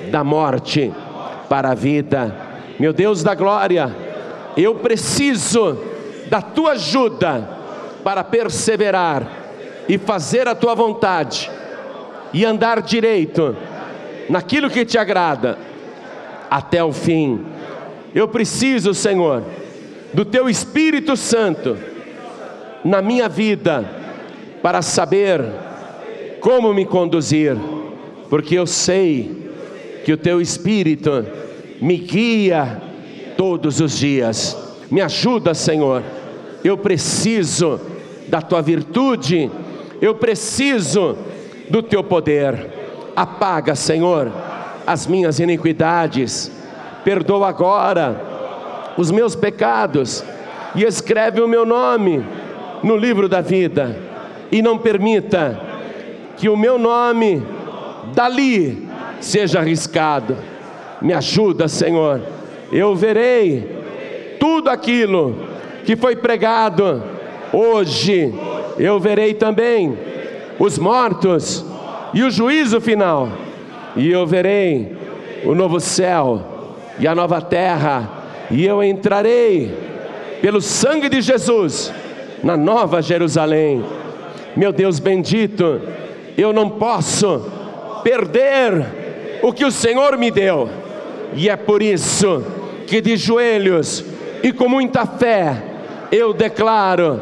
da 0.09 0.23
morte 0.23 0.91
para 1.47 1.73
a 1.73 1.75
vida. 1.75 2.35
Meu 2.79 2.91
Deus 2.91 3.21
da 3.21 3.35
glória, 3.35 3.95
eu 4.57 4.73
preciso 4.73 5.77
da 6.27 6.41
tua 6.41 6.71
ajuda 6.71 7.47
para 8.03 8.23
perseverar 8.23 9.45
e 9.87 9.97
fazer 9.97 10.47
a 10.47 10.55
tua 10.55 10.75
vontade 10.75 11.49
e 12.33 12.43
andar 12.45 12.81
direito 12.81 13.55
naquilo 14.29 14.69
que 14.69 14.85
te 14.85 14.97
agrada 14.97 15.57
até 16.49 16.83
o 16.83 16.91
fim. 16.91 17.45
Eu 18.13 18.27
preciso, 18.27 18.93
Senhor, 18.93 19.43
do 20.13 20.25
teu 20.25 20.49
Espírito 20.49 21.15
Santo 21.15 21.77
na 22.83 23.01
minha 23.01 23.29
vida 23.29 23.85
para 24.61 24.81
saber 24.81 25.43
como 26.39 26.73
me 26.73 26.85
conduzir, 26.85 27.57
porque 28.29 28.55
eu 28.55 28.65
sei 28.65 29.49
que 30.03 30.13
o 30.13 30.17
teu 30.17 30.41
Espírito 30.41 31.25
me 31.81 31.97
guia 31.97 32.81
todos 33.35 33.79
os 33.79 33.97
dias. 33.97 34.57
Me 34.89 35.01
ajuda, 35.01 35.53
Senhor. 35.53 36.01
Eu 36.63 36.77
preciso 36.77 37.79
da 38.27 38.41
tua 38.41 38.61
virtude 38.61 39.49
eu 40.01 40.15
preciso 40.15 41.17
do 41.69 41.81
teu 41.81 42.03
poder. 42.03 42.67
Apaga, 43.15 43.75
Senhor, 43.75 44.31
as 44.85 45.07
minhas 45.07 45.39
iniquidades. 45.39 46.51
Perdoa 47.03 47.49
agora 47.49 48.21
os 48.97 49.11
meus 49.11 49.35
pecados 49.35 50.23
e 50.75 50.83
escreve 50.83 51.41
o 51.41 51.47
meu 51.47 51.65
nome 51.65 52.25
no 52.83 52.95
livro 52.95 53.27
da 53.27 53.41
vida. 53.41 53.97
E 54.51 54.61
não 54.61 54.77
permita 54.77 55.59
que 56.37 56.49
o 56.49 56.57
meu 56.57 56.77
nome 56.77 57.43
dali 58.13 58.87
seja 59.19 59.59
arriscado. 59.59 60.37
Me 61.01 61.13
ajuda, 61.13 61.67
Senhor. 61.67 62.21
Eu 62.71 62.95
verei 62.95 64.37
tudo 64.39 64.69
aquilo 64.69 65.35
que 65.85 65.95
foi 65.95 66.15
pregado 66.15 67.03
hoje 67.53 68.33
eu 68.77 68.99
verei 68.99 69.33
também 69.33 69.97
os 70.59 70.77
mortos 70.77 71.65
e 72.13 72.23
o 72.23 72.31
juízo 72.31 72.79
final, 72.79 73.29
e 73.95 74.09
eu 74.09 74.25
verei 74.25 74.95
o 75.43 75.53
novo 75.53 75.79
céu 75.79 76.41
e 76.99 77.07
a 77.07 77.13
nova 77.13 77.41
terra, 77.41 78.09
e 78.49 78.65
eu 78.65 78.83
entrarei 78.83 79.71
pelo 80.41 80.61
sangue 80.61 81.09
de 81.09 81.21
Jesus 81.21 81.91
na 82.43 82.55
nova 82.55 83.01
Jerusalém. 83.01 83.83
Meu 84.55 84.71
Deus 84.71 84.99
bendito, 84.99 85.81
eu 86.37 86.53
não 86.53 86.69
posso 86.69 87.45
perder 88.03 89.39
o 89.41 89.51
que 89.53 89.65
o 89.65 89.71
Senhor 89.71 90.17
me 90.17 90.31
deu, 90.31 90.69
e 91.33 91.49
é 91.49 91.55
por 91.55 91.81
isso 91.81 92.43
que 92.87 93.01
de 93.01 93.17
joelhos 93.17 94.03
e 94.41 94.53
com 94.53 94.69
muita 94.69 95.05
fé 95.05 95.61
eu 96.11 96.33
declaro 96.33 97.21